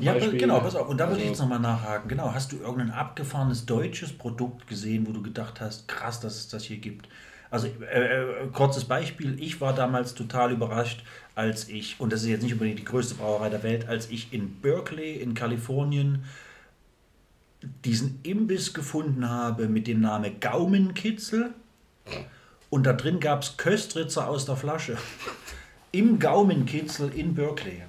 [0.00, 0.88] Ja, genau, pass auf.
[0.88, 2.08] Und da würde ich also- jetzt nochmal nachhaken.
[2.08, 6.48] Genau, hast du irgendein abgefahrenes deutsches Produkt gesehen, wo du gedacht hast, krass, dass es
[6.48, 7.08] das hier gibt?
[7.54, 9.40] Also, äh, äh, kurzes Beispiel.
[9.40, 11.04] Ich war damals total überrascht,
[11.36, 14.32] als ich, und das ist jetzt nicht unbedingt die größte Brauerei der Welt, als ich
[14.32, 16.24] in Berkeley in Kalifornien
[17.84, 21.54] diesen Imbiss gefunden habe mit dem Namen Gaumenkitzel.
[22.70, 24.96] Und da drin gab es Köstritzer aus der Flasche.
[25.92, 27.82] Im Gaumenkitzel in Berkeley.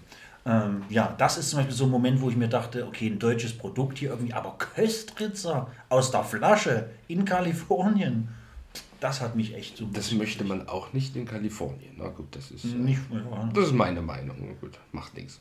[0.45, 3.18] Ähm, ja, das ist zum Beispiel so ein Moment, wo ich mir dachte, okay, ein
[3.18, 8.28] deutsches Produkt hier irgendwie, aber Köstritzer aus der Flasche in Kalifornien,
[9.05, 11.93] das hat mich echt so Das möchte man auch nicht in Kalifornien.
[11.97, 12.99] Na gut, das ist, äh, nicht.
[13.11, 13.49] Ja.
[13.53, 14.35] das ist meine Meinung.
[14.59, 15.39] Gut, macht nichts.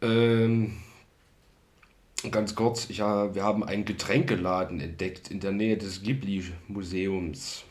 [0.00, 0.76] Ähm,
[2.30, 7.64] ganz kurz, ich, ha- wir haben einen Getränkeladen entdeckt in der Nähe des Ghibli-Museums.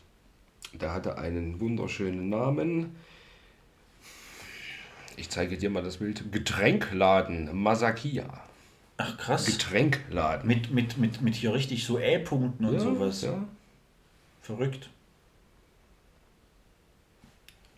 [0.74, 2.94] Der hatte einen wunderschönen Namen.
[5.16, 6.30] Ich zeige dir mal das Bild.
[6.30, 8.26] Getränkladen Masakia.
[8.98, 9.46] Ach krass.
[9.46, 10.46] Getränkladen.
[10.46, 13.22] Mit, mit, mit, mit hier richtig so Ä-Punkten und Ja, sowas.
[13.22, 13.42] ja.
[14.48, 14.88] Verrückt.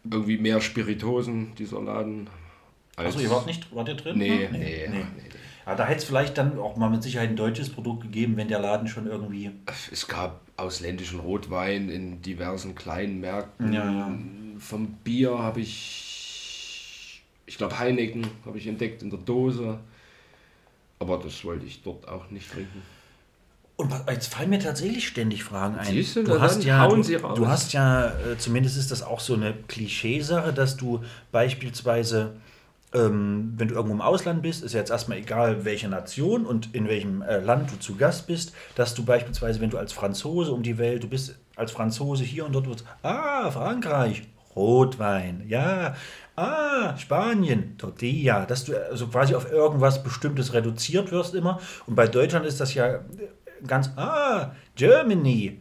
[0.08, 2.30] Irgendwie mehr Spiritosen, dieser Laden.
[2.94, 4.16] als- Achso, ihr wart nicht, wart ihr drin?
[4.18, 4.52] Nee, noch?
[4.52, 5.04] nee, nee.
[5.66, 8.46] Ja, da hätte es vielleicht dann auch mal mit Sicherheit ein deutsches Produkt gegeben, wenn
[8.46, 9.50] der Laden schon irgendwie.
[9.90, 13.72] Es gab ausländischen Rotwein in diversen kleinen Märkten.
[13.72, 14.18] Ja, ja.
[14.60, 19.80] Vom Bier habe ich, ich glaube Heineken habe ich entdeckt in der Dose.
[21.00, 22.80] Aber das wollte ich dort auch nicht trinken.
[23.80, 25.86] Und jetzt fallen mir tatsächlich ständig Fragen ein.
[25.86, 27.38] Siehst du, du hast ja, hauen du, sie raus.
[27.38, 31.00] du hast ja, äh, zumindest ist das auch so eine Klischeesache, dass du
[31.32, 32.32] beispielsweise,
[32.92, 36.74] ähm, wenn du irgendwo im Ausland bist, ist ja jetzt erstmal egal, welche Nation und
[36.74, 40.52] in welchem äh, Land du zu Gast bist, dass du beispielsweise, wenn du als Franzose
[40.52, 44.24] um die Welt, du bist als Franzose hier und dort, wird, ah, Frankreich,
[44.56, 45.94] Rotwein, ja,
[46.36, 51.60] ah, Spanien, Tortilla, dass du also quasi auf irgendwas Bestimmtes reduziert wirst immer.
[51.86, 53.00] Und bei Deutschland ist das ja
[53.66, 55.58] ganz, ah, Germany,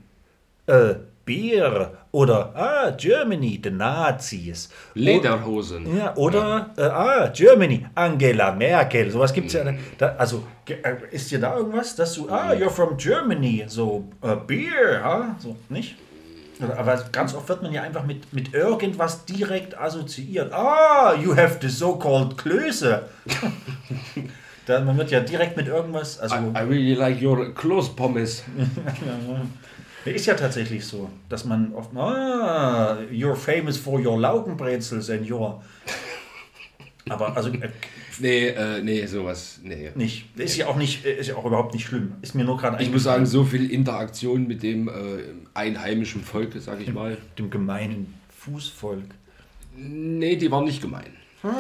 [0.68, 0.96] äh,
[1.26, 4.70] Bier oder, ah, Germany, the Nazis.
[4.96, 5.96] Lederhosen.
[5.96, 9.64] Ja, oder, Äh, ah, Germany, Angela Merkel, sowas gibt es ja.
[9.98, 14.36] Da, also, äh, ist dir da irgendwas, dass du, ah, you're from Germany, so, äh,
[14.48, 15.96] Beer, ah, so, nicht?
[16.78, 20.52] Aber ganz oft wird man ja einfach mit, mit irgendwas direkt assoziiert.
[20.52, 23.04] Ah, you have the so-called Klöße.
[24.70, 28.44] da, man wird ja direkt mit irgendwas, also, I, I really like your close pommes.
[30.06, 35.62] ist ja tatsächlich so, dass man oft, ah, you're famous for your Laugenbrezels and your,
[37.10, 37.70] aber also, äh,
[38.22, 39.62] Nee, äh, nee, sowas.
[39.64, 39.92] Nee.
[39.96, 40.38] nicht.
[40.38, 42.16] Ist ja auch nicht, ist ja auch überhaupt nicht schlimm.
[42.22, 44.92] Ist mir nur gerade Ich muss sagen, so viel Interaktion mit dem äh,
[45.54, 47.18] einheimischen Volk, sag ich mal.
[47.38, 49.06] dem gemeinen Fußvolk.
[49.78, 51.14] Nee, die waren nicht gemein.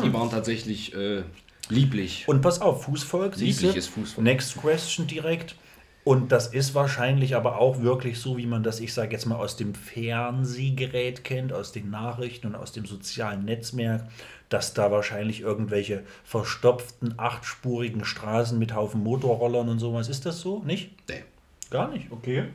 [0.03, 1.23] Die waren tatsächlich äh,
[1.69, 2.27] lieblich.
[2.27, 3.35] Und pass auf, Fußvolk?
[3.37, 4.23] Liebliches Fußvolk.
[4.25, 5.55] Next question direkt.
[6.03, 9.35] Und das ist wahrscheinlich aber auch wirklich so, wie man das, ich sage jetzt mal,
[9.35, 14.05] aus dem Fernsehgerät kennt, aus den Nachrichten und aus dem sozialen Netzwerk,
[14.47, 20.09] dass da wahrscheinlich irgendwelche verstopften, achtspurigen Straßen mit Haufen Motorrollern und sowas.
[20.09, 20.63] Ist das so?
[20.65, 20.91] Nicht?
[21.09, 21.23] Nee.
[21.69, 22.45] Gar nicht, okay.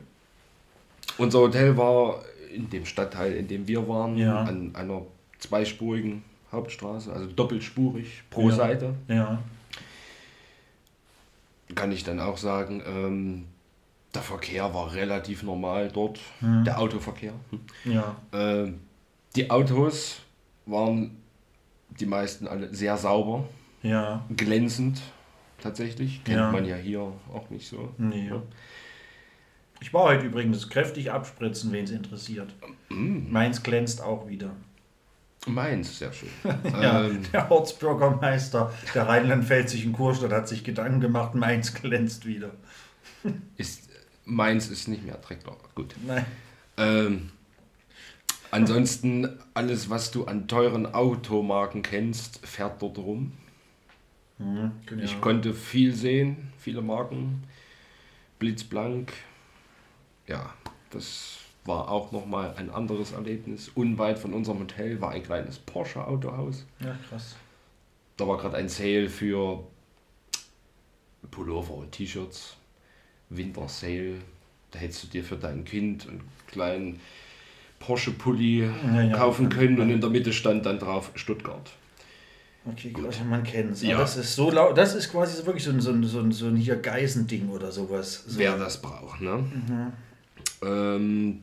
[1.17, 2.21] Unser Hotel war
[2.53, 4.41] in dem Stadtteil, in dem wir waren, Ja.
[4.41, 5.03] an einer
[5.39, 6.23] zweispurigen
[6.55, 8.55] Hauptstraße, also doppelspurig pro ja.
[8.55, 8.93] Seite.
[9.07, 9.39] Ja.
[11.73, 13.45] Kann ich dann auch sagen, ähm,
[14.13, 16.63] der Verkehr war relativ normal dort, Mhm.
[16.63, 17.33] der Autoverkehr.
[17.83, 18.15] Ja.
[18.33, 18.79] Ähm,
[19.35, 20.21] die Autos
[20.65, 21.17] waren
[21.99, 23.45] die meisten alle sehr sauber,
[23.83, 24.23] Ja.
[24.35, 25.01] glänzend
[25.61, 26.23] tatsächlich.
[26.23, 26.51] Kennt Ja.
[26.51, 27.01] man ja hier
[27.33, 27.89] auch nicht so.
[27.97, 28.31] Nee.
[29.81, 32.53] Ich war heute übrigens kräftig abspritzen, wen es interessiert.
[32.89, 34.51] Meins glänzt auch wieder.
[35.45, 36.29] Mainz, sehr schön.
[36.81, 42.51] Ja, ähm, der Ortsbürgermeister der Rheinland-Pfälzischen Kurstadt hat sich Gedanken gemacht, Mainz glänzt wieder.
[43.57, 43.89] ist,
[44.25, 45.57] Mainz ist nicht mehr Dreckler.
[45.75, 45.95] Gut.
[46.05, 46.25] Nein.
[46.77, 47.31] Ähm,
[48.51, 53.33] ansonsten, alles, was du an teuren Automarken kennst, fährt dort rum.
[55.01, 55.17] Ich ja.
[55.19, 57.43] konnte viel sehen, viele Marken.
[58.39, 59.13] Blitzblank.
[60.27, 60.53] Ja,
[60.89, 63.69] das war auch nochmal ein anderes Erlebnis.
[63.75, 66.65] Unweit von unserem Hotel war ein kleines Porsche-Autohaus.
[66.79, 67.35] ja, krass.
[68.17, 69.63] Da war gerade ein Sale für
[71.31, 72.55] Pullover und T-Shirts.
[73.29, 74.15] Winter Sale.
[74.71, 76.99] Da hättest du dir für dein Kind einen kleinen
[77.79, 79.17] Porsche-Pulli Ja, ja.
[79.17, 81.71] kaufen können und in der Mitte stand dann drauf Stuttgart.
[82.71, 83.19] Okay, gut.
[83.29, 83.81] Man kennt es.
[83.83, 83.97] Ja.
[83.97, 84.77] Das ist so laut.
[84.77, 87.49] Das ist quasi so wirklich so ein, so ein, so ein, so ein hier Geisending
[87.49, 88.23] oder sowas.
[88.27, 88.39] So.
[88.39, 89.43] Wer das braucht, ne?
[90.63, 91.41] Ähm,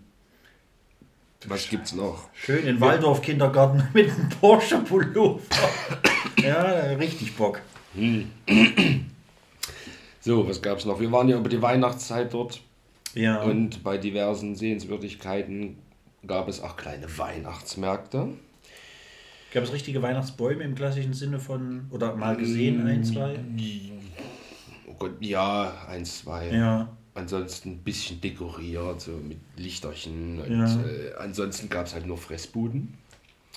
[1.49, 2.29] was gibt's noch?
[2.35, 5.41] Schön in Waldorf Kindergarten mit einem Porsche Pullover.
[6.43, 6.63] ja,
[6.99, 7.61] richtig Bock.
[10.21, 11.01] So, was gab's noch?
[11.01, 12.61] Wir waren ja über die Weihnachtszeit dort
[13.15, 13.43] Ja.
[13.43, 15.77] und bei diversen Sehenswürdigkeiten
[16.27, 18.29] gab es auch kleine Weihnachtsmärkte.
[19.53, 23.39] Gab es richtige Weihnachtsbäume im klassischen Sinne von, oder mal gesehen, ein, zwei?
[24.89, 26.49] Oh Gott, ja, eins, zwei.
[26.51, 26.89] Ja.
[27.15, 30.41] Ansonsten ein bisschen dekoriert, so mit Lichterchen.
[30.41, 30.81] Und Ja.
[30.83, 32.95] äh, ansonsten gab es halt nur Fressbuden.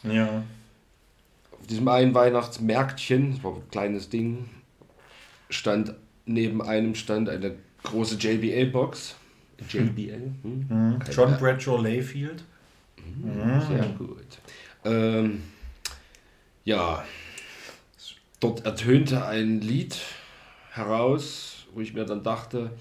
[0.03, 0.43] Ja.
[1.51, 4.49] Auf diesem einen Weihnachtsmärktchen, das war ein kleines Ding,
[5.49, 5.93] stand
[6.25, 9.15] neben einem stand eine große JBL-Box.
[9.69, 10.31] JBL?
[10.43, 10.99] Hm?
[10.99, 11.37] Keine John.
[11.37, 12.43] Bradshaw Layfield.
[13.69, 14.25] Sehr gut.
[14.83, 15.43] Ähm,
[16.65, 17.05] ja,
[18.41, 19.97] dort ertönte ein Lied
[20.71, 22.71] heraus, wo ich mir dann dachte,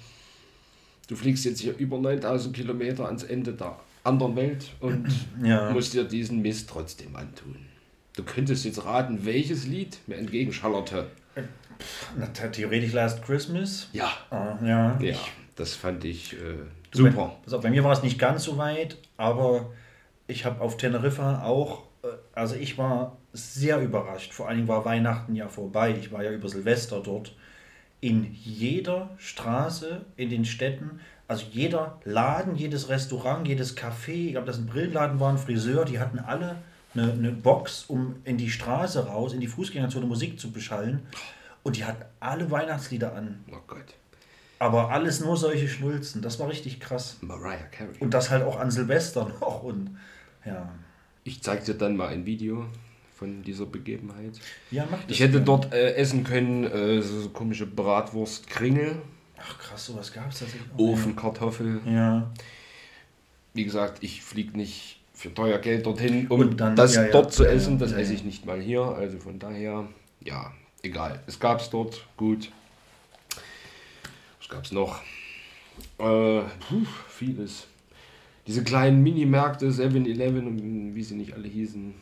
[1.09, 5.07] du fliegst jetzt hier über 9000 Kilometer ans Ende der anderen Welt und
[5.43, 5.71] Ja.
[5.71, 7.57] musst dir diesen Mist trotzdem antun.
[8.17, 11.07] Du könntest jetzt raten, welches Lied mir entgegenschallerte.
[12.17, 13.89] The- theoretisch Last Christmas.
[13.93, 14.97] Ja, Ah, ja.
[15.01, 15.17] ja,
[15.57, 17.37] das fand ich äh, Bei, super.
[17.45, 19.73] pass auf, bei mir war es nicht ganz so weit, aber
[20.29, 24.33] ich habe auf Teneriffa auch, äh, also ich war sehr überrascht.
[24.33, 25.97] Vor allen Dingen war Weihnachten ja vorbei.
[25.99, 27.35] Ich war ja über Silvester dort.
[28.05, 34.47] In jeder Straße, in den Städten, also jeder Laden, jedes Restaurant, jedes Café, ich glaube,
[34.47, 36.57] das ein Brillenladen war, ein Friseur, die hatten alle
[36.93, 41.07] eine, eine Box, um in die Straße raus, in die Fußgängerzone Musik zu beschallen.
[41.63, 43.43] Und die hatten alle Weihnachtslieder an.
[43.51, 43.95] Oh Gott,
[44.59, 46.21] Aber alles nur solche Schnulzen.
[46.21, 47.17] Das war richtig krass.
[47.23, 47.97] Mariah Carey.
[48.01, 49.63] Und das halt auch an Silvester noch.
[49.63, 49.97] Und
[50.45, 50.71] ja.
[51.25, 52.67] Ich zeig dir dann mal ein Video
[53.25, 54.39] von dieser Begebenheit.
[54.71, 55.11] Ja, mach das.
[55.11, 55.45] Ich hätte gerne.
[55.47, 58.97] dort äh, essen können, äh, so, so komische Bratwurst, Kringel,
[59.47, 60.69] Ach krass, sowas gab es tatsächlich.
[60.79, 61.81] Ofenkartoffel.
[61.87, 62.31] Ja.
[63.53, 67.11] Wie gesagt, ich fliege nicht für teuer Geld dorthin, um Und dann- das ja, ja.
[67.11, 67.79] dort zu Ja, essen.
[67.79, 68.19] Das ja, esse ja.
[68.19, 68.81] ich nicht mal hier.
[68.83, 69.87] Also von daher,
[70.21, 70.53] ja,
[70.83, 71.21] egal.
[71.27, 72.51] Es gab es dort, gut.
[74.41, 75.01] Was gab es noch?
[75.99, 77.67] Äh, puh, vieles.
[78.47, 81.95] Diese kleinen Minimärkte, 7-Eleven und wie sie nicht alle hießen,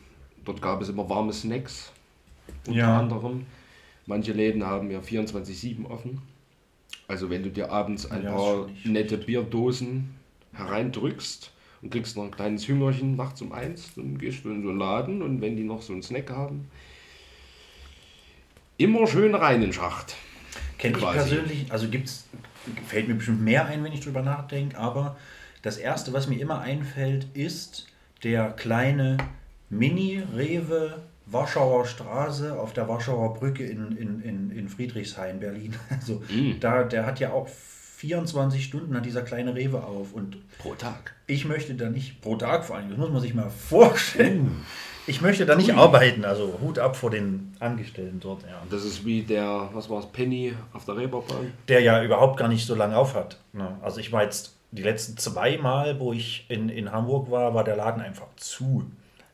[0.45, 1.91] dort gab es immer warme Snacks.
[2.67, 2.99] Unter Ja.
[2.99, 3.45] anderem.
[4.05, 6.21] Manche Läden haben ja 24-7 offen.
[7.07, 10.13] Also wenn du dir abends ein Ja, paar nette Bierddosen
[10.53, 11.51] hereindrückst
[11.81, 14.79] und kriegst noch ein kleines Hüngerchen nachts um eins, dann gehst du in so einen
[14.79, 16.69] Laden und wenn die noch so einen Snack haben,
[18.77, 20.15] immer schön rein in den Schacht.
[20.77, 22.27] Kenne ich persönlich, also gibt's,
[22.87, 25.17] fällt mir bestimmt mehr ein, wenn ich drüber nachdenke, aber
[25.61, 27.87] das erste, was mir immer einfällt, ist
[28.23, 29.17] der kleine
[29.79, 30.95] Mini-Rewe
[31.25, 35.73] Warschauer Straße auf der Warschauer Brücke in, in, in, in Friedrichshain, Berlin.
[35.89, 36.59] Also Mm.
[36.59, 41.13] da, der hat ja auch 24 Stunden hat dieser kleine Rewe auf und Pro Tag.
[41.27, 44.65] ich möchte da nicht, pro Tag vor allem, das muss man sich mal vorstellen.
[45.07, 48.61] Ich möchte da nicht arbeiten, also Hut ab vor den Angestellten dort, ja.
[48.69, 51.51] Das ist wie der, was war es, Penny auf der Reeperbahn.
[51.69, 53.37] Der ja überhaupt gar nicht so lange auf hat.
[53.53, 53.77] Ne?
[53.81, 57.63] Also ich war jetzt die letzten zwei Mal, wo ich in, in Hamburg war, war
[57.63, 58.83] der Laden einfach zu.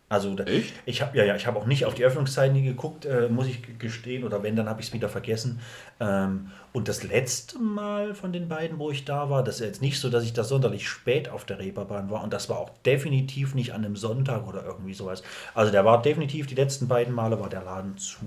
[0.10, 0.74] Also da, Echt?
[0.88, 3.78] ich habe ja, ja, ich habe auch nicht auf die Öffnungszeiten geguckt, äh, muss ich
[3.78, 5.60] gestehen, oder wenn, dann habe ich es wieder vergessen.
[6.00, 9.82] Ähm, und das letzte Mal von den beiden, wo ich da war, das ist jetzt
[9.84, 12.72] nicht so, dass ich da sonderlich spät auf der Reeperbahn war und das war auch
[12.86, 15.22] definitiv nicht an einem Sonntag oder irgendwie sowas.
[15.54, 18.26] Also der war definitiv, die letzten beiden Male war der Laden zu.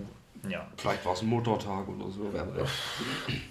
[0.48, 2.30] Ja, Vielleicht war es ein Motortag oder so.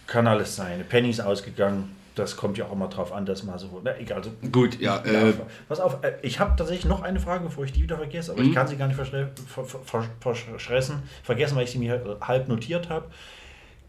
[0.07, 0.83] kann alles sein.
[0.87, 1.95] Penny ist ausgegangen.
[2.15, 3.79] Das kommt ja auch immer drauf an, dass mal so.
[3.83, 4.17] Na, egal.
[4.17, 4.97] Also, Gut, ja.
[5.05, 5.33] Äh,
[5.69, 8.41] pass auf, äh, ich habe tatsächlich noch eine Frage, bevor ich die wieder vergesse, aber
[8.41, 12.17] ich kann sie gar nicht verschre- ver- ver- ver- verschressen, vergessen, weil ich sie mir
[12.21, 13.05] halb notiert habe.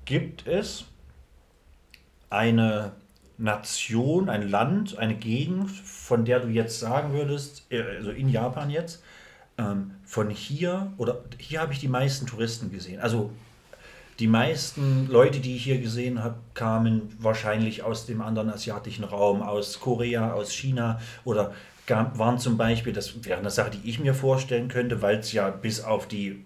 [0.04, 0.84] Gibt es
[2.30, 2.92] eine
[3.38, 8.70] Nation, ein Land, eine Gegend, von der du jetzt sagen würdest, äh, also in Japan
[8.70, 9.02] jetzt,
[9.58, 13.00] ähm, von hier oder hier habe ich die meisten Touristen gesehen.
[13.00, 13.30] Also
[14.18, 19.42] die meisten Leute, die ich hier gesehen habe, kamen wahrscheinlich aus dem anderen asiatischen Raum,
[19.42, 21.52] aus Korea, aus China oder
[21.86, 25.50] waren zum Beispiel, das wäre eine Sache, die ich mir vorstellen könnte, weil es ja
[25.50, 26.44] bis auf die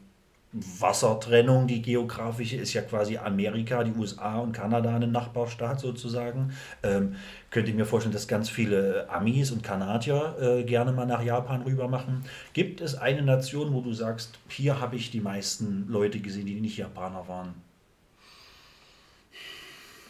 [0.81, 6.53] Wassertrennung, die geografische, ist ja quasi Amerika, die USA und Kanada ein Nachbarstaat sozusagen.
[6.83, 7.17] Ähm,
[7.51, 11.63] könnte ich mir vorstellen, dass ganz viele Amis und Kanadier äh, gerne mal nach Japan
[11.63, 12.25] rüber machen.
[12.53, 16.61] Gibt es eine Nation, wo du sagst, hier habe ich die meisten Leute gesehen, die
[16.61, 17.55] nicht Japaner waren?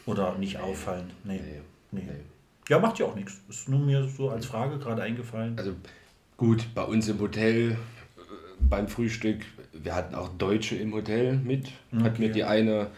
[0.07, 1.11] Oder nicht auffallen?
[1.25, 1.41] Nee.
[1.91, 2.03] Nee.
[2.69, 3.41] Ja, macht ja auch nichts.
[3.49, 5.59] Ist nur mir so als Frage gerade eingefallen.
[5.59, 5.75] Also
[6.37, 7.77] gut, bei uns im Hotel äh,
[8.61, 9.45] beim Frühstück,
[9.83, 11.67] wir hatten auch Deutsche im Hotel mit.
[12.03, 12.33] Hat mir Okay.
[12.33, 12.89] die eine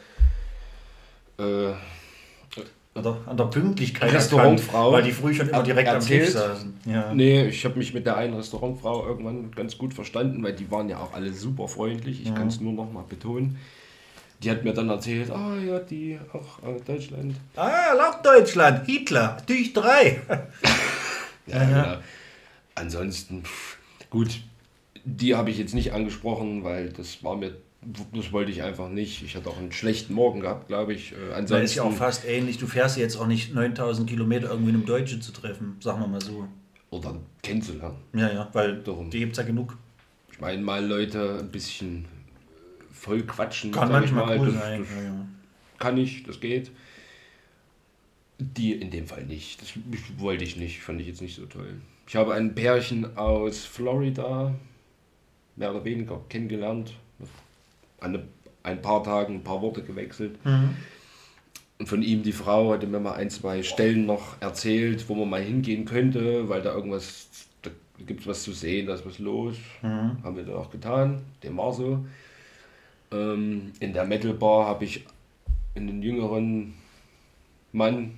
[1.38, 1.72] äh,
[2.94, 6.10] An der, an der Pünktlichkeit Restaurantfrau erkannt, weil die früh schon immer direkt am Tisch
[6.10, 6.32] erzählt.
[6.32, 6.80] saßen.
[6.86, 7.14] Ja.
[7.14, 10.88] Nee, ich habe mich mit der einen Restaurantfrau irgendwann ganz gut verstanden, weil die waren
[10.88, 12.22] ja auch alle super freundlich.
[12.22, 13.56] Ich kann es nur noch mal betonen.
[14.42, 17.34] Die hat mir dann erzählt, ah ja, die auch äh, Deutschland.
[17.56, 20.20] Ah, auch Deutschland, Hitler, natürlich drei.
[21.46, 21.96] Ja, genau.
[22.74, 23.78] Ansonsten, pff,
[24.10, 24.40] gut,
[25.16, 27.56] die habe ich jetzt nicht angesprochen, weil das war mir,
[28.12, 29.22] das wollte ich einfach nicht.
[29.22, 31.12] Ich hatte auch einen schlechten Morgen gehabt, glaube ich.
[31.12, 32.58] Äh, Da ansonsten, ist ja auch fast ähnlich.
[32.58, 36.20] Du fährst jetzt auch nicht 9000 Kilometer irgendwie einem Deutschen zu treffen, sagen wir mal
[36.20, 36.46] so.
[36.90, 37.96] oder kennenzulernen.
[38.14, 39.10] Ja, ja, weil Darum.
[39.10, 39.76] die gibt es ja genug.
[40.32, 43.72] Ich meine, mal Leute ein bisschen äh, voll quatschen.
[43.72, 44.80] Kann sag ich manchmal mal, cool das, sein.
[44.82, 45.26] Das Ja, ja.
[45.78, 46.70] kann ich, das geht.
[48.40, 49.60] Die in dem Fall nicht.
[49.60, 49.72] Das
[50.18, 51.80] wollte ich nicht, fand ich jetzt nicht so toll.
[52.06, 54.54] Ich habe ein Pärchen aus Florida,
[55.58, 56.94] mehr oder weniger, kennengelernt.
[58.00, 58.28] An
[58.62, 60.38] ein paar Tagen ein paar Worte gewechselt.
[61.78, 65.30] Und von ihm, die Frau, hatte mir mal ein, zwei Stellen noch erzählt, wo man
[65.30, 67.28] mal hingehen könnte, weil da irgendwas,
[67.62, 67.70] da
[68.06, 69.56] gibt es was zu sehen, da ist was los.
[70.22, 72.04] Haben wir dann auch getan, dem war so.
[73.12, 75.04] Ähm, in der Metal Bar habe ich
[75.74, 76.74] einen jüngeren
[77.72, 78.14] Mann,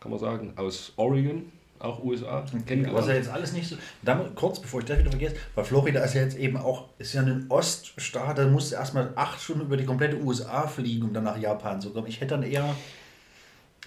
[0.00, 1.52] kann man sagen, aus Oregon,
[1.84, 3.08] auch USA, Was ja kennengelernt.
[3.08, 3.76] jetzt alles nicht so.
[4.02, 7.14] Dann, kurz bevor ich das wieder vergesse, weil Florida ist ja jetzt eben auch, ist
[7.14, 11.12] ja ein Oststaat, da musst du erstmal acht Stunden über die komplette USA fliegen, um
[11.12, 12.06] dann nach Japan zu kommen.
[12.06, 12.74] Ich hätte dann eher.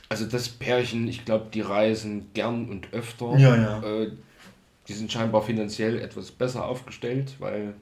[0.10, 3.38] Also das Pärchen, ich glaube, die reisen gern und öfter.
[3.38, 3.84] Ja, ja.
[3.84, 4.11] Äh,
[4.88, 7.74] die sind scheinbar finanziell etwas besser aufgestellt, weil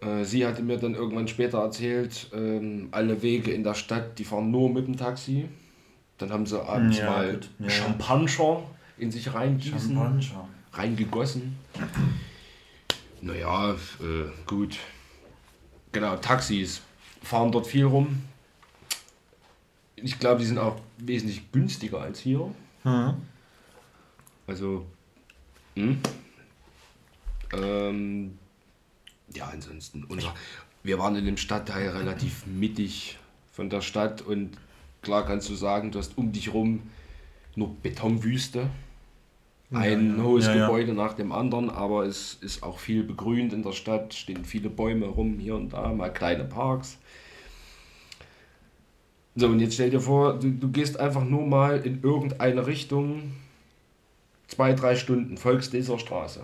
[0.00, 4.24] äh, sie hatte mir dann irgendwann später erzählt, ähm, alle Wege in der Stadt, die
[4.24, 5.48] fahren nur mit dem Taxi.
[6.18, 7.68] Dann haben sie abends Ja, mal ja.
[7.70, 8.62] Champagner
[9.02, 10.48] in sich reingießen, Champagner.
[10.72, 11.56] reingegossen.
[13.20, 14.78] Naja, äh, gut.
[15.92, 16.80] Genau, Taxis
[17.22, 18.22] fahren dort viel rum.
[19.96, 22.52] Ich glaube, die sind auch wesentlich günstiger als hier.
[22.84, 23.14] Mhm.
[24.46, 24.86] Also,
[25.76, 26.00] hm?
[27.52, 28.38] ähm,
[29.34, 30.04] ja, ansonsten.
[30.04, 30.34] Unser,
[30.82, 33.18] wir waren in dem Stadtteil relativ mittig
[33.52, 34.56] von der Stadt und
[35.02, 36.82] klar kannst du sagen, du hast um dich rum
[37.54, 38.68] nur Betonwüste.
[39.72, 40.22] Ein ja.
[40.22, 40.66] hohes Ja, ja.
[40.66, 44.68] Gebäude nach dem anderen, aber es ist auch viel begrünt in der Stadt, stehen viele
[44.68, 46.98] Bäume rum, hier und da, mal kleine Parks.
[49.34, 53.32] So, und jetzt stell dir vor, du, du gehst einfach nur mal in irgendeine Richtung,
[54.46, 56.40] zwei, drei Stunden, folgst dieser Straße.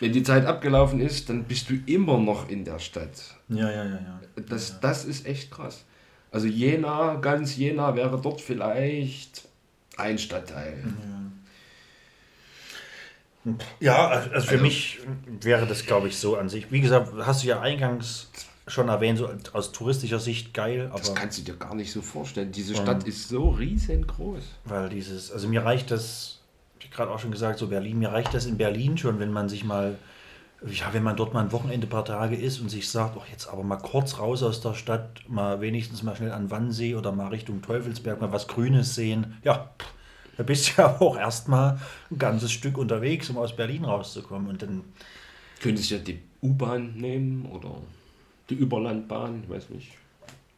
[0.00, 3.36] Wenn die Zeit abgelaufen ist, dann bist du immer noch in der Stadt.
[3.48, 4.20] Ja, ja, ja, ja.
[4.48, 5.84] Das, das ist echt krass.
[6.30, 9.48] Also Jena, ganz Jena wäre dort vielleicht
[9.96, 10.84] ein Stadtteil.
[10.84, 11.27] Ja,
[14.08, 14.98] also für Also- mich
[15.40, 16.70] wäre das, glaube ich, so an sich.
[16.72, 18.30] Wie gesagt, hast du ja eingangs
[18.66, 22.02] schon erwähnt, so aus touristischer Sicht geil, Das aber kannst du dir gar nicht so
[22.02, 22.52] vorstellen.
[22.52, 24.42] Diese Stadt ist so riesengroß.
[24.66, 26.40] weil dieses, also mir reicht das,
[26.80, 29.48] wie gerade auch schon gesagt, so Berlin, mir reicht das in Berlin schon, wenn man
[29.48, 29.96] sich mal,
[30.66, 33.26] ja, wenn man dort mal ein Wochenende, ein paar Tage ist und sich sagt, ach,
[33.30, 37.10] jetzt aber mal kurz raus aus der Stadt, mal wenigstens mal schnell an Wannsee oder
[37.12, 39.86] mal Richtung Teufelsberg, mal was Grünes sehen, ja, pff,
[40.38, 41.78] da bist du ja auch erstmal
[42.10, 44.84] ein ganzes Stück unterwegs, um aus Berlin rauszukommen und dann
[45.60, 47.76] Könntest du ja die U-Bahn nehmen oder
[48.48, 49.90] die Überlandbahn, ich weiß nicht,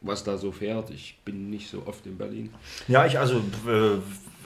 [0.01, 0.91] was da so fährt.
[0.91, 2.53] Ich bin nicht so oft in Berlin.
[2.87, 3.37] Ja, ich also
[3.67, 3.97] äh,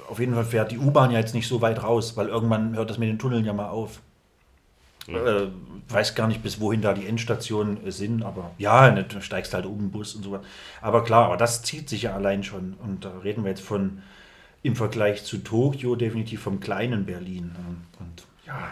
[0.09, 2.89] auf jeden Fall fährt die U-Bahn ja jetzt nicht so weit raus, weil irgendwann hört
[2.89, 4.01] das mit den Tunneln ja mal auf.
[5.07, 5.47] Äh,
[5.89, 9.67] weiß gar nicht, bis wohin da die Endstationen sind, aber ja, ne, du steigst halt
[9.67, 10.39] um den Bus und so.
[10.81, 12.75] Aber klar, aber das zieht sich ja allein schon.
[12.81, 14.01] Und da reden wir jetzt von
[14.65, 17.51] im Vergleich zu Tokio definitiv vom kleinen Berlin.
[17.99, 18.69] Und ja.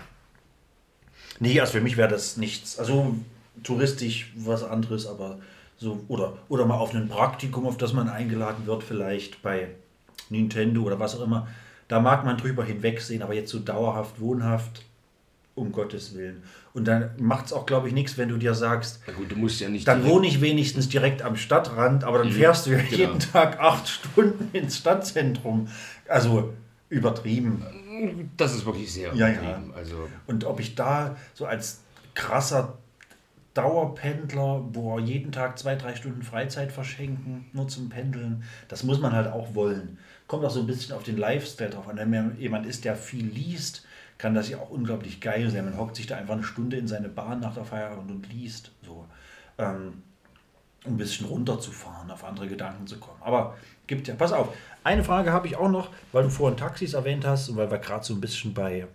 [1.39, 2.79] Nee, also für mich wäre das nichts.
[2.79, 3.15] Also
[3.61, 5.37] touristisch was anderes, aber
[5.77, 9.67] so, oder, oder mal auf ein Praktikum, auf das man eingeladen wird, vielleicht bei
[10.29, 11.47] Nintendo oder was auch immer.
[11.87, 14.83] Da mag man drüber hinwegsehen, aber jetzt so dauerhaft, wohnhaft,
[15.55, 16.43] um Gottes Willen.
[16.73, 19.35] Und dann macht es auch, glaube ich, nichts, wenn du dir sagst, Na gut, du
[19.35, 19.87] musst ja nicht.
[19.87, 22.89] dann wohne ich wenigstens direkt am Stadtrand, aber dann fährst du ja genau.
[22.97, 25.67] jeden Tag acht Stunden ins Stadtzentrum.
[26.07, 26.53] Also
[26.89, 27.63] übertrieben.
[28.37, 29.33] Das ist wirklich sehr Ja, ja.
[29.33, 29.73] übertrieben.
[29.75, 31.81] Also, Und ob ich da so als
[32.15, 32.77] krasser
[33.53, 39.11] Dauerpendler, wo jeden Tag zwei, drei Stunden Freizeit verschenken, nur zum Pendeln, das muss man
[39.13, 39.99] halt auch wollen.
[40.27, 41.97] Kommt auch so ein bisschen auf den Lifestyle drauf an.
[41.97, 43.85] Wenn man jemand ist, der viel liest,
[44.17, 45.65] kann das ja auch unglaublich geil sein.
[45.65, 48.71] Man hockt sich da einfach eine Stunde in seine Bahn nach der Feierabend und liest.
[48.85, 49.05] So.
[49.57, 50.03] Ähm,
[50.85, 53.21] um ein bisschen runterzufahren, auf andere Gedanken zu kommen.
[53.21, 54.49] Aber gibt ja, pass auf,
[54.83, 57.77] eine Frage habe ich auch noch, weil du vorhin Taxis erwähnt hast und weil wir
[57.77, 58.87] gerade so ein bisschen bei,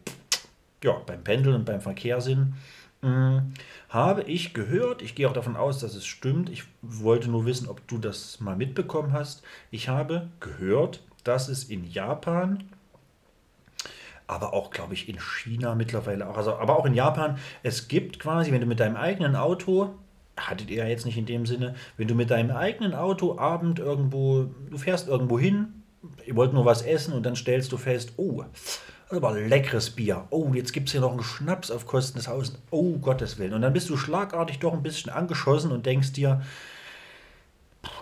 [0.83, 2.55] ja, beim Pendeln und beim Verkehr sind.
[3.01, 3.55] Hm,
[3.89, 7.69] habe ich gehört, ich gehe auch davon aus, dass es stimmt, ich wollte nur wissen,
[7.69, 9.43] ob du das mal mitbekommen hast.
[9.71, 12.65] Ich habe gehört, dass es in Japan
[14.27, 16.37] aber auch, glaube ich, in China mittlerweile auch.
[16.37, 19.95] Also, aber auch in Japan, es gibt quasi, wenn du mit deinem eigenen Auto,
[20.37, 23.79] hattet ihr ja jetzt nicht in dem Sinne, wenn du mit deinem eigenen Auto Abend
[23.79, 25.83] irgendwo, du fährst irgendwo hin,
[26.27, 29.91] ihr wollt nur was essen und dann stellst du fest, oh, das ist aber leckeres
[29.91, 30.27] Bier.
[30.29, 32.59] Oh, jetzt gibt es hier noch einen Schnaps auf Kosten des Hauses.
[32.71, 33.55] Oh, Gottes Willen.
[33.55, 36.43] Und dann bist du schlagartig doch ein bisschen angeschossen und denkst dir,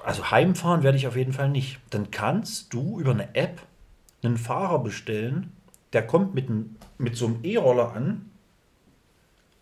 [0.07, 1.81] also heimfahren werde ich auf jeden Fall nicht.
[1.91, 3.61] Dann kannst du über eine App
[4.23, 5.53] einen Fahrer bestellen,
[5.93, 8.31] der kommt mit, einem, mit so einem E-Roller an,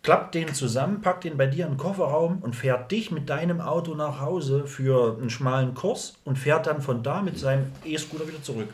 [0.03, 3.59] klappt den zusammen, packt den bei dir in den Kofferraum und fährt dich mit deinem
[3.59, 8.27] Auto nach Hause für einen schmalen Kurs und fährt dann von da mit seinem E-Scooter
[8.27, 8.69] wieder zurück.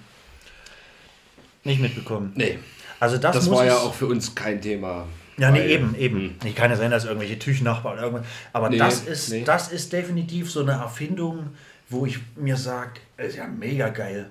[1.63, 2.33] Nicht mitbekommen.
[2.35, 2.59] nee.
[2.99, 5.07] Also das, Das war ja auch für uns kein Thema.
[5.41, 6.35] Ja, nee, eben, eben.
[6.43, 8.27] Ich kann ja sein, dass irgendwelche Tüchnachbarn oder irgendwas.
[8.53, 9.43] Aber Nee, das, ist, nee.
[9.43, 11.49] das ist definitiv so eine Erfindung,
[11.89, 14.29] wo ich mir sage, ist ja mega geil.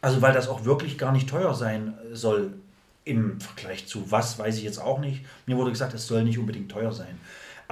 [0.00, 2.52] Also, weil das auch wirklich gar nicht teuer sein soll
[3.04, 5.24] im Vergleich zu was, weiß ich jetzt auch nicht.
[5.46, 7.18] Mir wurde gesagt, es soll nicht unbedingt teuer sein.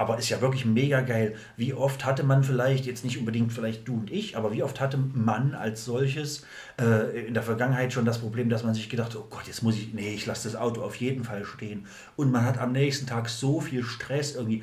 [0.03, 1.33] Aber ist ja wirklich mega geil.
[1.55, 4.81] Wie oft hatte man vielleicht, jetzt nicht unbedingt vielleicht du und ich, aber wie oft
[4.81, 6.45] hatte man als solches
[6.77, 9.77] äh, in der Vergangenheit schon das Problem, dass man sich gedacht oh Gott, jetzt muss
[9.77, 11.85] ich, nee, ich lasse das Auto auf jeden Fall stehen.
[12.17, 14.61] Und man hat am nächsten Tag so viel Stress irgendwie.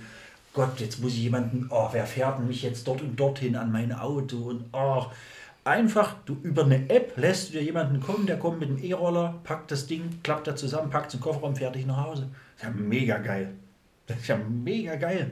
[0.53, 3.73] Gott, jetzt muss ich jemanden, oh, wer fährt denn mich jetzt dort und dorthin an
[3.73, 5.07] mein Auto und oh,
[5.65, 9.37] einfach, du über eine App lässt du dir jemanden kommen, der kommt mit dem E-Roller,
[9.43, 12.29] packt das Ding, klappt da zusammen, packt den Kofferraum, fertig nach Hause.
[12.57, 13.55] Ist ja mega geil.
[14.11, 15.31] Das ist ja mega geil.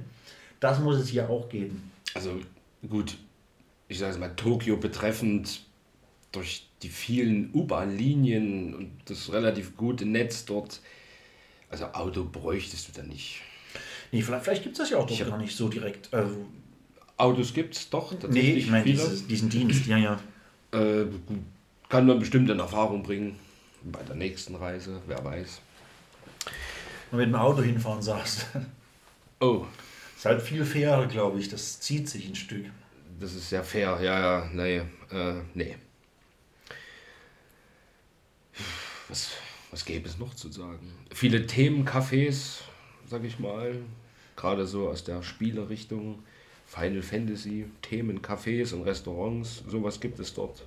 [0.60, 1.90] Das muss es hier auch geben.
[2.14, 2.40] Also
[2.88, 3.16] gut,
[3.88, 5.62] ich sage es mal, Tokio betreffend
[6.30, 10.80] durch die vielen U-Bahn-Linien und das relativ gute Netz dort,
[11.70, 13.40] also Auto bräuchtest du da nicht.
[14.12, 16.14] Nee, vielleicht, vielleicht gibt es das ja auch dort gar nicht so direkt.
[16.14, 16.46] Also,
[17.16, 20.20] Autos gibt es doch nee, tatsächlich ich meine diesen Dienst, ja, ja.
[20.72, 21.06] Äh,
[21.88, 23.36] kann man bestimmt in Erfahrung bringen
[23.82, 25.62] bei der nächsten Reise, wer weiß.
[27.12, 28.46] Mit dem Auto hinfahren sagst.
[29.40, 29.64] Oh,
[30.16, 31.48] ist halt viel fairer, glaube ich.
[31.48, 32.64] Das zieht sich ein Stück.
[33.20, 33.96] das ist sehr fair.
[34.02, 34.78] Ja, ja, nee,
[35.12, 35.76] äh, nee.
[39.08, 39.30] Was,
[39.70, 40.92] was gäbe es noch zu sagen?
[41.14, 42.62] Viele Themencafés,
[43.06, 43.76] sag ich mal,
[44.36, 46.22] gerade so aus der Spielerrichtung.
[46.66, 50.66] Final Fantasy, Themencafés und Restaurants, sowas gibt es dort.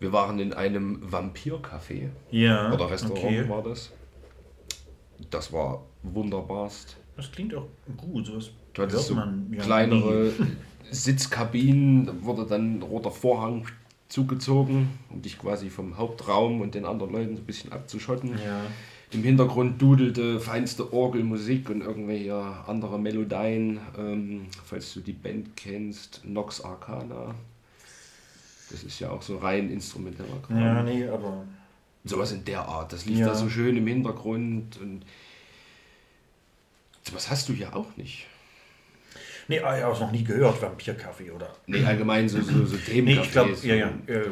[0.00, 2.72] Wir waren in einem Vampircafé Ja.
[2.72, 3.48] oder Restaurant okay.
[3.48, 3.92] war das.
[5.30, 6.96] Das war wunderbarst.
[7.16, 7.66] Das klingt auch
[7.96, 8.26] gut.
[8.26, 10.46] Sowas Du hattest so ja kleinere nie.
[10.90, 13.66] Sitzkabinen, da wurde dann roter Vorhang
[14.08, 18.30] zugezogen, um dich quasi vom Hauptraum und den anderen Leuten so ein bisschen abzuschotten.
[18.30, 18.62] Ja.
[19.12, 22.34] Im Hintergrund dudelte feinste Orgelmusik und irgendwelche
[22.66, 23.80] andere Melodien.
[23.98, 27.34] Ähm, falls du die Band kennst, Nox Arcana.
[28.70, 30.60] Das ist ja auch so rein instrumentaler Kram.
[30.60, 31.44] Ja, nee, aber.
[32.04, 32.92] Sowas in der Art.
[32.92, 33.26] Das lief Ja.
[33.28, 34.78] da so schön im Hintergrund.
[34.80, 35.02] Und
[37.02, 38.26] sowas hast du ja auch nicht.
[39.48, 41.52] Nee, ah, ich habe es noch nie gehört, Vampirkaffee oder.
[41.66, 43.08] Nee, allgemein so, so, so Themen.
[43.08, 43.88] Nee, ich glaube, ja, ja.
[44.06, 44.26] Äh,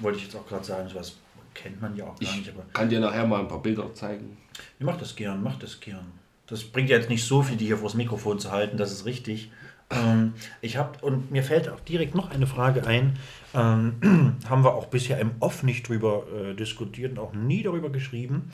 [0.00, 1.16] wollte ich jetzt auch gerade sagen, sowas
[1.52, 2.64] kennt man ja auch gar Ich nicht, aber.
[2.72, 4.36] kann dir nachher mal ein paar Bilder zeigen.
[4.78, 6.12] Ich mach das gern, mach das gern.
[6.46, 9.04] Das bringt ja jetzt nicht so viel, die hier vors Mikrofon zu halten, das ist
[9.04, 9.50] richtig.
[9.92, 13.18] Ähm, ich habe, und mir fällt auch direkt noch eine Frage ein,
[13.54, 17.90] ähm, haben wir auch bisher im Off nicht drüber äh, diskutiert und auch nie darüber
[17.90, 18.52] geschrieben.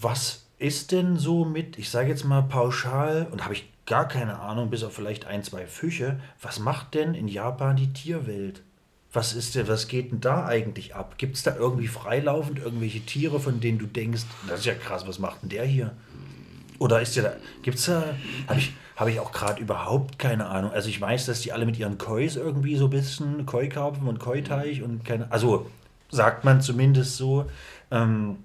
[0.00, 4.38] Was ist denn so mit, ich sage jetzt mal pauschal, und habe ich gar keine
[4.38, 8.62] Ahnung, bis auf vielleicht ein, zwei Fische, was macht denn in Japan die Tierwelt?
[9.12, 11.18] Was ist denn, was geht denn da eigentlich ab?
[11.18, 15.06] Gibt es da irgendwie freilaufend irgendwelche Tiere, von denen du denkst, das ist ja krass,
[15.06, 15.94] was macht denn der hier?
[16.82, 18.02] Oder ist der da, gibt's da,
[18.48, 20.72] habe ich, hab ich auch gerade überhaupt keine Ahnung.
[20.72, 24.18] Also ich weiß, dass die alle mit ihren Kois irgendwie so ein bisschen, Koi-Karpfen und
[24.18, 25.70] Koi-Teich und keine, also
[26.10, 27.46] sagt man zumindest so.
[27.92, 28.38] Ähm,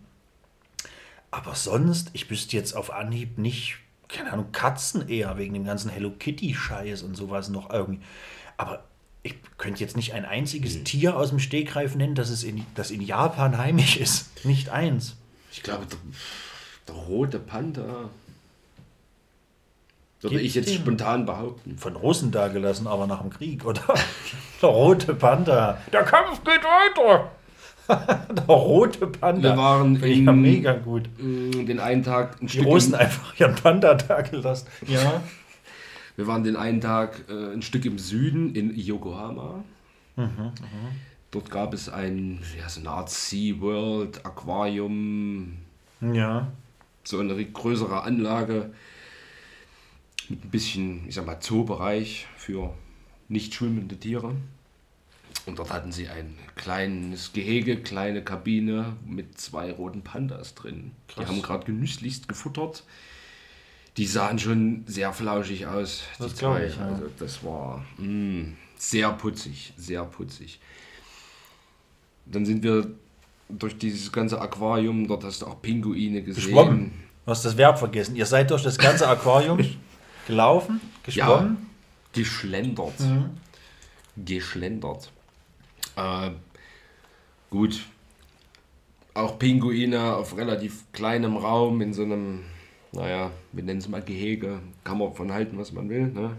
[1.32, 3.78] aber sonst, ich wüsste jetzt auf Anhieb nicht,
[4.08, 8.02] keine Ahnung, Katzen eher wegen dem ganzen Hello Kitty-Scheiß und sowas noch irgendwie.
[8.56, 8.84] Aber
[9.24, 12.92] ich könnte jetzt nicht ein einziges Tier aus dem Stegreif nennen, das, es in, das
[12.92, 14.46] in Japan heimisch ist.
[14.46, 15.16] Nicht eins.
[15.52, 15.98] Ich glaube, der,
[16.88, 18.12] der rote Panther.
[20.22, 21.78] Würde ich jetzt spontan behaupten.
[21.78, 23.82] Von Russen dagelassen, aber nach dem Krieg, oder?
[24.62, 25.80] Der rote Panther.
[25.94, 27.32] Der Kampf geht weiter.
[28.36, 29.44] Der rote Panther.
[29.56, 31.04] Wir waren in- ja mega gut.
[31.20, 34.68] Mm, Den einen Tag ein Die Stück Russen im, einfach ihren Panther dagelassen.
[34.88, 35.22] Ja.
[36.16, 39.64] Wir waren den einen Tag äh, ein Stück im Süden in Yokohama.
[40.16, 40.52] Mhm,
[41.30, 45.58] Dort gab es ein, ja, so eine Art Sea World Aquarium,
[46.02, 46.48] Ja.
[47.04, 48.72] so eine größere Anlage
[50.30, 52.74] mit ein bisschen, ich sag mal, Zoobereich für
[53.30, 54.36] nicht schwimmende Tiere.
[55.46, 60.92] Und dort hatten sie ein kleines Gehege, kleine Kabine mit zwei roten Pandas drin.
[61.18, 62.84] Die haben gerade genüsslichst gefuttert.
[63.96, 66.66] Die sahen schon sehr flauschig aus, Das die zwei.
[66.66, 66.86] ich, ja.
[66.88, 70.60] Also das war mm, sehr putzig, sehr putzig.
[72.26, 72.92] Dann sind wir
[73.50, 76.46] durch dieses ganze Aquarium, dort hast du auch Pinguine gesehen.
[76.46, 76.92] Geschwommen.
[77.26, 78.16] Du hast das Verb vergessen.
[78.16, 79.60] Ihr seid durch das ganze Aquarium
[80.28, 81.70] gelaufen, geschwommen.
[82.14, 82.94] geschlendert.
[84.16, 85.12] Geschlendert.
[85.96, 86.32] Äh,
[87.50, 87.86] gut.
[89.14, 92.44] Auch Pinguine auf relativ kleinem Raum in so einem,
[92.92, 94.60] naja, wir nennen es mal Gehege.
[94.84, 96.08] Kann man von halten, was man will.
[96.08, 96.38] Ne?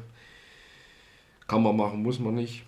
[1.48, 2.62] Kann man machen, muss man nicht.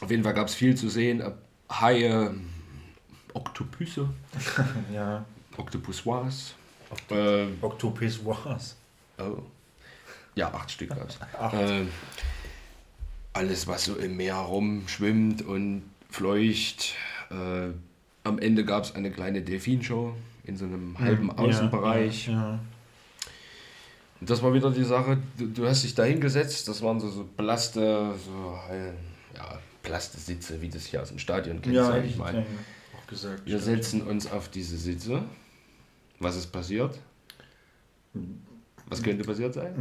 [0.00, 1.20] Auf jeden Fall gab es viel zu sehen.
[1.20, 1.32] Äh,
[1.70, 2.34] Haie,
[3.34, 4.08] Oktopüsse,
[4.94, 5.24] Ja.
[5.58, 6.54] Octopussoirs.
[7.10, 8.76] Äh, Octopissoirs.
[9.18, 9.42] Oh.
[10.38, 11.18] Ja, acht Stück gab es.
[11.52, 11.88] Ähm,
[13.32, 16.94] alles, was so im Meer rumschwimmt und fleucht.
[17.30, 17.70] Äh,
[18.22, 22.28] am Ende gab es eine kleine Delfinshow in so einem halben Außenbereich.
[22.28, 22.60] Ja, ja.
[24.20, 27.08] Und das war wieder die Sache, du, du hast dich da hingesetzt, das waren so,
[27.08, 28.58] so Plaste, so,
[29.34, 32.32] ja, Plastesitze, wie das hier aus dem Stadion kennst, Ja, sag ich mal.
[32.32, 32.40] ja,
[32.96, 33.42] auch gesagt.
[33.44, 35.24] Wir setzen uns auf diese Sitze.
[36.20, 36.96] Was ist passiert?
[38.90, 39.74] Was könnte passiert sein?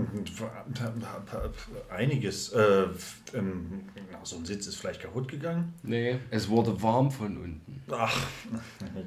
[1.90, 2.52] Einiges.
[2.54, 2.88] Äh,
[3.34, 3.82] ähm,
[4.24, 5.74] so ein Sitz ist vielleicht kaputt gegangen.
[5.84, 7.82] Nee, es wurde warm von unten.
[7.92, 8.28] Ach,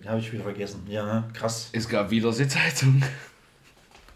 [0.07, 0.83] habe ich wieder vergessen.
[0.87, 1.69] Ja, krass.
[1.73, 3.03] Es gab wieder Sitzheizung.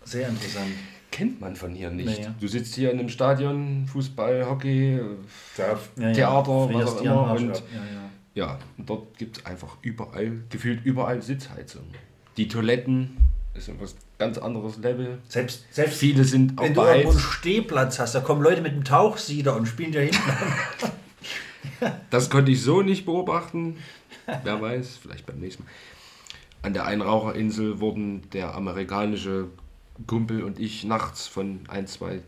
[0.05, 0.73] Sehr interessant.
[1.11, 2.19] Kennt man von hier nicht.
[2.20, 2.28] Nee.
[2.40, 4.98] Du sitzt hier in einem Stadion, Fußball, Hockey,
[5.56, 7.62] Da, ja, Theater, frierst was auch immer, und- ab.
[7.73, 8.47] Ja, ja.
[8.47, 11.85] ja, und dort gibt es einfach überall, gefühlt überall Sitzheizung.
[12.36, 13.16] Die Toiletten
[13.55, 13.78] ist ein
[14.18, 15.18] ganz anderes Level.
[15.28, 17.18] Selbst, selbst Viele sind auch wenn du irgendwo einen.
[17.18, 20.93] Stehplatz hast, da kommen Leute mit einem Tauchsieder und spielen dir hinten an.
[22.09, 23.76] Das konnte ich so nicht beobachten.
[24.43, 25.70] Wer weiß, vielleicht beim nächsten Mal.
[26.62, 29.48] An der Einraucherinsel wurden der amerikanische
[30.06, 32.22] Kumpel und ich nachts von ein, zwei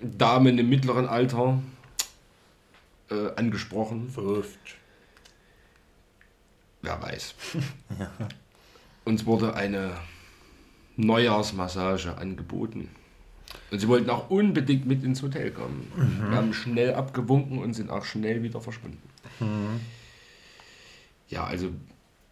[0.00, 1.62] Damen im mittleren Alter
[3.10, 4.12] äh, angesprochen.
[6.82, 7.34] Wer weiß.
[9.08, 9.92] Uns wurde eine
[10.96, 12.90] Neujahrsmassage angeboten.
[13.70, 15.90] Und sie wollten auch unbedingt mit ins Hotel kommen.
[16.28, 19.00] Wir haben schnell abgewunken und sind auch schnell wieder verschwunden.
[21.30, 21.70] Ja, also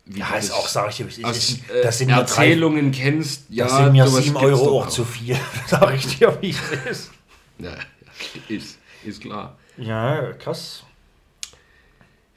[0.04, 2.92] wie Ja, ist auch, sag ich dir, das, aus äh, das sind mir drei, Erzählungen
[2.92, 3.46] kennst.
[3.48, 5.36] Ja, das sind sowas 7 gibt's Euro auch zu viel,
[5.66, 7.10] sag ich dir, wie es ist.
[7.58, 7.76] Ja, ja,
[8.54, 9.56] ist, ist klar.
[9.78, 10.84] Ja, krass.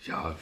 [0.05, 0.33] Ja,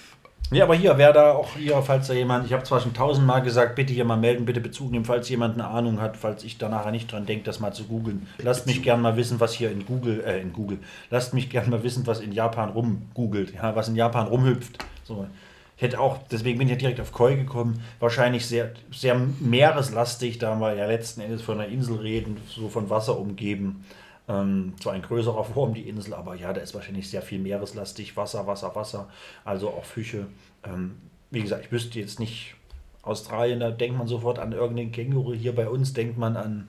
[0.49, 3.41] Ja, aber hier, wer da auch hier, falls da jemand, ich habe zwar schon tausendmal
[3.41, 6.57] gesagt, bitte hier mal melden, bitte Bezug nehmen, falls jemand eine Ahnung hat, falls ich
[6.57, 8.27] da nachher nicht dran denke, das mal zu googeln.
[8.37, 10.79] Lasst mich gern mal wissen, was hier in Google, äh, in Google,
[11.09, 14.77] lasst mich gern mal wissen, was in Japan rumgoogelt, ja, was in Japan rumhüpft.
[15.03, 15.27] So.
[15.75, 20.39] Ich hätte auch, deswegen bin ich ja direkt auf Koi gekommen, wahrscheinlich sehr, sehr meereslastig,
[20.39, 23.83] da wir ja letzten Endes von einer Insel reden, so von Wasser umgeben.
[24.29, 28.17] Ähm, zwar in größerer Form die Insel, aber ja, da ist wahrscheinlich sehr viel meereslastig,
[28.17, 29.07] Wasser, Wasser, Wasser,
[29.45, 30.27] also auch Fische.
[30.65, 30.97] Ähm,
[31.31, 32.55] wie gesagt, ich wüsste jetzt nicht,
[33.03, 36.67] Australien, da denkt man sofort an irgendeinen Känguru, hier bei uns denkt man an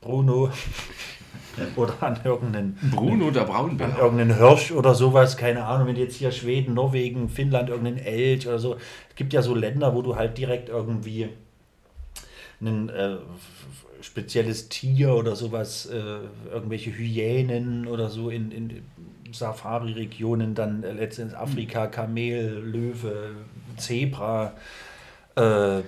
[0.00, 0.50] Bruno
[1.76, 3.98] oder an irgendeinen Bruno der an Braunbär.
[3.98, 8.58] irgendeinen Hirsch oder sowas, keine Ahnung, wenn jetzt hier Schweden, Norwegen, Finnland, irgendeinen Elch oder
[8.58, 8.76] so.
[9.08, 11.28] Es gibt ja so Länder, wo du halt direkt irgendwie
[12.60, 13.16] ein äh,
[14.02, 18.82] spezielles Tier oder sowas, äh, irgendwelche Hyänen oder so in, in
[19.32, 23.32] Safari-Regionen, dann äh, letztendlich Afrika, Kamel, Löwe,
[23.76, 24.54] Zebra
[25.36, 25.82] äh,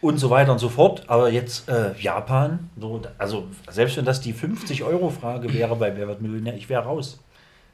[0.00, 1.04] und so weiter und so fort.
[1.08, 6.22] Aber jetzt äh, Japan, so, also selbst wenn das die 50-Euro-Frage wäre bei Wer wird
[6.22, 7.20] Millionär, ich wäre raus.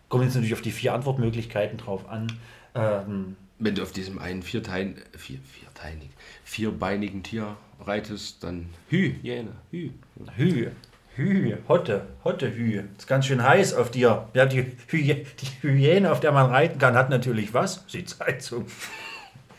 [0.08, 2.26] Kommt jetzt natürlich auf die vier Antwortmöglichkeiten drauf an.
[2.74, 6.10] Ähm, Wenn du auf diesem einen viertein, vier, vierteinig,
[6.44, 9.90] vierbeinigen Tier reitest, dann Hyäne, Hü.
[10.36, 10.70] Hü,
[11.16, 12.82] Hü, Hotte, Hotte, Hü.
[12.98, 14.28] Ist ganz schön heiß auf dir.
[14.34, 17.84] Ja, die, Hy die Hyäne, auf der man reiten kann, hat natürlich was?
[17.86, 18.66] Sitzheizung.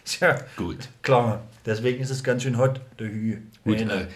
[0.03, 0.89] Ist ja Gut.
[1.01, 1.43] klar.
[1.65, 3.37] Deswegen ist es ganz schön hot, der Hü.
[3.63, 3.93] Gut, Hyäne.
[3.93, 4.07] äh,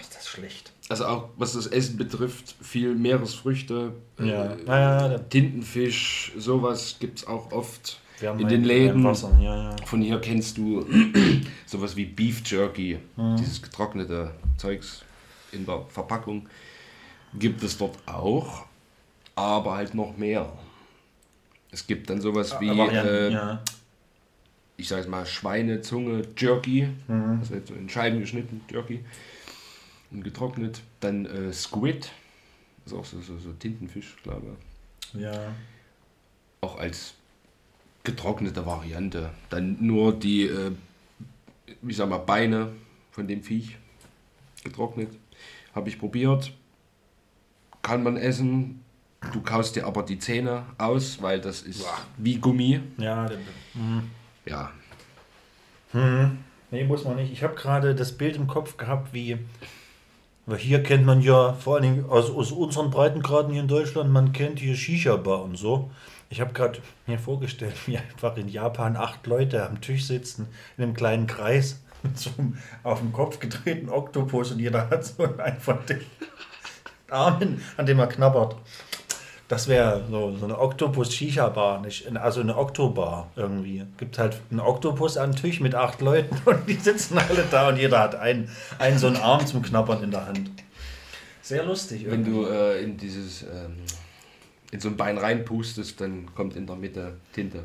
[0.00, 0.72] ist das schlecht.
[0.88, 4.52] also auch was das Essen betrifft, viel Meeresfrüchte, Ja.
[4.52, 9.04] äh, Ja, ja, Tintenfisch, sowas gibt es auch oft in den Läden.
[9.04, 9.76] Ja, ja.
[9.84, 10.86] Von hier kennst du
[11.66, 12.98] sowas wie Beef Jerky,
[13.38, 15.04] dieses getrocknete Zeugs
[15.52, 16.48] in der Verpackung.
[17.34, 18.66] Gibt es dort auch,
[19.34, 20.52] aber halt noch mehr.
[21.70, 23.62] Es gibt dann sowas wie, Varianten, äh, ja.
[24.76, 29.02] ich sag jetzt mal, Schweinezunge Jerky, also jetzt so in Scheiben geschnitten Jerky
[30.10, 30.82] und getrocknet.
[31.00, 32.10] Dann äh, Squid,
[32.84, 34.72] ist auch so, so, so Tintenfisch, glaube ich
[35.14, 35.54] ja.
[36.60, 37.14] auch als
[38.04, 39.30] getrocknete Variante.
[39.50, 40.72] Dann nur die, äh,
[41.86, 42.72] ich sag mal, Beine
[43.10, 43.76] von dem Viech
[44.64, 45.10] getrocknet.
[45.74, 46.52] Habe ich probiert.
[47.82, 48.80] Kann man essen.
[49.32, 52.80] Du kaust dir aber die Zähne aus, weil das ist wie Gummi.
[52.98, 53.38] Ja, der,
[54.46, 54.70] Ja,
[56.72, 57.30] Nee, muss man nicht.
[57.30, 59.36] Ich habe gerade das Bild im Kopf gehabt, wie.
[60.46, 64.10] Weil hier kennt man ja vor allen Dingen aus, aus unseren Breitengraden hier in Deutschland,
[64.10, 65.90] man kennt hier Shisha-Bar und so.
[66.32, 70.48] Ich habe gerade mir vorgestellt, wie einfach in Japan acht Leute am Tisch sitzen,
[70.78, 75.04] in einem kleinen Kreis, mit so einem auf dem Kopf gedrehten Oktopus und jeder hat
[75.04, 76.00] so einen von den
[77.10, 78.56] Armen, an dem er knabbert.
[79.48, 82.16] Das wäre so, so eine Oktopus-Shisha-Bar, nicht?
[82.16, 83.84] also eine Oktobar irgendwie.
[83.98, 87.68] Gibt halt einen Oktopus an den Tisch mit acht Leuten und die sitzen alle da
[87.68, 88.48] und jeder hat einen,
[88.78, 90.50] einen so einen Arm zum Knabbern in der Hand.
[91.42, 92.06] Sehr lustig.
[92.06, 92.32] wenn irgendwie.
[92.32, 93.76] du äh, in dieses, ähm,
[94.72, 97.64] in so ein Bein reinpustest, dann kommt in der Mitte Tinte,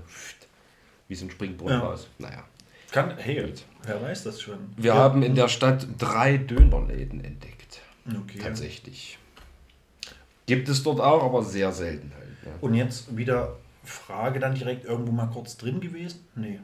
[1.08, 1.86] wie so ein Springbrunnen Ja.
[1.88, 2.08] raus.
[2.20, 2.44] Naja.
[2.92, 3.52] Kann, hey,
[3.84, 4.58] wer weiß das schon?
[4.78, 7.80] Wir haben in der Stadt drei Dönerläden entdeckt.
[8.08, 8.40] Okay.
[8.40, 9.18] Tatsächlich.
[10.46, 12.28] Gibt es dort auch, aber sehr selten halt.
[12.46, 12.52] Ja.
[12.62, 16.26] Und jetzt wieder Frage dann direkt irgendwo mal kurz drin gewesen?
[16.36, 16.60] Nee.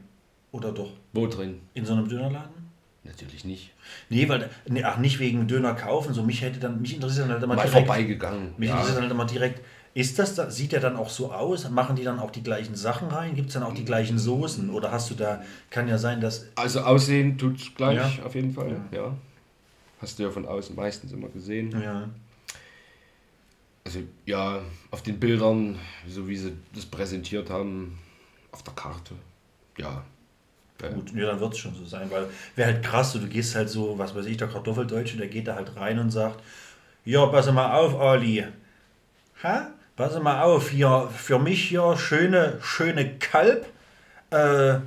[0.52, 0.92] Oder doch?
[1.12, 1.60] Wo drin?
[1.74, 2.64] In so einem Dönerladen?
[3.02, 3.72] Natürlich nicht.
[4.08, 7.34] Nee, weil, nee, ach, nicht wegen Döner kaufen, so mich hätte dann, mich interessiert dann
[7.34, 8.54] halt immer Mal direkt, vorbeigegangen.
[8.56, 8.76] Mich Ja.
[8.76, 9.60] interessiert dann halt immer direkt,
[9.94, 11.68] ist das da, sieht der dann auch so aus?
[11.70, 13.34] Machen die dann auch die gleichen Sachen rein?
[13.36, 14.68] Gibt es dann auch die gleichen Soßen?
[14.70, 18.24] Oder hast du da, kann ja sein, dass, Also aussehen tut's gleich, Ja.
[18.24, 18.80] auf jeden Fall.
[18.90, 19.14] Ja.
[20.00, 21.70] Hast du ja von außen meistens immer gesehen.
[21.80, 22.08] ja,
[23.84, 24.60] Also ja,
[24.90, 27.98] auf den Bildern, so wie sie das präsentiert haben,
[28.50, 29.14] auf der Karte.
[29.78, 30.04] Ja.
[30.82, 30.88] ja.
[30.88, 32.26] gut, ja, dann wird es schon so sein, weil
[32.56, 35.46] wäre halt krass, so, du gehst halt so, was weiß ich, der Kartoffeldeutsche, der geht
[35.48, 36.42] da halt rein und sagt,
[37.04, 38.44] ja, pass mal auf, Ali.
[39.42, 39.70] Ha?
[39.96, 43.66] Pass mal auf, hier, für mich hier schöne, schöne Kalb
[44.30, 44.78] äh,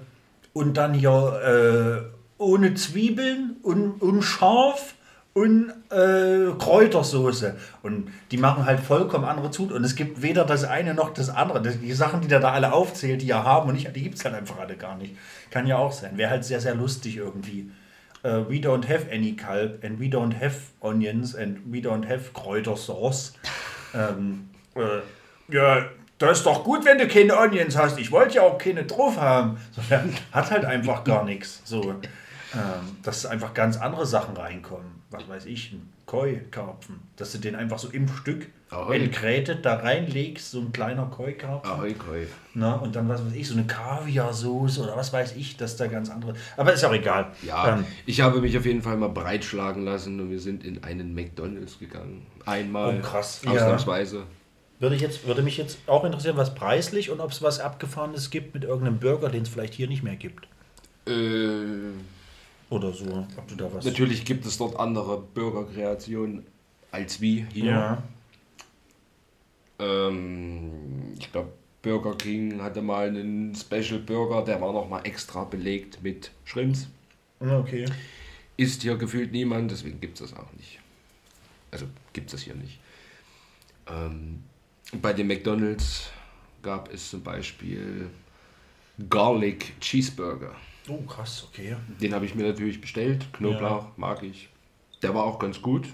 [0.51, 4.95] und dann hier äh, ohne Zwiebeln und, und scharf
[5.33, 7.55] und äh, Kräutersoße.
[7.83, 9.77] Und die machen halt vollkommen andere Zutaten.
[9.77, 11.61] Und es gibt weder das eine noch das andere.
[11.61, 14.25] Die Sachen, die der da alle aufzählt, die er haben und nicht, die gibt es
[14.25, 15.15] halt einfach alle gar nicht.
[15.51, 16.17] Kann ja auch sein.
[16.17, 17.71] Wäre halt sehr, sehr lustig irgendwie.
[18.25, 22.33] Uh, we don't have any Kalb and we don't have onions and we don't have
[22.33, 23.35] Kräutersauce.
[23.93, 24.56] ähm, äh,
[25.49, 25.85] ja,
[26.17, 27.99] das ist doch gut, wenn du keine Onions hast.
[27.99, 29.57] Ich wollte ja auch keine drauf haben.
[29.71, 31.61] So, der hat halt einfach gar nichts.
[31.63, 34.97] So, ähm, dass einfach ganz andere Sachen reinkommen.
[35.09, 36.99] Was weiß ich, ein Koi-Karpfen.
[37.17, 39.09] Dass du den einfach so im Stück Ahoi.
[39.61, 41.71] da reinlegst, so ein kleiner Koi-Karpfen.
[41.71, 42.27] Ahoi, Koi.
[42.53, 45.87] Na, und dann, was weiß ich, so eine Kaviar-Soße oder was weiß ich, dass da
[45.87, 46.33] ganz andere.
[46.55, 47.31] Aber ist auch egal.
[47.43, 50.83] Ja, Ähm, ich habe mich auf jeden Fall mal breitschlagen lassen und wir sind in
[50.83, 52.25] einen McDonalds gegangen.
[52.45, 52.97] Einmal.
[52.97, 53.41] Oh, krass.
[53.45, 53.77] Ja.
[54.79, 58.29] Würde, ich jetzt, würde mich jetzt auch interessieren, was preislich und ob es was Abgefahrenes
[58.29, 60.47] gibt mit irgendeinem Burger, den es vielleicht hier nicht mehr gibt.
[61.07, 61.93] Äh,
[62.69, 63.25] Oder so.
[63.37, 63.85] Ob du da was.
[63.85, 66.45] natürlich gibt es dort andere Burgerkreationen
[66.91, 67.65] als wie hier.
[67.65, 68.03] Ja.
[69.79, 71.49] Ähm, ich glaube,
[71.81, 76.87] Burger King hatte mal einen Special Burger, der war nochmal extra belegt mit Shrimps.
[77.39, 77.85] Okay.
[78.57, 80.79] Ist hier gefühlt niemand, deswegen gibt es das auch nicht.
[81.71, 82.79] Also gibt es das hier nicht.
[83.87, 84.43] Ähm,
[85.01, 86.09] bei den McDonalds
[86.61, 88.09] gab es zum Beispiel
[89.09, 90.55] Garlic Cheeseburger.
[90.87, 91.75] Oh, krass, okay.
[92.01, 93.25] Den habe ich mir natürlich bestellt.
[93.33, 94.49] Knoblauch mag ich.
[95.01, 95.87] Der war auch ganz gut.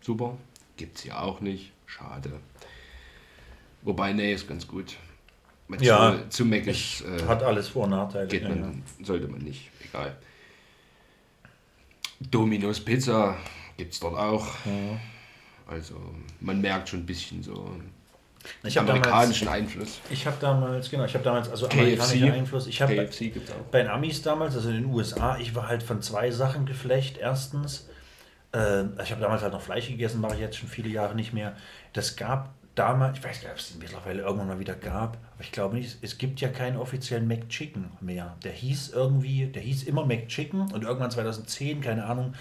[0.00, 0.36] Super.
[0.76, 1.72] Gibt es hier auch nicht.
[1.86, 2.32] Schade.
[3.82, 4.96] Wobei, nee, ist ganz gut.
[5.68, 6.16] Weil Ja.
[6.24, 8.26] Zu, zu Mac ist, äh, Hat alles Vor- und Nachteile.
[8.26, 9.04] geht ja, man, ja.
[9.04, 9.70] sollte man nicht.
[9.88, 10.16] Egal.
[12.30, 13.36] Domino's Pizza
[13.76, 14.46] gibt es dort auch.
[15.66, 15.94] Also
[16.40, 17.76] man merkt schon ein bisschen so
[18.62, 20.00] Ich habe damals, amerikanischen Einfluss.
[20.10, 21.78] ich hab damals, genau, ich habe damals, also KFC.
[21.78, 22.66] amerikanischer Einfluss.
[22.66, 23.70] Ich habe auch.
[23.70, 27.18] bei den Amis damals, also in den USA, ich war halt von zwei Sachen geflecht.
[27.18, 27.88] Erstens,
[28.54, 31.32] äh, ich habe damals halt noch Fleisch gegessen, mache ich jetzt schon viele Jahre nicht
[31.32, 31.54] mehr.
[31.92, 35.42] Das gab damals, ich weiß gar nicht, ob es mittlerweile irgendwann mal wieder gab, aber
[35.42, 38.36] ich glaube nicht, es gibt ja keinen offiziellen McChicken mehr.
[38.44, 42.34] Der hieß irgendwie, der hieß immer McChicken und irgendwann 2010, keine Ahnung,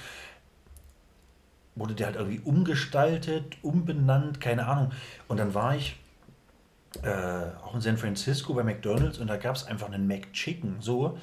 [1.76, 4.92] wurde der halt irgendwie umgestaltet, umbenannt, keine Ahnung.
[5.28, 5.96] Und dann war ich
[7.04, 7.10] äh,
[7.64, 11.18] auch in San Francisco bei McDonalds und da gab es einfach einen McChicken so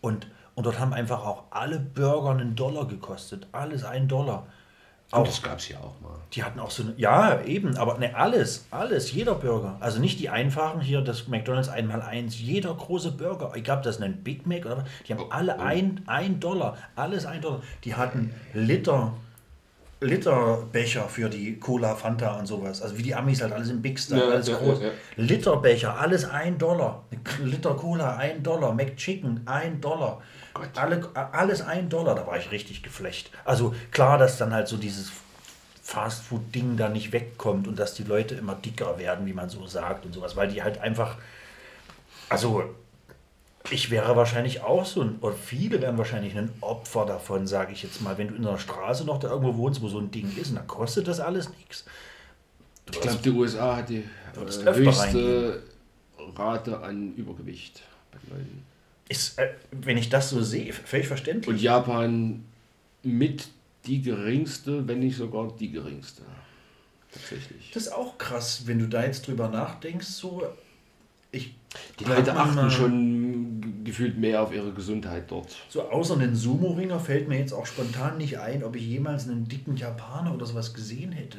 [0.00, 4.46] und, und dort haben einfach auch alle Burger einen Dollar gekostet, alles ein Dollar.
[5.12, 6.16] Und Auch, das gab es ja auch mal.
[6.32, 9.76] die hatten auch so eine, ja eben, aber ne, alles, alles, jeder Burger.
[9.80, 13.96] Also nicht die einfachen hier, das McDonalds einmal eins, jeder große Burger, ich glaube, das
[13.96, 15.62] ist ein Big Mac oder was, die haben Oh, alle oh.
[15.62, 17.62] ein, ein Dollar, alles ein Dollar.
[17.84, 19.12] Die hatten Liter,
[20.02, 22.82] Literbecher für die Cola, Fanta und sowas.
[22.82, 24.80] Also wie die Amis halt alles im Big Star, Ja, alles ja, groß.
[24.82, 24.90] ja.
[25.16, 27.04] Literbecher, alles ein Dollar.
[27.42, 28.72] Liter Cola, ein Dollar.
[28.74, 30.20] McChicken, ein Dollar.
[30.54, 30.68] Gott.
[30.76, 32.14] Alle, alles ein Dollar.
[32.14, 33.30] Da war ich richtig geflecht.
[33.44, 35.10] Also klar, dass dann halt so dieses
[35.82, 40.04] Fastfood-Ding da nicht wegkommt und dass die Leute immer dicker werden, wie man so sagt
[40.06, 41.16] und sowas, weil die halt einfach,
[42.28, 42.64] also
[43.70, 47.82] ich wäre wahrscheinlich auch so ein, oder viele wären wahrscheinlich ein Opfer davon, sage ich
[47.82, 50.36] jetzt mal, wenn du in einer Straße noch da irgendwo wohnst, wo so ein Ding
[50.36, 51.84] ist, und dann kostet das alles nichts.
[52.90, 55.62] Ich glaube, die USA hat die äh, höchste
[56.36, 58.64] Rate an Übergewicht bei Leuten.
[59.08, 61.48] Ist, äh, wenn ich das so sehe, völlig verständlich.
[61.48, 62.44] Und Japan
[63.02, 63.48] mit
[63.86, 66.22] die geringste, wenn nicht sogar die geringste.
[67.12, 67.70] Tatsächlich.
[67.72, 70.42] Das ist auch krass, wenn du da jetzt drüber nachdenkst, so.
[71.32, 71.54] Ich
[71.98, 75.56] Die Leute achten schon gefühlt mehr auf ihre Gesundheit dort.
[75.68, 79.48] So außer einen Sumo-Ringer fällt mir jetzt auch spontan nicht ein, ob ich jemals einen
[79.48, 81.38] dicken Japaner oder sowas gesehen hätte.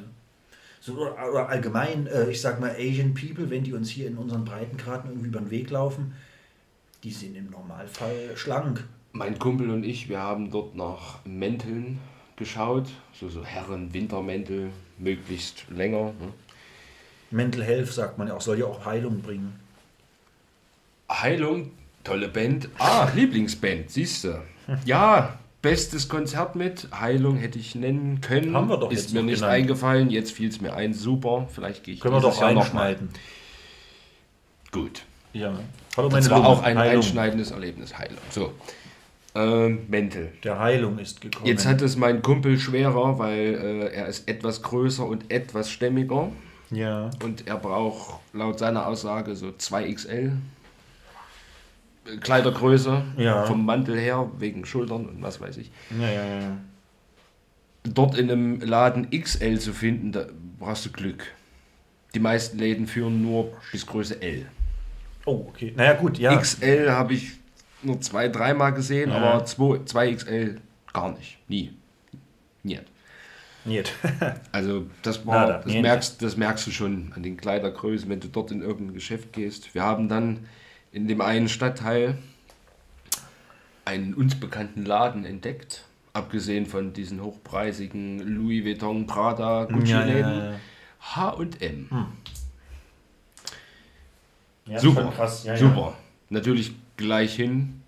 [0.82, 4.18] So, oder, oder allgemein, äh, ich sag mal, Asian People, wenn die uns hier in
[4.18, 6.14] unseren Breitengraden irgendwie über den Weg laufen,
[7.04, 8.84] die sind im Normalfall schlank.
[9.14, 12.00] Mein Kumpel und ich, wir haben dort nach Mänteln
[12.36, 12.90] geschaut.
[13.14, 16.14] So, so Herren-Wintermäntel, möglichst länger.
[16.20, 16.34] Ne?
[17.32, 19.63] Mental Health, sagt man ja auch, soll ja auch Heilung bringen.
[21.22, 21.72] Heilung,
[22.04, 22.70] tolle Band.
[22.80, 24.42] Ah, Lieblingsband, siehst du.
[24.86, 26.88] Ja, bestes Konzert mit.
[27.00, 28.56] Heilung hätte ich nennen können.
[28.56, 29.54] Haben wir doch Ist jetzt mir nicht genannt.
[29.54, 30.10] eingefallen.
[30.10, 30.94] Jetzt fiel es mir ein.
[30.94, 31.48] Super.
[31.54, 33.10] Vielleicht gehe ich Können wir doch Jahr reinschneiden.
[34.72, 35.04] Gut.
[35.34, 35.54] Ja.
[35.98, 36.50] Hallo Das meine war Lunge.
[36.50, 36.96] auch ein Heilung.
[36.98, 37.98] einschneidendes Erlebnis.
[37.98, 38.18] Heilung.
[38.30, 38.54] So.
[39.36, 40.32] Ähm, Mäntel.
[40.44, 41.46] Der Heilung ist gekommen.
[41.48, 46.30] Jetzt hat es mein Kumpel schwerer, weil äh, er ist etwas größer und etwas stämmiger.
[46.72, 47.10] ja.
[47.24, 50.34] Und er braucht laut seiner Aussage so 2XL.
[52.22, 53.46] Kleidergröße Ja.
[53.46, 55.72] vom Mantel her, wegen Schultern und was weiß ich.
[56.00, 56.58] Ja, ja, ja.
[57.84, 60.26] Dort in einem Laden XL zu finden, da
[60.60, 61.26] brauchst du Glück.
[62.14, 64.46] Die meisten Läden führen nur bis Größe L.
[65.26, 65.74] Oh, okay.
[65.76, 66.36] Naja, gut, ja.
[66.38, 67.32] XL habe ich
[67.82, 69.18] nur zwei, dreimal gesehen, Ja.
[69.18, 70.58] aber 2, 2XL
[70.94, 71.38] gar nicht.
[71.48, 71.74] Nie.
[72.64, 72.80] Nie.
[73.66, 73.94] Niet.
[74.52, 78.28] Also das war, Nada, das merkst, das merkst du schon an den Kleidergrößen, wenn du
[78.28, 79.74] dort in irgendein Geschäft gehst.
[79.74, 80.40] Wir haben dann
[80.94, 82.18] in dem einen Stadtteil
[83.84, 85.84] einen uns bekannten Laden entdeckt,
[86.14, 90.38] abgesehen von diesen hochpreisigen Louis Vuitton, Prada, Gucci-Läden.
[90.38, 90.60] ja, ja.
[91.02, 91.90] H&M.
[94.66, 95.44] Ja, Super, Krass.
[95.44, 95.98] Ja, super.
[96.30, 97.82] Natürlich gleich hin,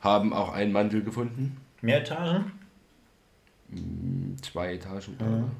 [0.00, 1.56] haben auch einen Mantel gefunden.
[1.56, 1.86] Ja.
[1.86, 2.52] Mehr Etagen?
[4.40, 5.16] Zwei Etagen.
[5.18, 5.50] Mhm.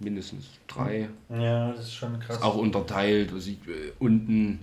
[0.00, 1.08] mindestens drei.
[1.28, 2.36] Ja, das ist schon krass.
[2.36, 3.32] Ist auch unterteilt.
[3.32, 4.60] Also ich, äh, unten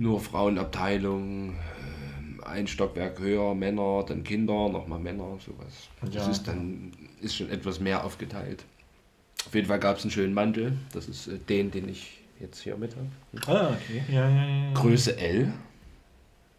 [0.00, 5.88] nur Frauenabteilung, äh, ein Stockwerk höher Männer, dann Kinder, nochmal Männer, sowas.
[6.00, 6.30] Das Ja.
[6.30, 8.64] ist dann ist schon etwas mehr aufgeteilt.
[9.46, 10.72] Auf jeden Fall gab es einen schönen Mantel.
[10.92, 13.08] Das ist äh, den, den ich jetzt hier mit habe.
[13.46, 14.02] Ah, okay.
[14.08, 14.64] Ja, ja, ja.
[14.68, 14.72] ja.
[14.74, 15.52] Größe L.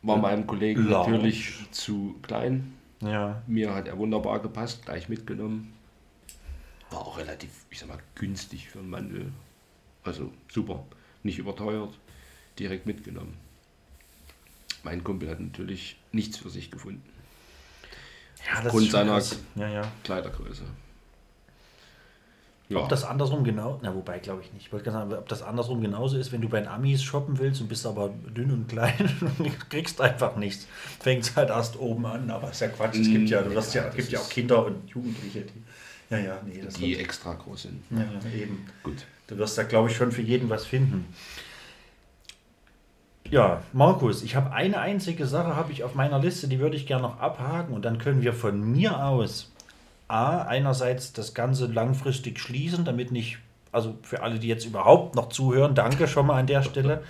[0.04, 1.12] War meinem Kollegen Large.
[1.12, 2.74] natürlich zu klein.
[3.02, 5.74] Ja, Mir hat er wunderbar gepasst, gleich mitgenommen.
[6.92, 9.32] War auch relativ, ich sag mal, günstig für einen Mandel.
[10.04, 10.84] Also super,
[11.24, 11.98] nicht überteuert,
[12.60, 13.38] direkt mitgenommen.
[14.84, 17.04] Mein Kumpel hat natürlich nichts für sich gefunden.
[18.48, 19.22] ja das Aufgrund seiner-.
[19.56, 19.92] Ja, ja.
[20.04, 20.64] Kleidergröße.
[22.72, 24.68] Ja, Ob das andersrum genau, na wobei glaube ich nicht.
[24.68, 27.38] Ich wollte gerade sagen, ob das andersrum genauso ist, wenn du bei den Amis shoppen
[27.38, 30.68] willst und bist aber dünn und klein und kriegst einfach nichts.
[31.02, 32.96] Fängt es halt erst oben an, aber ist ja Quatsch.
[32.96, 35.64] Es gibt ja, du wirst ja, Ja, es gibt ja auch Kinder und Jugendliche, die.
[36.12, 37.84] Ja, ja, nee, die extra groß sind.
[37.90, 38.66] ja, ja, eben.
[38.84, 39.06] Gut.
[39.28, 41.06] Du wirst da, glaube ich, schon für jeden was finden.
[43.32, 46.86] Ja, Markus, ich habe eine einzige Sache habe ich auf meiner Liste, die würde ich
[46.86, 49.50] gerne noch abhaken und dann können wir von mir aus
[50.10, 53.38] A, einerseits das Ganze langfristig schließen, damit nicht,
[53.72, 57.04] also für alle, die jetzt überhaupt noch zuhören, danke schon mal an der Stelle.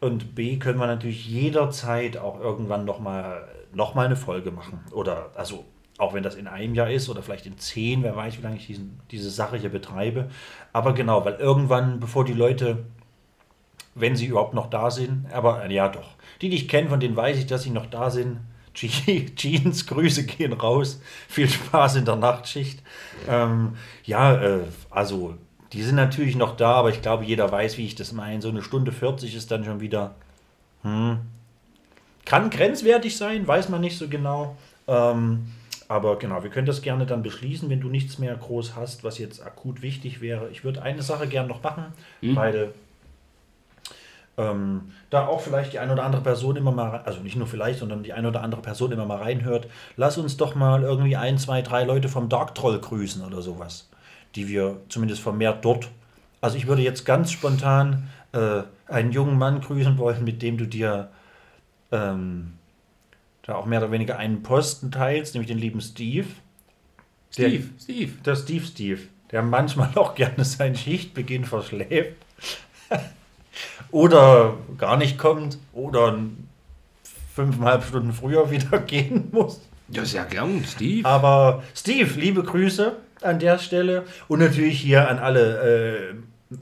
[0.00, 4.80] Und B, können wir natürlich jederzeit auch irgendwann nochmal noch mal eine Folge machen.
[4.90, 5.64] Oder, also,
[5.96, 8.56] auch wenn das in einem Jahr ist oder vielleicht in zehn, wer weiß, wie lange
[8.56, 10.28] ich diesen, diese Sache hier betreibe.
[10.72, 12.84] Aber genau, weil irgendwann, bevor die Leute,
[13.94, 16.10] wenn sie überhaupt noch da sind, aber äh, ja doch,
[16.40, 18.38] die, die ich kenne, von denen weiß ich, dass sie noch da sind.
[18.74, 21.00] Je- Jeans, Grüße gehen raus.
[21.28, 22.82] Viel Spaß in der Nachtschicht.
[23.28, 24.60] Ähm, ja, äh,
[24.90, 25.34] also
[25.74, 28.40] die sind natürlich noch da, aber ich glaube, jeder weiß, wie ich das meine.
[28.40, 30.14] So eine Stunde 40 ist dann schon wieder.
[30.82, 31.18] Hm,
[32.24, 34.56] kann grenzwertig sein, weiß man nicht so genau.
[34.88, 35.48] Ähm,
[35.88, 39.18] aber genau, wir können das gerne dann beschließen, wenn du nichts mehr groß hast, was
[39.18, 40.48] jetzt akut wichtig wäre.
[40.50, 41.84] Ich würde eine Sache gerne noch machen,
[42.36, 42.72] weil
[44.38, 47.80] ähm, da auch vielleicht die eine oder andere Person immer mal, also nicht nur vielleicht,
[47.80, 49.68] sondern die eine oder andere Person immer mal reinhört.
[49.96, 53.88] Lass uns doch mal irgendwie ein, zwei, drei Leute vom Dark Troll grüßen oder sowas,
[54.34, 55.90] die wir zumindest vermehrt dort.
[56.40, 60.66] Also ich würde jetzt ganz spontan äh, einen jungen Mann grüßen wollen, mit dem du
[60.66, 61.10] dir
[61.90, 62.54] ähm,
[63.42, 66.26] da auch mehr oder weniger einen Posten teilst, nämlich den lieben Steve.
[67.36, 68.12] Der- Steve, Steve.
[68.24, 69.00] Der Steve Steve,
[69.30, 72.16] der manchmal auch gerne seinen Schichtbeginn verschläft.
[73.90, 75.58] oder gar nicht kommt.
[75.72, 76.18] Oder
[77.34, 79.60] fünfeinhalb Stunden früher wieder gehen muss.
[79.88, 81.06] Ja, sehr gern, Steve.
[81.06, 84.04] Aber Steve, liebe Grüße an der Stelle.
[84.28, 86.14] Und natürlich hier an alle äh,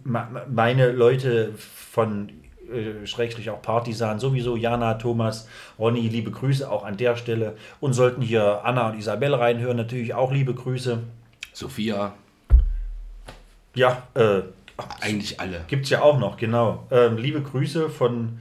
[0.04, 2.30] meine Leute von
[2.72, 5.48] äh, Schrägstrich auch Partisan, sowieso Jana, Thomas,
[5.78, 7.56] Ronny, liebe Grüße auch an der Stelle.
[7.80, 10.98] Und sollten hier Anna und Isabel reinhören, natürlich auch liebe Grüße.
[11.52, 12.14] Sophia,
[13.74, 14.42] Ja, äh,
[15.00, 15.64] eigentlich alle.
[15.68, 16.86] gibt es ja auch noch, genau.
[16.90, 18.38] Ähm, liebe Grüße von,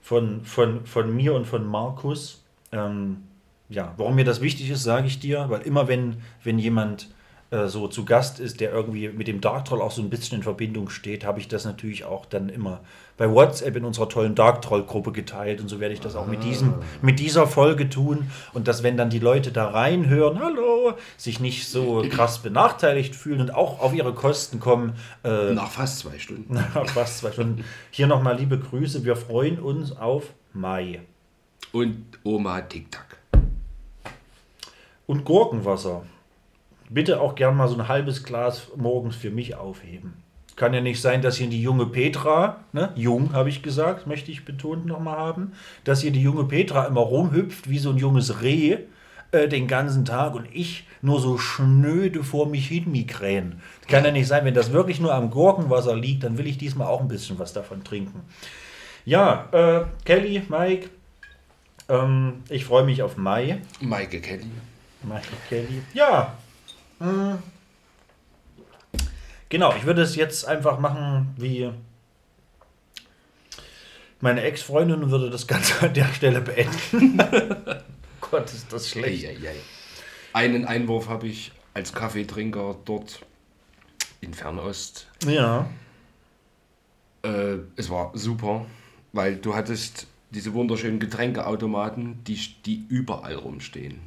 [0.00, 2.42] von, von, von mir und von Markus.
[2.72, 3.24] Ähm,
[3.68, 7.08] ja, warum mir das wichtig ist, sage ich dir, weil immer wenn, wenn jemand
[7.50, 10.42] so zu Gast ist, der irgendwie mit dem Dark Troll auch so ein bisschen in
[10.42, 12.80] Verbindung steht, habe ich das natürlich auch dann immer
[13.16, 16.26] bei WhatsApp in unserer tollen Dark Troll Gruppe geteilt und so werde ich das auch
[16.26, 20.94] mit, diesem, mit dieser Folge tun und dass wenn dann die Leute da reinhören, hallo,
[21.16, 24.94] sich nicht so krass benachteiligt fühlen und auch auf ihre Kosten kommen,
[25.24, 26.46] äh, Nach fast zwei Stunden.
[26.74, 27.64] na, fast zwei Stunden.
[27.90, 29.04] Hier nochmal liebe Grüße.
[29.04, 31.00] Wir freuen uns auf Mai.
[31.72, 33.18] Und Oma Tic-Tac.
[35.06, 36.02] Und Gurkenwasser.
[36.90, 40.14] Bitte auch gern mal so ein halbes Glas morgens für mich aufheben.
[40.56, 44.32] Kann ja nicht sein, dass hier die junge Petra, ne, jung habe ich gesagt, möchte
[44.32, 45.52] ich betont nochmal haben,
[45.84, 48.78] dass hier die junge Petra immer rumhüpft wie so ein junges Reh
[49.30, 53.58] äh, den ganzen Tag und ich nur so schnöde vor mich hin migräne.
[53.86, 56.88] Kann ja nicht sein, wenn das wirklich nur am Gurkenwasser liegt, dann will ich diesmal
[56.88, 58.22] auch ein bisschen was davon trinken.
[59.04, 60.88] Ja, äh, Kelly, Mike,
[61.88, 63.60] ähm, ich freue mich auf Mai.
[63.80, 64.50] Maike Kelly.
[65.02, 65.82] Michael Kelly.
[65.94, 66.36] Ja.
[66.98, 67.38] Mm.
[69.48, 71.70] Genau, ich würde es jetzt einfach machen wie
[74.20, 77.18] meine Ex-Freundin und würde das Ganze an der Stelle beenden.
[78.20, 79.26] Gott, ist das schlecht.
[79.26, 79.56] Eieiei.
[80.32, 83.24] Einen Einwurf habe ich als Kaffeetrinker dort
[84.20, 85.08] in Fernost.
[85.26, 85.68] Ja.
[87.22, 88.66] Äh, es war super,
[89.12, 94.00] weil du hattest diese wunderschönen Getränkeautomaten, die, die überall rumstehen.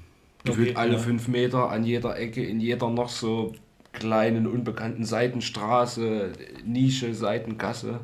[0.43, 0.99] Gefühlt Okay, alle ja.
[0.99, 3.53] fünf Meter an jeder Ecke, in jeder noch so
[3.93, 6.31] kleinen, unbekannten Seitenstraße,
[6.65, 7.99] Nische, Seitengasse.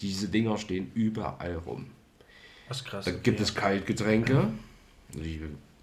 [0.00, 1.86] Diese Dinger stehen überall rum.
[2.68, 3.04] Was krass.
[3.04, 4.48] Da gibt es Kaltgetränke,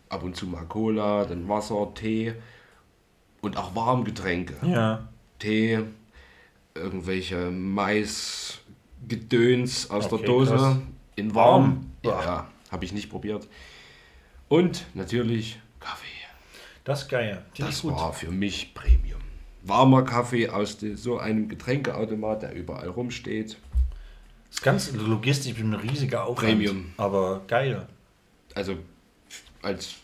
[0.10, 2.34] ab und zu mal Cola, dann Wasser, Tee
[3.42, 4.56] und auch Warmgetränke.
[4.66, 5.08] Ja.
[5.40, 5.80] Tee,
[6.76, 10.76] irgendwelche Maisgedöns aus der Okay, Dose krass.
[11.16, 11.86] in warm.
[12.04, 12.06] Warm?
[12.20, 13.48] Ja, ja habe ich nicht probiert.
[14.50, 15.60] Und natürlich.
[16.84, 17.44] Das ist geil.
[17.54, 19.22] Ich Das war für mich Premium.
[19.64, 23.58] Warmer Kaffee aus so einem Getränkeautomat, der überall rumsteht.
[24.52, 26.50] Das ganze logistisch ein riesiger Aufwand.
[26.50, 26.94] Premium.
[26.98, 27.88] Aber geil.
[28.54, 28.78] Also
[29.62, 29.96] als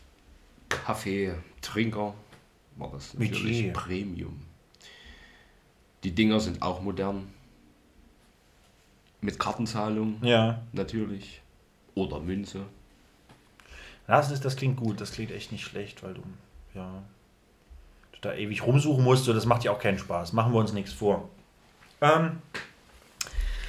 [0.69, 2.14] Kaffeetrinker
[2.77, 3.73] war das natürlich Metier.
[3.73, 4.41] Premium.
[6.03, 7.27] Die Dinger sind auch modern.
[9.22, 10.61] Mit Kartenzahlung Ja.
[10.72, 11.41] natürlich.
[11.93, 12.61] Oder Münze.
[14.07, 15.01] Das, ist, das klingt gut.
[15.01, 16.23] Das klingt echt nicht schlecht, weil du,
[16.76, 17.04] ja,
[18.12, 19.26] du da ewig rumsuchen musst.
[19.26, 20.34] So, das macht ja auch keinen Spaß.
[20.34, 21.30] Machen wir uns nichts vor.
[22.02, 22.40] Ähm,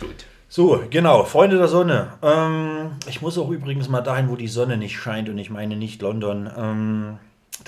[0.00, 0.26] Gut.
[0.48, 2.12] So, genau, Freunde der Sonne.
[2.22, 5.76] Ähm, ich muss auch übrigens mal dahin, wo die Sonne nicht scheint und ich meine
[5.76, 6.50] nicht London.
[6.56, 7.18] Ähm,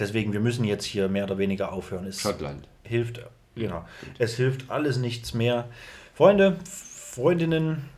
[0.01, 2.07] deswegen, wir müssen jetzt hier mehr oder weniger aufhören.
[2.07, 2.67] Es Schottland.
[2.83, 3.21] hilft,
[3.55, 3.85] genau,
[4.19, 5.69] es hilft alles nichts mehr.
[6.15, 7.89] Freunde, Freundinnen,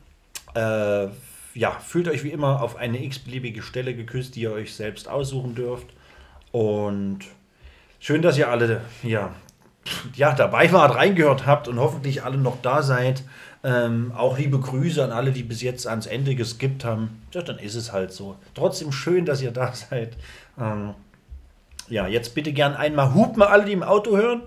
[0.55, 1.07] äh,
[1.55, 5.55] ja, fühlt euch wie immer auf eine x-beliebige Stelle geküsst, die ihr euch selbst aussuchen
[5.55, 5.87] dürft.
[6.55, 7.19] Und
[7.99, 9.35] schön, dass ihr alle ja,
[10.15, 13.25] ja, dabei wart, reingehört habt und hoffentlich alle noch da seid.
[13.65, 17.23] Ähm, auch liebe Grüße an alle, die bis jetzt ans Ende geskippt haben.
[17.33, 18.37] Ja, dann ist es halt so.
[18.55, 20.17] Trotzdem schön, dass ihr da seid.
[20.57, 20.95] Ähm,
[21.89, 24.43] ja, jetzt bitte gern einmal hupen alle, die im Auto hören.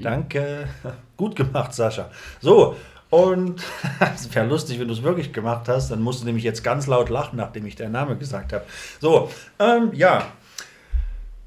[0.00, 0.68] Danke.
[1.16, 2.12] Gut gemacht, Sascha.
[2.40, 2.76] So,
[3.10, 3.62] und
[4.14, 5.90] es wäre lustig, wenn du es wirklich gemacht hast.
[5.90, 8.64] Dann musst du nämlich jetzt ganz laut lachen, nachdem ich deinen Namen gesagt habe.
[9.00, 10.32] So, ähm, ja.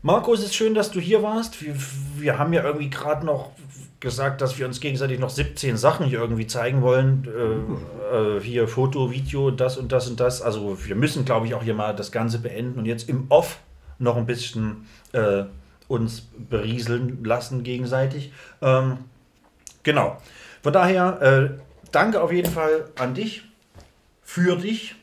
[0.03, 1.61] Marco, es ist schön, dass du hier warst.
[1.61, 1.75] Wir,
[2.17, 3.51] wir haben ja irgendwie gerade noch
[3.99, 7.27] gesagt, dass wir uns gegenseitig noch 17 Sachen hier irgendwie zeigen wollen.
[7.27, 10.41] Äh, äh, hier Foto, Video, das und das und das.
[10.41, 13.59] Also wir müssen, glaube ich, auch hier mal das Ganze beenden und jetzt im Off
[13.99, 15.43] noch ein bisschen äh,
[15.87, 18.33] uns berieseln lassen gegenseitig.
[18.63, 18.97] Ähm,
[19.83, 20.17] genau.
[20.61, 21.49] Von daher, äh,
[21.91, 23.43] danke auf jeden Fall an dich,
[24.21, 24.95] für dich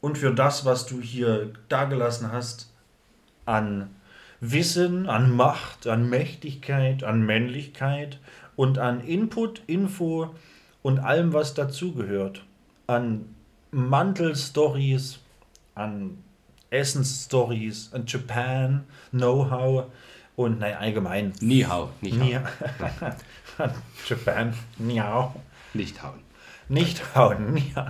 [0.00, 2.72] und für das, was du hier dagelassen hast
[3.44, 3.90] an
[4.40, 8.18] Wissen, an Macht, an Mächtigkeit, an Männlichkeit
[8.56, 10.34] und an Input, Info
[10.82, 12.44] und allem, was dazugehört.
[12.86, 13.34] An
[13.70, 15.18] Mantelstories,
[15.74, 16.18] an
[16.70, 19.86] Essensstories, an Japan, Know-how
[20.36, 21.32] und nein, allgemein.
[21.40, 21.90] Nie hau.
[23.58, 23.58] Nicht Nie, hauen.
[23.58, 23.74] an
[24.06, 25.34] Japan, Niao.
[25.74, 26.20] Nicht hauen.
[26.68, 27.86] Nicht hauen, Niao.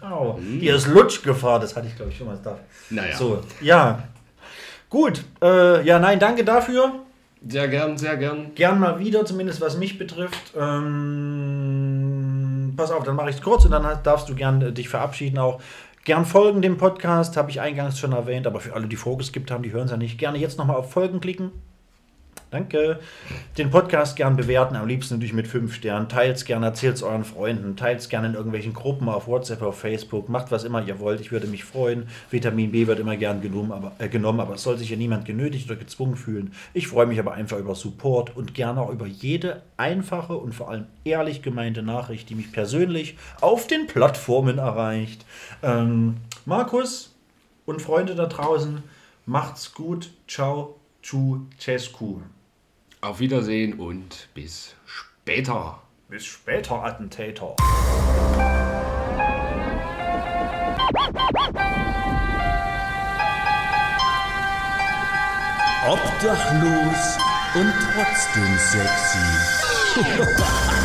[0.00, 0.38] Niao.
[0.58, 2.58] Hier ist Lutschgefahr, das hatte ich glaube ich schon mal da.
[2.90, 3.16] Naja.
[3.16, 4.02] So, ja.
[4.88, 6.92] Gut, äh, ja, nein, danke dafür.
[7.46, 8.54] Sehr gern, sehr gern.
[8.54, 10.52] Gern mal wieder, zumindest was mich betrifft.
[10.58, 14.88] Ähm, pass auf, dann mache ich es kurz und dann darfst du gern äh, dich
[14.88, 15.60] verabschieden auch.
[16.04, 19.62] Gern folgen dem Podcast, habe ich eingangs schon erwähnt, aber für alle, die vorgeskippt haben,
[19.62, 20.18] die hören es ja nicht.
[20.18, 21.50] Gerne jetzt nochmal auf Folgen klicken.
[22.50, 22.98] Danke.
[23.58, 26.08] Den Podcast gern bewerten, am liebsten natürlich mit 5 Sternen.
[26.08, 29.78] Teilt gerne, erzählt es euren Freunden, teilt es gerne in irgendwelchen Gruppen auf WhatsApp, auf
[29.78, 30.28] Facebook.
[30.28, 31.20] Macht was immer ihr wollt.
[31.20, 32.08] Ich würde mich freuen.
[32.28, 35.70] Vitamin B wird immer gern genommen, aber, äh, genommen, es soll sich ja niemand genötigt
[35.70, 36.52] oder gezwungen fühlen.
[36.74, 40.70] Ich freue mich aber einfach über Support und gerne auch über jede einfache und vor
[40.70, 45.24] allem ehrlich gemeinte Nachricht, die mich persönlich auf den Plattformen erreicht.
[45.62, 46.16] Ähm,
[46.46, 47.14] Markus
[47.64, 48.82] und Freunde da draußen,
[49.24, 50.10] macht's gut.
[50.26, 50.74] Ciao.
[51.02, 52.20] Chu Cescu.
[53.02, 55.80] Auf Wiedersehen und bis später.
[56.10, 57.56] Bis später, Attentator.
[65.88, 67.18] Obdachlos
[67.54, 69.16] und trotzdem sexy.